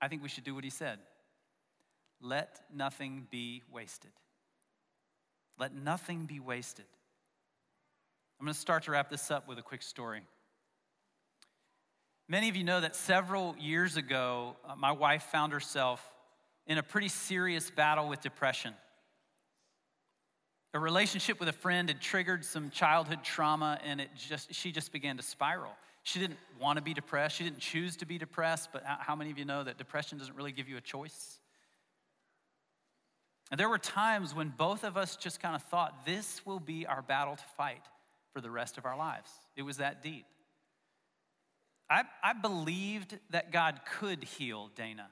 I 0.00 0.08
think 0.08 0.22
we 0.22 0.28
should 0.28 0.44
do 0.44 0.54
what 0.54 0.64
he 0.64 0.70
said 0.70 0.98
let 2.20 2.60
nothing 2.74 3.26
be 3.30 3.62
wasted. 3.70 4.10
Let 5.58 5.74
nothing 5.74 6.26
be 6.26 6.40
wasted. 6.40 6.86
I'm 8.40 8.46
going 8.46 8.54
to 8.54 8.60
start 8.60 8.84
to 8.84 8.92
wrap 8.92 9.10
this 9.10 9.32
up 9.32 9.48
with 9.48 9.58
a 9.58 9.62
quick 9.62 9.82
story. 9.82 10.20
Many 12.28 12.48
of 12.48 12.54
you 12.54 12.62
know 12.62 12.80
that 12.80 12.94
several 12.94 13.56
years 13.58 13.96
ago, 13.96 14.54
uh, 14.64 14.76
my 14.76 14.92
wife 14.92 15.24
found 15.32 15.52
herself 15.52 16.00
in 16.64 16.78
a 16.78 16.82
pretty 16.82 17.08
serious 17.08 17.68
battle 17.68 18.08
with 18.08 18.20
depression. 18.20 18.74
A 20.72 20.78
relationship 20.78 21.40
with 21.40 21.48
a 21.48 21.52
friend 21.52 21.88
had 21.88 22.00
triggered 22.00 22.44
some 22.44 22.70
childhood 22.70 23.24
trauma, 23.24 23.80
and 23.84 24.00
it 24.00 24.10
just, 24.16 24.54
she 24.54 24.70
just 24.70 24.92
began 24.92 25.16
to 25.16 25.22
spiral. 25.22 25.72
She 26.04 26.20
didn't 26.20 26.38
want 26.60 26.76
to 26.76 26.82
be 26.82 26.94
depressed. 26.94 27.36
She 27.36 27.44
didn't 27.44 27.58
choose 27.58 27.96
to 27.96 28.06
be 28.06 28.18
depressed, 28.18 28.68
but 28.72 28.84
how 28.84 29.16
many 29.16 29.32
of 29.32 29.38
you 29.38 29.46
know 29.46 29.64
that 29.64 29.78
depression 29.78 30.16
doesn't 30.18 30.36
really 30.36 30.52
give 30.52 30.68
you 30.68 30.76
a 30.76 30.80
choice? 30.80 31.40
And 33.50 33.58
there 33.58 33.68
were 33.68 33.78
times 33.78 34.32
when 34.32 34.50
both 34.56 34.84
of 34.84 34.96
us 34.96 35.16
just 35.16 35.40
kind 35.40 35.56
of 35.56 35.62
thought, 35.62 36.06
this 36.06 36.46
will 36.46 36.60
be 36.60 36.86
our 36.86 37.02
battle 37.02 37.34
to 37.34 37.44
fight 37.56 37.82
for 38.32 38.40
the 38.40 38.50
rest 38.50 38.78
of 38.78 38.84
our 38.84 38.96
lives. 38.96 39.30
It 39.56 39.62
was 39.62 39.78
that 39.78 40.02
deep. 40.02 40.26
I, 41.90 42.04
I 42.22 42.32
believed 42.34 43.18
that 43.30 43.50
God 43.50 43.80
could 43.98 44.22
heal 44.22 44.70
Dana. 44.74 45.08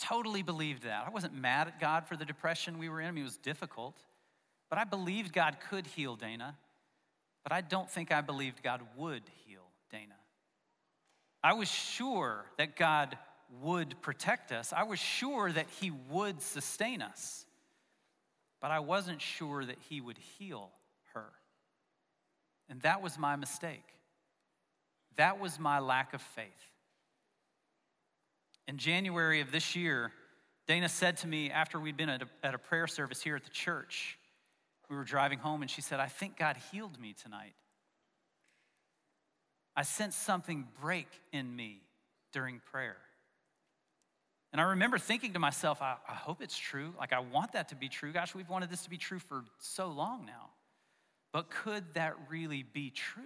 Totally 0.00 0.42
believed 0.42 0.82
that. 0.82 1.04
I 1.06 1.10
wasn't 1.10 1.34
mad 1.34 1.68
at 1.68 1.80
God 1.80 2.06
for 2.06 2.16
the 2.16 2.24
depression 2.24 2.78
we 2.78 2.88
were 2.88 3.00
in. 3.00 3.06
I 3.06 3.10
mean, 3.12 3.22
it 3.22 3.26
was 3.26 3.36
difficult. 3.36 3.96
But 4.68 4.78
I 4.78 4.84
believed 4.84 5.32
God 5.32 5.58
could 5.70 5.86
heal 5.86 6.16
Dana. 6.16 6.56
But 7.44 7.52
I 7.52 7.60
don't 7.60 7.88
think 7.88 8.10
I 8.10 8.22
believed 8.22 8.62
God 8.62 8.80
would 8.96 9.22
heal 9.46 9.62
Dana. 9.90 10.14
I 11.44 11.52
was 11.52 11.68
sure 11.70 12.46
that 12.58 12.74
God 12.74 13.16
would 13.62 14.00
protect 14.02 14.50
us. 14.50 14.72
I 14.72 14.82
was 14.82 14.98
sure 14.98 15.52
that 15.52 15.66
He 15.80 15.92
would 16.10 16.40
sustain 16.42 17.02
us. 17.02 17.44
But 18.60 18.70
I 18.70 18.80
wasn't 18.80 19.20
sure 19.20 19.64
that 19.64 19.76
He 19.88 20.00
would 20.00 20.18
heal. 20.38 20.70
And 22.68 22.80
that 22.82 23.02
was 23.02 23.18
my 23.18 23.36
mistake. 23.36 23.84
That 25.16 25.40
was 25.40 25.58
my 25.58 25.78
lack 25.78 26.14
of 26.14 26.20
faith. 26.20 26.46
In 28.66 28.78
January 28.78 29.40
of 29.40 29.52
this 29.52 29.76
year, 29.76 30.10
Dana 30.66 30.88
said 30.88 31.18
to 31.18 31.26
me 31.26 31.50
after 31.50 31.78
we'd 31.78 31.96
been 31.96 32.08
at 32.08 32.22
a, 32.22 32.26
at 32.42 32.54
a 32.54 32.58
prayer 32.58 32.86
service 32.86 33.22
here 33.22 33.36
at 33.36 33.44
the 33.44 33.50
church, 33.50 34.18
we 34.88 34.96
were 34.96 35.04
driving 35.04 35.38
home, 35.38 35.62
and 35.62 35.70
she 35.70 35.80
said, 35.80 36.00
I 36.00 36.06
think 36.06 36.38
God 36.38 36.56
healed 36.70 36.98
me 37.00 37.14
tonight. 37.14 37.54
I 39.76 39.82
sensed 39.82 40.22
something 40.22 40.66
break 40.80 41.08
in 41.32 41.54
me 41.54 41.80
during 42.32 42.60
prayer. 42.70 42.96
And 44.52 44.60
I 44.60 44.64
remember 44.64 44.98
thinking 44.98 45.32
to 45.32 45.40
myself, 45.40 45.82
I, 45.82 45.96
I, 46.08 46.14
hope 46.14 46.40
it's 46.40 46.56
true. 46.56 46.94
Like, 46.96 47.12
I 47.12 47.18
want 47.18 47.54
that 47.54 47.70
to 47.70 47.74
be 47.74 47.88
true. 47.88 48.12
Gosh, 48.12 48.36
we've 48.36 48.48
wanted 48.48 48.70
this 48.70 48.82
to 48.82 48.90
be 48.90 48.98
true 48.98 49.18
for 49.18 49.42
so 49.58 49.88
long 49.88 50.24
now. 50.26 50.50
But 51.34 51.50
could 51.50 51.94
that 51.94 52.14
really 52.30 52.62
be 52.62 52.90
true? 52.90 53.24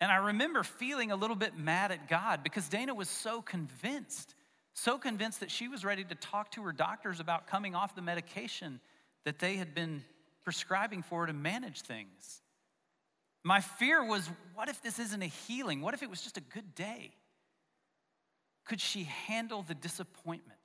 And 0.00 0.12
I 0.12 0.16
remember 0.16 0.62
feeling 0.62 1.10
a 1.10 1.16
little 1.16 1.34
bit 1.34 1.58
mad 1.58 1.90
at 1.90 2.08
God 2.08 2.44
because 2.44 2.68
Dana 2.68 2.94
was 2.94 3.08
so 3.08 3.42
convinced, 3.42 4.36
so 4.72 4.96
convinced 4.96 5.40
that 5.40 5.50
she 5.50 5.66
was 5.66 5.84
ready 5.84 6.04
to 6.04 6.14
talk 6.14 6.52
to 6.52 6.62
her 6.62 6.72
doctors 6.72 7.18
about 7.18 7.48
coming 7.48 7.74
off 7.74 7.96
the 7.96 8.02
medication 8.02 8.80
that 9.24 9.40
they 9.40 9.56
had 9.56 9.74
been 9.74 10.04
prescribing 10.44 11.02
for 11.02 11.22
her 11.22 11.26
to 11.26 11.32
manage 11.32 11.80
things. 11.80 12.40
My 13.42 13.60
fear 13.60 14.04
was 14.04 14.30
what 14.54 14.68
if 14.68 14.80
this 14.80 15.00
isn't 15.00 15.22
a 15.22 15.26
healing? 15.26 15.80
What 15.80 15.92
if 15.92 16.04
it 16.04 16.08
was 16.08 16.22
just 16.22 16.36
a 16.36 16.40
good 16.40 16.76
day? 16.76 17.10
Could 18.64 18.80
she 18.80 19.04
handle 19.26 19.62
the 19.62 19.74
disappointment? 19.74 20.60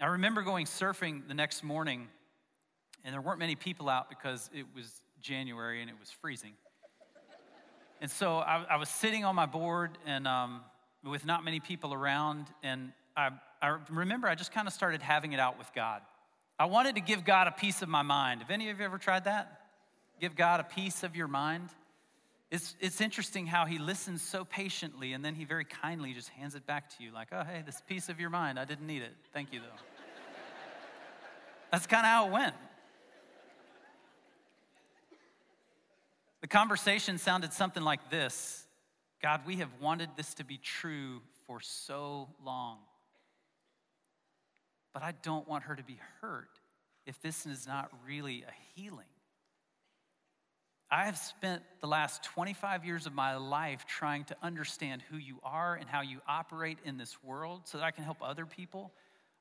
I 0.00 0.06
remember 0.06 0.42
going 0.42 0.66
surfing 0.66 1.28
the 1.28 1.34
next 1.34 1.62
morning 1.62 2.08
and 3.04 3.12
there 3.12 3.20
weren't 3.20 3.38
many 3.38 3.54
people 3.54 3.88
out 3.88 4.08
because 4.08 4.50
it 4.54 4.66
was 4.74 4.90
January 5.20 5.80
and 5.80 5.90
it 5.90 5.96
was 5.98 6.10
freezing. 6.10 6.52
and 8.00 8.10
so 8.10 8.38
I, 8.38 8.64
I, 8.70 8.76
was 8.76 8.88
sitting 8.88 9.24
on 9.24 9.34
my 9.34 9.46
board 9.46 9.98
and 10.06 10.26
um, 10.26 10.62
with 11.04 11.24
not 11.24 11.44
many 11.44 11.60
people 11.60 11.94
around, 11.94 12.46
and 12.62 12.92
I, 13.16 13.30
I 13.62 13.76
remember 13.90 14.28
I 14.28 14.34
just 14.34 14.52
kind 14.52 14.66
of 14.66 14.72
started 14.72 15.02
having 15.02 15.32
it 15.32 15.40
out 15.40 15.58
with 15.58 15.72
God. 15.74 16.02
I 16.58 16.66
wanted 16.66 16.96
to 16.96 17.00
give 17.00 17.24
God 17.24 17.46
a 17.46 17.52
piece 17.52 17.82
of 17.82 17.88
my 17.88 18.02
mind. 18.02 18.42
Have 18.42 18.50
any 18.50 18.68
of 18.68 18.78
you 18.78 18.84
ever 18.84 18.98
tried 18.98 19.24
that? 19.24 19.60
Give 20.20 20.36
God 20.36 20.60
a 20.60 20.64
piece 20.64 21.02
of 21.02 21.16
your 21.16 21.28
mind? 21.28 21.70
It's, 22.50 22.74
it's 22.80 23.00
interesting 23.00 23.46
how 23.46 23.64
he 23.64 23.78
listens 23.78 24.22
so 24.22 24.44
patiently 24.44 25.12
and 25.12 25.24
then 25.24 25.34
he 25.34 25.44
very 25.44 25.64
kindly 25.64 26.12
just 26.12 26.28
hands 26.30 26.56
it 26.56 26.66
back 26.66 26.94
to 26.96 27.04
you, 27.04 27.12
like, 27.12 27.28
oh, 27.32 27.44
hey, 27.44 27.62
this 27.64 27.80
piece 27.86 28.08
of 28.08 28.18
your 28.18 28.28
mind, 28.28 28.58
I 28.58 28.64
didn't 28.64 28.86
need 28.86 29.02
it. 29.02 29.12
Thank 29.32 29.52
you, 29.52 29.60
though. 29.60 29.66
That's 31.70 31.86
kind 31.86 32.04
of 32.04 32.10
how 32.10 32.26
it 32.26 32.32
went. 32.32 32.54
Conversation 36.50 37.16
sounded 37.16 37.52
something 37.52 37.82
like 37.82 38.10
this 38.10 38.66
God, 39.22 39.42
we 39.46 39.56
have 39.56 39.70
wanted 39.80 40.10
this 40.16 40.34
to 40.34 40.44
be 40.44 40.58
true 40.58 41.20
for 41.46 41.60
so 41.60 42.28
long. 42.44 42.78
But 44.92 45.02
I 45.02 45.12
don't 45.22 45.46
want 45.46 45.64
her 45.64 45.76
to 45.76 45.82
be 45.82 45.98
hurt 46.20 46.48
if 47.06 47.20
this 47.22 47.46
is 47.46 47.66
not 47.66 47.90
really 48.06 48.42
a 48.42 48.80
healing. 48.80 49.06
I 50.90 51.04
have 51.04 51.18
spent 51.18 51.62
the 51.80 51.86
last 51.86 52.24
25 52.24 52.84
years 52.84 53.06
of 53.06 53.14
my 53.14 53.36
life 53.36 53.86
trying 53.86 54.24
to 54.24 54.36
understand 54.42 55.02
who 55.08 55.18
you 55.18 55.38
are 55.44 55.76
and 55.76 55.88
how 55.88 56.00
you 56.00 56.20
operate 56.26 56.78
in 56.84 56.98
this 56.98 57.16
world 57.22 57.62
so 57.64 57.78
that 57.78 57.84
I 57.84 57.92
can 57.92 58.02
help 58.02 58.18
other 58.20 58.44
people 58.44 58.90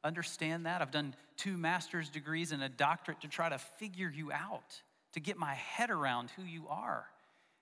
understand 0.03 0.67
that. 0.67 0.81
I've 0.81 0.91
done 0.91 1.15
two 1.37 1.57
master's 1.57 2.09
degrees 2.09 2.51
and 2.51 2.61
a 2.61 2.69
doctorate 2.69 3.21
to 3.21 3.27
try 3.27 3.49
to 3.49 3.57
figure 3.57 4.11
you 4.15 4.31
out 4.31 4.81
to 5.13 5.19
get 5.19 5.37
my 5.37 5.53
head 5.53 5.89
around 5.89 6.31
who 6.31 6.43
you 6.43 6.67
are. 6.67 7.05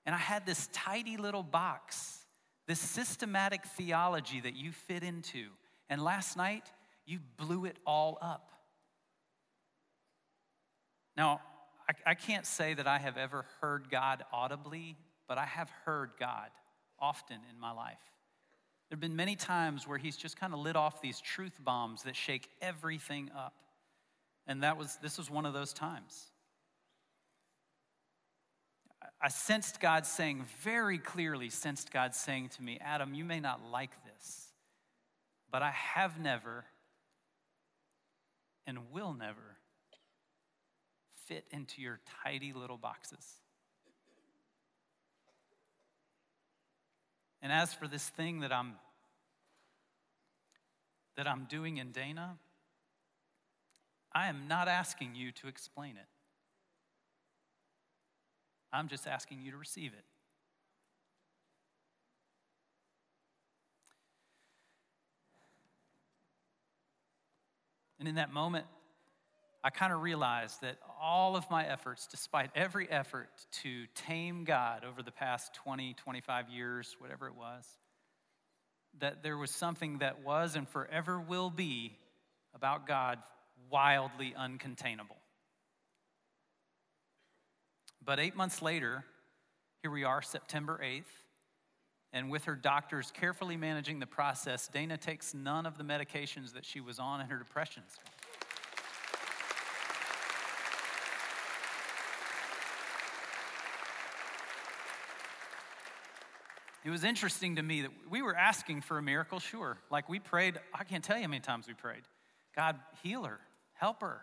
And 0.06 0.16
I 0.16 0.20
had 0.20 0.46
this 0.46 0.70
tidy 0.72 1.18
little 1.18 1.44
box, 1.44 2.20
this 2.68 2.80
systematic 2.80 3.66
theology 3.66 4.40
that 4.42 4.56
you 4.56 4.72
fit 4.72 5.04
into. 5.04 5.48
And 5.90 6.04
last 6.04 6.38
night, 6.38 6.72
you 7.06 7.20
blew 7.38 7.66
it 7.66 7.78
all 7.86 8.18
up. 8.22 8.52
Now, 11.16 11.42
I, 11.90 12.12
I 12.12 12.14
can't 12.14 12.46
say 12.46 12.74
that 12.74 12.88
I 12.88 13.00
have 13.00 13.18
ever 13.18 13.46
heard 13.62 13.90
God 13.90 14.24
audibly, 14.32 14.98
but 15.28 15.38
I 15.38 15.46
have 15.46 15.70
heard 15.86 16.12
God 16.20 16.50
often 17.00 17.38
in 17.52 17.60
my 17.60 17.72
life. 17.72 17.98
There 18.90 18.96
have 18.96 19.02
been 19.02 19.16
many 19.16 19.36
times 19.36 19.88
where 19.88 19.98
He's 19.98 20.16
just 20.16 20.40
kind 20.40 20.54
of 20.54 20.60
lit 20.60 20.76
off 20.76 21.02
these 21.02 21.20
truth 21.20 21.60
bombs 21.64 22.04
that 22.04 22.16
shake 22.16 22.50
everything 22.62 23.30
up. 23.36 23.54
And 24.46 24.64
that 24.64 24.78
was, 24.78 24.98
this 25.02 25.18
was 25.18 25.30
one 25.30 25.46
of 25.46 25.54
those 25.54 25.74
times. 25.74 26.32
I 29.22 29.30
sensed 29.30 29.80
God 29.80 30.06
saying, 30.06 30.46
very 30.62 31.00
clearly, 31.00 31.50
sensed 31.50 31.92
God 31.92 32.14
saying 32.14 32.50
to 32.50 32.62
me, 32.62 32.78
Adam, 32.80 33.14
you 33.14 33.26
may 33.26 33.40
not 33.40 33.62
like 33.72 33.92
this, 34.06 34.50
but 35.52 35.64
I 35.64 35.72
have 35.72 36.20
never 36.20 36.66
and 38.68 38.92
will 38.92 39.14
never 39.14 39.58
fit 41.26 41.46
into 41.50 41.82
your 41.82 42.00
tidy 42.24 42.54
little 42.54 42.78
boxes. 42.78 43.26
And 47.42 47.52
as 47.52 47.74
for 47.74 47.88
this 47.88 48.08
thing 48.08 48.42
that 48.42 48.52
I'm 48.52 48.76
that 51.16 51.28
I'm 51.28 51.46
doing 51.46 51.78
in 51.78 51.92
Dana, 51.92 52.38
I 54.14 54.28
am 54.28 54.48
not 54.48 54.68
asking 54.68 55.16
you 55.16 55.32
to 55.32 55.48
explain 55.48 55.98
it. 55.98 56.06
I'm 58.72 58.88
just 58.88 59.08
asking 59.08 59.42
you 59.42 59.52
to 59.52 59.58
receive 59.58 59.94
it. 59.94 60.04
And 68.00 68.08
in 68.08 68.16
that 68.16 68.32
moment, 68.32 68.66
I 69.64 69.70
kind 69.70 69.92
of 69.92 70.02
realized 70.02 70.62
that 70.62 70.78
all 71.02 71.36
of 71.36 71.50
my 71.50 71.68
efforts, 71.68 72.08
despite 72.08 72.52
every 72.56 72.90
effort 72.90 73.30
to 73.64 73.86
tame 73.96 74.44
God 74.44 74.86
over 74.86 75.02
the 75.02 75.12
past 75.12 75.54
20, 75.56 75.96
25 75.96 76.50
years, 76.50 76.96
whatever 77.00 77.28
it 77.28 77.36
was, 77.36 77.66
that 79.00 79.24
there 79.24 79.38
was 79.38 79.52
something 79.52 80.00
that 80.00 80.24
was 80.24 80.56
and 80.56 80.68
forever 80.70 81.20
will 81.20 81.50
be 81.50 81.98
about 82.56 82.88
God 82.88 83.20
wildly 83.70 84.34
uncontainable. 84.38 85.18
But 88.08 88.22
eight 88.22 88.38
months 88.38 88.62
later, 88.62 89.04
here 89.82 89.92
we 89.92 90.06
are, 90.06 90.22
September 90.22 90.80
8th, 90.82 91.04
and 92.14 92.32
with 92.32 92.46
her 92.46 92.56
doctors 92.56 93.12
carefully 93.12 93.58
managing 93.58 94.00
the 94.00 94.08
process, 94.08 94.70
Dana 94.70 94.96
takes 94.96 95.34
none 95.34 95.66
of 95.66 95.78
the 95.78 95.84
medications 95.84 96.54
that 96.54 96.64
she 96.66 96.80
was 96.80 97.00
on 97.00 97.20
in 97.20 97.28
her 97.28 97.38
depression. 97.38 97.84
It 106.86 106.90
was 106.90 107.04
interesting 107.04 107.58
to 107.58 107.62
me 107.62 107.82
that 107.82 107.92
we 108.10 108.22
were 108.22 108.34
asking 108.34 108.84
for 108.84 108.98
a 108.98 109.02
miracle, 109.02 109.42
sure. 109.42 109.80
Like 109.92 110.08
we 110.08 110.20
prayed, 110.20 110.58
I 110.74 110.86
can't 110.86 111.04
tell 111.04 111.18
you 111.18 111.24
how 111.24 111.28
many 111.28 111.42
times 111.42 111.68
we 111.68 111.74
prayed 111.74 112.04
God, 112.56 112.80
heal 113.04 113.26
her, 113.26 113.42
help 113.74 114.00
her. 114.00 114.22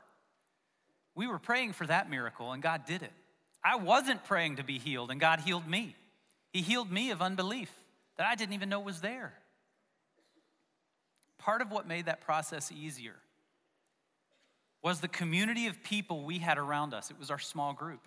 We 1.15 1.27
were 1.27 1.39
praying 1.39 1.75
for 1.75 1.87
that 1.87 2.09
miracle, 2.09 2.51
and 2.53 2.63
God 2.63 2.87
did 2.87 3.03
it. 3.03 3.13
I 3.65 3.77
wasn't 3.77 4.25
praying 4.25 4.57
to 4.57 4.65
be 4.65 4.79
healed, 4.79 5.11
and 5.11 5.19
God 5.19 5.41
healed 5.41 5.67
me. 5.67 5.97
He 6.53 6.61
healed 6.61 6.93
me 6.93 7.11
of 7.11 7.23
unbelief 7.23 7.73
that 8.17 8.27
I 8.27 8.35
didn't 8.35 8.55
even 8.55 8.69
know 8.69 8.81
was 8.81 9.01
there. 9.01 9.33
Part 11.39 11.63
of 11.63 11.73
what 11.73 11.89
made 11.89 12.07
that 12.07 12.21
process 12.21 12.71
easier 12.71 13.17
was 14.83 15.01
the 15.01 15.09
community 15.09 15.67
of 15.67 15.83
people 15.83 16.25
we 16.25 16.39
had 16.39 16.59
around 16.59 16.93
us. 16.93 17.11
It 17.11 17.19
was 17.19 17.31
our 17.31 17.39
small 17.39 17.73
group 17.73 18.07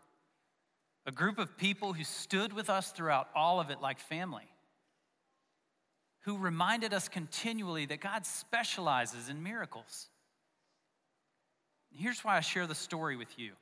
a 1.08 1.12
group 1.12 1.40
of 1.40 1.58
people 1.58 1.94
who 1.94 2.04
stood 2.04 2.52
with 2.52 2.70
us 2.70 2.92
throughout 2.92 3.30
all 3.34 3.62
of 3.62 3.70
it 3.70 3.82
like 3.82 3.98
family, 3.98 4.44
who 6.26 6.38
reminded 6.38 6.94
us 6.94 7.08
continually 7.08 7.86
that 7.86 8.02
God 8.02 8.26
specializes 8.26 9.30
in 9.30 9.42
miracles. 9.42 10.10
Here's 11.92 12.26
why 12.26 12.36
I 12.36 12.42
share 12.42 12.68
the 12.68 12.76
story 12.76 13.16
with 13.16 13.40
you. 13.40 13.54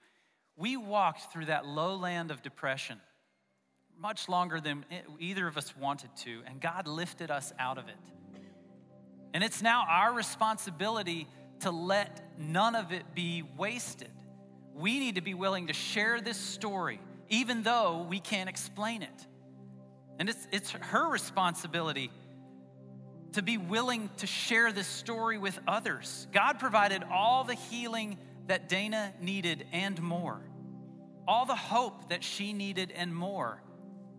We 0.58 0.78
walked 0.78 1.32
through 1.34 1.46
that 1.46 1.66
lowland 1.66 2.32
of 2.32 2.42
depression 2.42 3.00
much 3.98 4.28
longer 4.28 4.60
than 4.60 4.86
either 5.20 5.48
of 5.48 5.58
us 5.58 5.74
wanted 5.78 6.10
to, 6.18 6.42
and 6.46 6.60
God 6.60 6.88
lifted 6.88 7.32
us 7.32 7.54
out 7.58 7.78
of 7.78 7.88
it. 7.88 7.96
And 9.34 9.44
it's 9.44 9.62
now 9.62 9.86
our 9.88 10.14
responsibility 10.14 11.28
to 11.62 11.72
let 11.72 12.38
none 12.38 12.76
of 12.76 12.92
it 12.92 13.16
be 13.16 13.44
wasted. 13.58 14.12
We 14.74 15.00
need 15.00 15.16
to 15.16 15.22
be 15.22 15.34
willing 15.34 15.68
to 15.68 15.74
share 15.74 16.20
this 16.20 16.38
story 16.38 17.00
even 17.30 17.64
though 17.64 18.06
we 18.10 18.20
can't 18.20 18.50
explain 18.50 19.02
it. 19.02 19.28
And 20.20 20.30
it's, 20.30 20.48
it's 20.52 20.72
her 20.72 21.10
responsibility 21.10 22.12
to 23.34 23.42
be 23.42 23.58
willing 23.58 24.10
to 24.18 24.28
share 24.28 24.72
this 24.72 24.88
story 24.88 25.38
with 25.38 25.60
others. 25.68 26.28
God 26.32 26.60
provided 26.60 27.04
all 27.12 27.44
the 27.44 27.56
healing 27.56 28.18
that 28.48 28.70
Dana 28.70 29.14
needed 29.20 29.66
and 29.72 30.02
more, 30.02 30.42
all 31.28 31.46
the 31.46 31.56
hope 31.56 32.10
that 32.10 32.24
she 32.24 32.54
needed 32.54 32.92
and 32.96 33.16
more. 33.16 33.62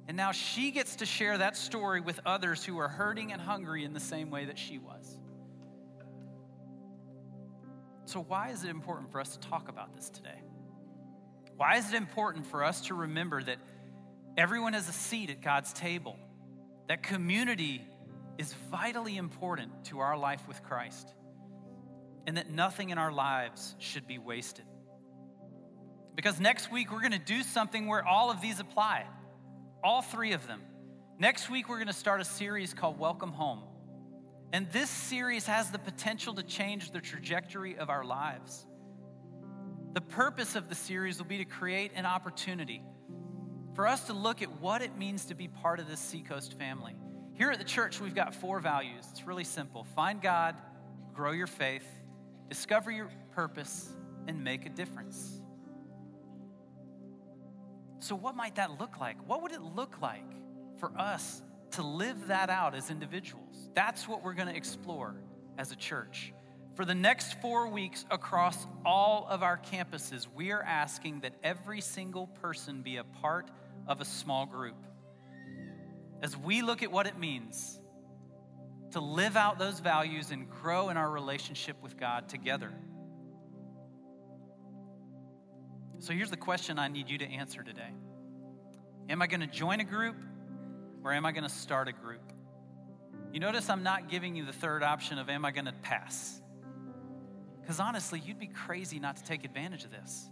And 0.08 0.16
now 0.16 0.32
she 0.32 0.70
gets 0.70 0.96
to 0.96 1.06
share 1.06 1.38
that 1.38 1.56
story 1.56 2.00
with 2.00 2.20
others 2.24 2.64
who 2.64 2.78
are 2.78 2.88
hurting 2.88 3.32
and 3.32 3.40
hungry 3.40 3.84
in 3.84 3.92
the 3.92 4.00
same 4.00 4.30
way 4.30 4.46
that 4.46 4.58
she 4.58 4.78
was. 4.78 5.18
So, 8.04 8.20
why 8.20 8.50
is 8.50 8.62
it 8.62 8.70
important 8.70 9.10
for 9.10 9.20
us 9.20 9.36
to 9.36 9.48
talk 9.48 9.68
about 9.68 9.96
this 9.96 10.10
today? 10.10 10.40
Why 11.56 11.76
is 11.76 11.92
it 11.92 11.96
important 11.96 12.46
for 12.46 12.62
us 12.62 12.82
to 12.82 12.94
remember 12.94 13.42
that 13.42 13.58
everyone 14.36 14.74
has 14.74 14.88
a 14.88 14.92
seat 14.92 15.30
at 15.30 15.40
God's 15.40 15.72
table? 15.72 16.16
That 16.88 17.02
community 17.02 17.82
is 18.38 18.54
vitally 18.70 19.16
important 19.16 19.84
to 19.86 19.98
our 19.98 20.16
life 20.16 20.46
with 20.46 20.62
Christ, 20.62 21.14
and 22.26 22.36
that 22.36 22.50
nothing 22.50 22.90
in 22.90 22.98
our 22.98 23.12
lives 23.12 23.74
should 23.78 24.06
be 24.06 24.18
wasted. 24.18 24.64
Because 26.14 26.40
next 26.40 26.72
week 26.72 26.90
we're 26.92 27.00
going 27.00 27.12
to 27.12 27.18
do 27.18 27.42
something 27.42 27.86
where 27.86 28.04
all 28.04 28.30
of 28.30 28.40
these 28.40 28.58
apply, 28.58 29.04
all 29.84 30.02
three 30.02 30.32
of 30.32 30.46
them. 30.46 30.62
Next 31.18 31.50
week 31.50 31.68
we're 31.68 31.76
going 31.76 31.86
to 31.86 31.92
start 31.92 32.20
a 32.20 32.24
series 32.24 32.74
called 32.74 32.98
Welcome 32.98 33.32
Home. 33.32 33.62
And 34.52 34.70
this 34.72 34.90
series 34.90 35.46
has 35.46 35.70
the 35.70 35.78
potential 35.78 36.34
to 36.34 36.42
change 36.42 36.90
the 36.90 37.00
trajectory 37.00 37.76
of 37.76 37.90
our 37.90 38.04
lives. 38.04 38.66
The 39.92 40.00
purpose 40.00 40.56
of 40.56 40.68
the 40.68 40.74
series 40.74 41.18
will 41.18 41.26
be 41.26 41.38
to 41.38 41.44
create 41.44 41.92
an 41.94 42.06
opportunity 42.06 42.82
for 43.74 43.86
us 43.86 44.04
to 44.06 44.12
look 44.14 44.40
at 44.40 44.60
what 44.60 44.82
it 44.82 44.96
means 44.96 45.26
to 45.26 45.34
be 45.34 45.48
part 45.48 45.80
of 45.80 45.88
this 45.88 46.00
Seacoast 46.00 46.58
family. 46.58 46.96
Here 47.34 47.50
at 47.50 47.58
the 47.58 47.64
church, 47.64 48.00
we've 48.00 48.14
got 48.14 48.34
four 48.34 48.60
values. 48.60 49.06
It's 49.10 49.26
really 49.26 49.44
simple 49.44 49.84
find 49.94 50.22
God, 50.22 50.54
grow 51.12 51.32
your 51.32 51.46
faith, 51.46 51.86
discover 52.48 52.90
your 52.90 53.10
purpose, 53.32 53.90
and 54.28 54.42
make 54.42 54.66
a 54.66 54.68
difference. 54.68 55.40
So, 57.98 58.14
what 58.14 58.36
might 58.36 58.56
that 58.56 58.78
look 58.78 59.00
like? 59.00 59.16
What 59.26 59.42
would 59.42 59.52
it 59.52 59.62
look 59.62 60.00
like 60.00 60.32
for 60.78 60.90
us 60.98 61.42
to 61.72 61.82
live 61.82 62.28
that 62.28 62.50
out 62.50 62.74
as 62.74 62.90
individuals? 62.90 63.70
That's 63.74 64.06
what 64.06 64.22
we're 64.22 64.34
going 64.34 64.48
to 64.48 64.56
explore 64.56 65.16
as 65.58 65.72
a 65.72 65.76
church. 65.76 66.32
For 66.74 66.84
the 66.84 66.94
next 66.94 67.40
four 67.40 67.68
weeks 67.68 68.04
across 68.10 68.66
all 68.84 69.26
of 69.30 69.42
our 69.42 69.58
campuses, 69.58 70.26
we 70.34 70.52
are 70.52 70.62
asking 70.62 71.20
that 71.20 71.32
every 71.42 71.80
single 71.80 72.26
person 72.26 72.82
be 72.82 72.98
a 72.98 73.04
part 73.04 73.50
of 73.86 74.00
a 74.00 74.04
small 74.04 74.44
group. 74.44 74.76
As 76.20 76.36
we 76.36 76.60
look 76.60 76.82
at 76.82 76.92
what 76.92 77.06
it 77.06 77.18
means 77.18 77.80
to 78.96 79.00
live 79.02 79.36
out 79.36 79.58
those 79.58 79.78
values 79.78 80.30
and 80.30 80.48
grow 80.48 80.88
in 80.88 80.96
our 80.96 81.10
relationship 81.10 81.76
with 81.82 81.98
God 81.98 82.30
together. 82.30 82.72
So 85.98 86.14
here's 86.14 86.30
the 86.30 86.38
question 86.38 86.78
I 86.78 86.88
need 86.88 87.10
you 87.10 87.18
to 87.18 87.26
answer 87.26 87.62
today 87.62 87.90
Am 89.10 89.20
I 89.20 89.26
going 89.26 89.40
to 89.40 89.46
join 89.46 89.80
a 89.80 89.84
group 89.84 90.16
or 91.04 91.12
am 91.12 91.26
I 91.26 91.32
going 91.32 91.44
to 91.44 91.50
start 91.50 91.88
a 91.88 91.92
group? 91.92 92.32
You 93.34 93.40
notice 93.40 93.68
I'm 93.68 93.82
not 93.82 94.08
giving 94.08 94.34
you 94.34 94.46
the 94.46 94.52
third 94.54 94.82
option 94.82 95.18
of 95.18 95.28
am 95.28 95.44
I 95.44 95.50
going 95.50 95.66
to 95.66 95.74
pass? 95.82 96.40
Because 97.60 97.80
honestly, 97.80 98.22
you'd 98.24 98.38
be 98.38 98.46
crazy 98.46 98.98
not 98.98 99.18
to 99.18 99.24
take 99.24 99.44
advantage 99.44 99.84
of 99.84 99.90
this. 99.90 100.30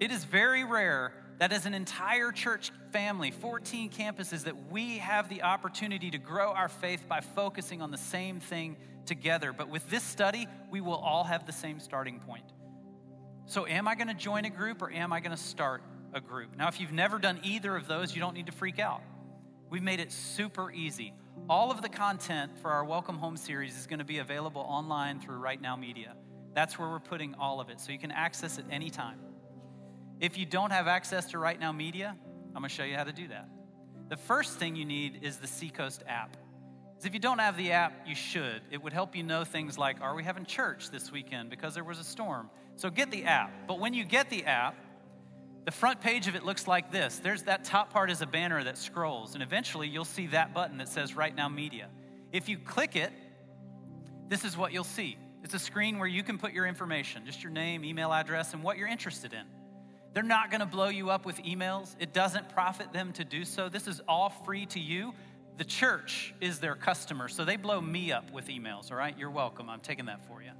It 0.00 0.10
is 0.10 0.24
very 0.24 0.64
rare 0.64 1.12
that 1.40 1.52
as 1.52 1.64
an 1.64 1.72
entire 1.72 2.32
church 2.32 2.70
family, 2.92 3.30
14 3.30 3.88
campuses, 3.90 4.44
that 4.44 4.70
we 4.70 4.98
have 4.98 5.30
the 5.30 5.42
opportunity 5.42 6.10
to 6.10 6.18
grow 6.18 6.52
our 6.52 6.68
faith 6.68 7.08
by 7.08 7.20
focusing 7.20 7.80
on 7.80 7.90
the 7.90 7.96
same 7.96 8.40
thing 8.40 8.76
together. 9.06 9.54
But 9.54 9.70
with 9.70 9.88
this 9.88 10.02
study, 10.02 10.46
we 10.70 10.82
will 10.82 10.96
all 10.96 11.24
have 11.24 11.46
the 11.46 11.52
same 11.52 11.80
starting 11.80 12.20
point. 12.20 12.44
So, 13.46 13.66
am 13.66 13.88
I 13.88 13.94
going 13.94 14.08
to 14.08 14.14
join 14.14 14.44
a 14.44 14.50
group 14.50 14.82
or 14.82 14.92
am 14.92 15.14
I 15.14 15.20
going 15.20 15.34
to 15.34 15.42
start 15.42 15.82
a 16.12 16.20
group? 16.20 16.58
Now, 16.58 16.68
if 16.68 16.78
you've 16.78 16.92
never 16.92 17.18
done 17.18 17.40
either 17.42 17.74
of 17.74 17.88
those, 17.88 18.14
you 18.14 18.20
don't 18.20 18.34
need 18.34 18.46
to 18.46 18.52
freak 18.52 18.78
out. 18.78 19.00
We've 19.70 19.82
made 19.82 19.98
it 19.98 20.12
super 20.12 20.70
easy. 20.70 21.14
All 21.48 21.70
of 21.70 21.80
the 21.80 21.88
content 21.88 22.52
for 22.60 22.70
our 22.70 22.84
Welcome 22.84 23.16
Home 23.16 23.38
series 23.38 23.78
is 23.78 23.86
going 23.86 24.00
to 24.00 24.04
be 24.04 24.18
available 24.18 24.60
online 24.60 25.20
through 25.20 25.38
Right 25.38 25.60
Now 25.60 25.74
Media. 25.74 26.16
That's 26.52 26.78
where 26.78 26.90
we're 26.90 27.00
putting 27.00 27.34
all 27.36 27.60
of 27.60 27.70
it, 27.70 27.80
so 27.80 27.92
you 27.92 27.98
can 27.98 28.12
access 28.12 28.58
it 28.58 28.66
anytime. 28.70 29.29
If 30.20 30.36
you 30.36 30.44
don't 30.44 30.70
have 30.70 30.86
access 30.86 31.30
to 31.30 31.38
Right 31.38 31.58
Now 31.58 31.72
Media, 31.72 32.14
I'm 32.48 32.60
going 32.60 32.68
to 32.68 32.68
show 32.68 32.84
you 32.84 32.94
how 32.94 33.04
to 33.04 33.12
do 33.12 33.28
that. 33.28 33.48
The 34.10 34.18
first 34.18 34.58
thing 34.58 34.76
you 34.76 34.84
need 34.84 35.20
is 35.22 35.38
the 35.38 35.46
Seacoast 35.46 36.02
app. 36.06 36.36
if 37.02 37.14
you 37.14 37.20
don't 37.20 37.38
have 37.38 37.56
the 37.56 37.72
app, 37.72 38.06
you 38.06 38.14
should. 38.14 38.60
It 38.70 38.82
would 38.82 38.92
help 38.92 39.16
you 39.16 39.22
know 39.22 39.44
things 39.44 39.78
like, 39.78 40.02
are 40.02 40.14
we 40.14 40.22
having 40.22 40.44
church 40.44 40.90
this 40.90 41.10
weekend 41.10 41.48
because 41.48 41.74
there 41.74 41.84
was 41.84 41.98
a 41.98 42.04
storm? 42.04 42.50
So 42.76 42.90
get 42.90 43.10
the 43.10 43.24
app. 43.24 43.50
But 43.66 43.78
when 43.78 43.94
you 43.94 44.04
get 44.04 44.28
the 44.28 44.44
app, 44.44 44.74
the 45.64 45.70
front 45.70 46.02
page 46.02 46.28
of 46.28 46.34
it 46.34 46.44
looks 46.44 46.68
like 46.68 46.92
this. 46.92 47.18
There's 47.18 47.44
that 47.44 47.64
top 47.64 47.90
part 47.90 48.10
is 48.10 48.20
a 48.20 48.26
banner 48.26 48.62
that 48.62 48.76
scrolls, 48.76 49.32
and 49.32 49.42
eventually 49.42 49.88
you'll 49.88 50.04
see 50.04 50.26
that 50.28 50.52
button 50.52 50.76
that 50.78 50.88
says 50.88 51.16
Right 51.16 51.34
Now 51.34 51.48
Media. 51.48 51.88
If 52.30 52.48
you 52.50 52.58
click 52.58 52.94
it, 52.94 53.12
this 54.28 54.44
is 54.44 54.54
what 54.56 54.72
you'll 54.72 54.84
see. 54.84 55.16
It's 55.44 55.54
a 55.54 55.58
screen 55.58 55.98
where 55.98 56.08
you 56.08 56.22
can 56.22 56.36
put 56.36 56.52
your 56.52 56.66
information, 56.66 57.24
just 57.24 57.42
your 57.42 57.52
name, 57.52 57.84
email 57.84 58.12
address, 58.12 58.52
and 58.52 58.62
what 58.62 58.76
you're 58.76 58.88
interested 58.88 59.32
in. 59.32 59.46
They're 60.12 60.22
not 60.22 60.50
going 60.50 60.60
to 60.60 60.66
blow 60.66 60.88
you 60.88 61.10
up 61.10 61.24
with 61.24 61.42
emails. 61.42 61.94
It 62.00 62.12
doesn't 62.12 62.48
profit 62.48 62.92
them 62.92 63.12
to 63.12 63.24
do 63.24 63.44
so. 63.44 63.68
This 63.68 63.86
is 63.86 64.00
all 64.08 64.30
free 64.44 64.66
to 64.66 64.80
you. 64.80 65.14
The 65.56 65.64
church 65.64 66.34
is 66.40 66.58
their 66.58 66.74
customer, 66.74 67.28
so 67.28 67.44
they 67.44 67.56
blow 67.56 67.80
me 67.80 68.12
up 68.12 68.32
with 68.32 68.48
emails, 68.48 68.90
all 68.90 68.96
right? 68.96 69.16
You're 69.18 69.30
welcome. 69.30 69.68
I'm 69.68 69.80
taking 69.80 70.06
that 70.06 70.26
for 70.26 70.42
you. 70.42 70.50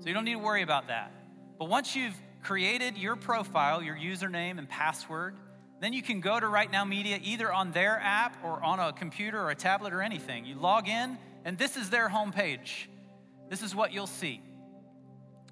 So 0.00 0.08
you 0.08 0.14
don't 0.14 0.24
need 0.24 0.32
to 0.32 0.38
worry 0.38 0.62
about 0.62 0.88
that. 0.88 1.12
But 1.58 1.68
once 1.68 1.94
you've 1.94 2.14
created 2.42 2.96
your 2.96 3.16
profile, 3.16 3.82
your 3.82 3.96
username 3.96 4.58
and 4.58 4.68
password, 4.68 5.36
then 5.80 5.92
you 5.92 6.02
can 6.02 6.20
go 6.20 6.40
to 6.40 6.48
Right 6.48 6.70
Now 6.70 6.84
Media 6.84 7.18
either 7.22 7.52
on 7.52 7.72
their 7.72 8.00
app 8.00 8.36
or 8.42 8.62
on 8.62 8.80
a 8.80 8.92
computer 8.92 9.40
or 9.40 9.50
a 9.50 9.54
tablet 9.54 9.92
or 9.92 10.02
anything. 10.02 10.46
You 10.46 10.54
log 10.54 10.88
in, 10.88 11.18
and 11.44 11.58
this 11.58 11.76
is 11.76 11.90
their 11.90 12.08
homepage. 12.08 12.86
This 13.50 13.62
is 13.62 13.74
what 13.74 13.92
you'll 13.92 14.06
see. 14.06 14.40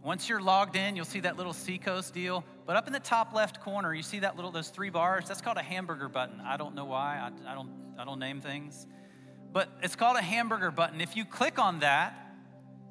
Once 0.02 0.28
you're 0.28 0.40
logged 0.40 0.76
in, 0.76 0.96
you'll 0.96 1.04
see 1.04 1.20
that 1.20 1.36
little 1.36 1.52
Seacoast 1.52 2.14
deal. 2.14 2.44
But 2.68 2.76
up 2.76 2.86
in 2.86 2.92
the 2.92 3.00
top 3.00 3.32
left 3.32 3.62
corner, 3.62 3.94
you 3.94 4.02
see 4.02 4.18
that 4.18 4.36
little 4.36 4.50
those 4.50 4.68
three 4.68 4.90
bars. 4.90 5.26
That's 5.26 5.40
called 5.40 5.56
a 5.56 5.62
hamburger 5.62 6.06
button. 6.10 6.38
I 6.42 6.58
don't 6.58 6.74
know 6.74 6.84
why. 6.84 7.16
I, 7.16 7.50
I 7.50 7.54
don't 7.54 7.70
I 7.98 8.04
don't 8.04 8.18
name 8.18 8.42
things, 8.42 8.86
but 9.54 9.70
it's 9.82 9.96
called 9.96 10.18
a 10.18 10.22
hamburger 10.22 10.70
button. 10.70 11.00
If 11.00 11.16
you 11.16 11.24
click 11.24 11.58
on 11.58 11.78
that, 11.78 12.14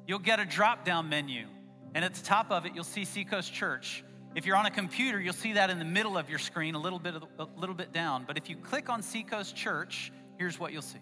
you'll 0.04 0.18
get 0.18 0.40
a 0.40 0.44
drop 0.44 0.84
down 0.84 1.08
menu, 1.08 1.46
and 1.94 2.04
at 2.04 2.12
the 2.12 2.24
top 2.24 2.50
of 2.50 2.66
it, 2.66 2.72
you'll 2.74 2.82
see 2.82 3.04
Seacoast 3.04 3.54
Church. 3.54 4.02
If 4.34 4.46
you're 4.46 4.56
on 4.56 4.66
a 4.66 4.70
computer, 4.72 5.20
you'll 5.20 5.32
see 5.32 5.52
that 5.52 5.70
in 5.70 5.78
the 5.78 5.84
middle 5.84 6.18
of 6.18 6.28
your 6.28 6.40
screen, 6.40 6.74
a 6.74 6.80
little 6.80 6.98
bit 6.98 7.14
the, 7.14 7.44
a 7.44 7.46
little 7.56 7.76
bit 7.76 7.92
down. 7.92 8.24
But 8.26 8.36
if 8.36 8.50
you 8.50 8.56
click 8.56 8.88
on 8.90 9.00
Seacoast 9.00 9.54
Church, 9.54 10.10
here's 10.38 10.58
what 10.58 10.72
you'll 10.72 10.82
see. 10.82 10.98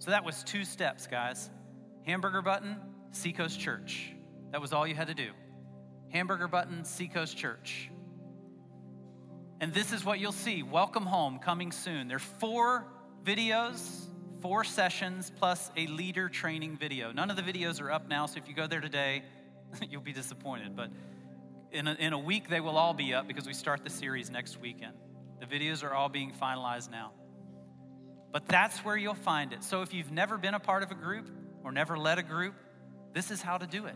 So 0.00 0.10
that 0.10 0.22
was 0.22 0.42
two 0.42 0.66
steps, 0.66 1.06
guys. 1.06 1.48
Hamburger 2.04 2.42
button, 2.42 2.76
Seacoast 3.12 3.58
Church. 3.58 4.12
That 4.50 4.60
was 4.60 4.74
all 4.74 4.86
you 4.86 4.94
had 4.94 5.06
to 5.06 5.14
do. 5.14 5.30
Hamburger 6.10 6.46
button, 6.46 6.84
Seacoast 6.84 7.38
Church. 7.38 7.88
And 9.62 9.72
this 9.72 9.92
is 9.92 10.04
what 10.04 10.18
you'll 10.18 10.32
see 10.32 10.64
Welcome 10.64 11.06
Home 11.06 11.38
coming 11.38 11.70
soon. 11.70 12.08
There's 12.08 12.20
four 12.20 12.84
videos, 13.22 14.06
four 14.40 14.64
sessions, 14.64 15.30
plus 15.36 15.70
a 15.76 15.86
leader 15.86 16.28
training 16.28 16.76
video. 16.78 17.12
None 17.12 17.30
of 17.30 17.36
the 17.36 17.42
videos 17.42 17.80
are 17.80 17.92
up 17.92 18.08
now, 18.08 18.26
so 18.26 18.38
if 18.38 18.48
you 18.48 18.54
go 18.54 18.66
there 18.66 18.80
today, 18.80 19.22
you'll 19.88 20.00
be 20.00 20.12
disappointed. 20.12 20.74
But 20.74 20.90
in 21.70 21.86
a, 21.86 21.94
in 21.94 22.12
a 22.12 22.18
week, 22.18 22.48
they 22.48 22.58
will 22.58 22.76
all 22.76 22.92
be 22.92 23.14
up 23.14 23.28
because 23.28 23.46
we 23.46 23.54
start 23.54 23.84
the 23.84 23.90
series 23.90 24.30
next 24.30 24.60
weekend. 24.60 24.94
The 25.38 25.46
videos 25.46 25.84
are 25.84 25.94
all 25.94 26.08
being 26.08 26.32
finalized 26.32 26.90
now. 26.90 27.12
But 28.32 28.48
that's 28.48 28.78
where 28.78 28.96
you'll 28.96 29.14
find 29.14 29.52
it. 29.52 29.62
So 29.62 29.82
if 29.82 29.94
you've 29.94 30.10
never 30.10 30.38
been 30.38 30.54
a 30.54 30.60
part 30.60 30.82
of 30.82 30.90
a 30.90 30.96
group 30.96 31.30
or 31.62 31.70
never 31.70 31.96
led 31.96 32.18
a 32.18 32.24
group, 32.24 32.56
this 33.14 33.30
is 33.30 33.40
how 33.40 33.58
to 33.58 33.68
do 33.68 33.86
it. 33.86 33.94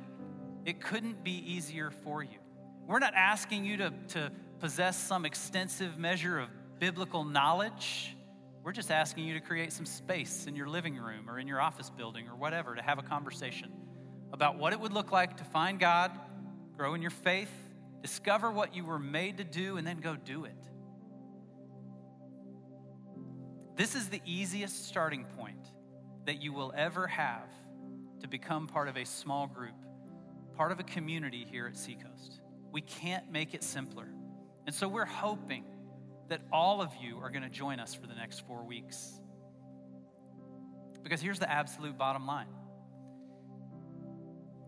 It 0.64 0.80
couldn't 0.80 1.24
be 1.24 1.32
easier 1.32 1.90
for 2.04 2.22
you. 2.22 2.38
We're 2.86 3.00
not 3.00 3.14
asking 3.14 3.64
you 3.64 3.78
to, 3.78 3.92
to 4.10 4.30
possess 4.60 4.96
some 4.96 5.24
extensive 5.24 5.98
measure 5.98 6.38
of 6.38 6.48
biblical 6.78 7.24
knowledge. 7.24 8.16
We're 8.62 8.72
just 8.72 8.90
asking 8.90 9.24
you 9.26 9.34
to 9.34 9.40
create 9.40 9.72
some 9.72 9.86
space 9.86 10.46
in 10.46 10.56
your 10.56 10.68
living 10.68 10.96
room 10.96 11.30
or 11.30 11.38
in 11.38 11.46
your 11.46 11.60
office 11.60 11.90
building 11.90 12.28
or 12.28 12.36
whatever 12.36 12.74
to 12.74 12.82
have 12.82 12.98
a 12.98 13.02
conversation 13.02 13.72
about 14.32 14.58
what 14.58 14.72
it 14.72 14.80
would 14.80 14.92
look 14.92 15.12
like 15.12 15.36
to 15.36 15.44
find 15.44 15.78
God, 15.78 16.10
grow 16.76 16.94
in 16.94 17.02
your 17.02 17.10
faith, 17.10 17.50
discover 18.02 18.50
what 18.50 18.74
you 18.74 18.84
were 18.84 18.98
made 18.98 19.38
to 19.38 19.44
do, 19.44 19.76
and 19.76 19.86
then 19.86 19.98
go 19.98 20.16
do 20.16 20.44
it. 20.44 20.56
This 23.76 23.94
is 23.94 24.08
the 24.08 24.22
easiest 24.24 24.86
starting 24.88 25.24
point 25.38 25.70
that 26.24 26.42
you 26.42 26.52
will 26.52 26.72
ever 26.76 27.06
have 27.06 27.50
to 28.20 28.28
become 28.28 28.66
part 28.66 28.88
of 28.88 28.96
a 28.96 29.04
small 29.04 29.46
group, 29.46 29.74
part 30.56 30.72
of 30.72 30.80
a 30.80 30.82
community 30.82 31.46
here 31.48 31.66
at 31.66 31.76
Seacoast. 31.76 32.40
We 32.72 32.80
can't 32.80 33.30
make 33.30 33.54
it 33.54 33.62
simpler. 33.62 34.08
And 34.66 34.74
so 34.74 34.88
we're 34.88 35.04
hoping 35.04 35.64
that 36.28 36.40
all 36.52 36.82
of 36.82 36.90
you 37.00 37.18
are 37.18 37.30
going 37.30 37.44
to 37.44 37.48
join 37.48 37.78
us 37.78 37.94
for 37.94 38.06
the 38.06 38.14
next 38.14 38.46
four 38.46 38.64
weeks. 38.64 39.20
Because 41.02 41.20
here's 41.20 41.38
the 41.38 41.50
absolute 41.50 41.96
bottom 41.96 42.26
line 42.26 42.48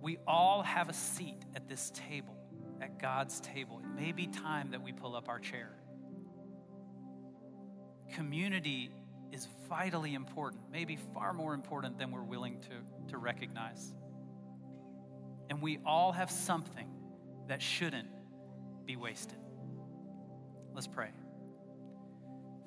we 0.00 0.16
all 0.28 0.62
have 0.62 0.88
a 0.88 0.92
seat 0.92 1.44
at 1.56 1.68
this 1.68 1.90
table, 1.92 2.36
at 2.80 3.00
God's 3.00 3.40
table. 3.40 3.80
It 3.80 4.00
may 4.00 4.12
be 4.12 4.28
time 4.28 4.70
that 4.70 4.80
we 4.80 4.92
pull 4.92 5.16
up 5.16 5.28
our 5.28 5.40
chair. 5.40 5.72
Community 8.14 8.90
is 9.32 9.48
vitally 9.68 10.14
important, 10.14 10.62
maybe 10.70 10.96
far 11.12 11.32
more 11.32 11.52
important 11.52 11.98
than 11.98 12.12
we're 12.12 12.22
willing 12.22 12.60
to, 12.60 13.10
to 13.10 13.18
recognize. 13.18 13.92
And 15.50 15.60
we 15.60 15.80
all 15.84 16.12
have 16.12 16.30
something 16.30 16.88
that 17.48 17.60
shouldn't 17.60 18.08
be 18.86 18.96
wasted. 18.96 19.38
Let's 20.78 20.86
pray. 20.86 21.08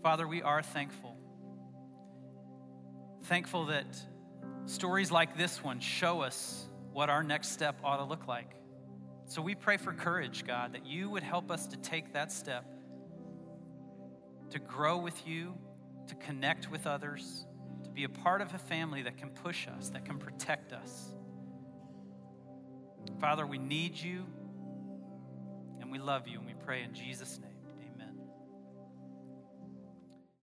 Father, 0.04 0.28
we 0.28 0.42
are 0.42 0.62
thankful. 0.62 1.16
Thankful 3.24 3.68
that 3.68 3.86
stories 4.66 5.12
like 5.12 5.38
this 5.38 5.64
one 5.64 5.80
show 5.80 6.20
us 6.20 6.68
what 6.92 7.10
our 7.10 7.24
next 7.24 7.54
step 7.54 7.80
ought 7.86 8.00
to 8.00 8.04
look 8.04 8.28
like. 8.28 8.52
So 9.28 9.42
we 9.42 9.56
pray 9.56 9.78
for 9.78 9.94
courage, 9.94 10.46
God, 10.46 10.74
that 10.74 10.86
you 10.86 11.10
would 11.10 11.24
help 11.24 11.50
us 11.50 11.68
to 11.68 11.78
take 11.78 12.12
that 12.12 12.34
step, 12.34 12.66
to 14.50 14.60
grow 14.60 14.98
with 14.98 15.26
you, 15.26 15.58
to 16.08 16.16
connect 16.16 16.70
with 16.70 16.88
others, 16.88 17.46
to 17.86 17.90
be 17.92 18.04
a 18.04 18.10
part 18.10 18.42
of 18.42 18.54
a 18.54 18.58
family 18.58 19.04
that 19.04 19.16
can 19.16 19.30
push 19.30 19.70
us, 19.70 19.88
that 19.92 20.04
can 20.04 20.18
protect 20.18 20.74
us. 20.74 21.16
Father, 23.22 23.48
we 23.48 23.58
need 23.58 23.96
you 23.96 24.26
and 25.80 25.90
we 25.90 25.98
love 25.98 26.28
you 26.28 26.40
and 26.40 26.46
we 26.46 26.56
pray 26.66 26.84
in 26.84 26.94
Jesus' 26.94 27.40
name. 27.40 27.51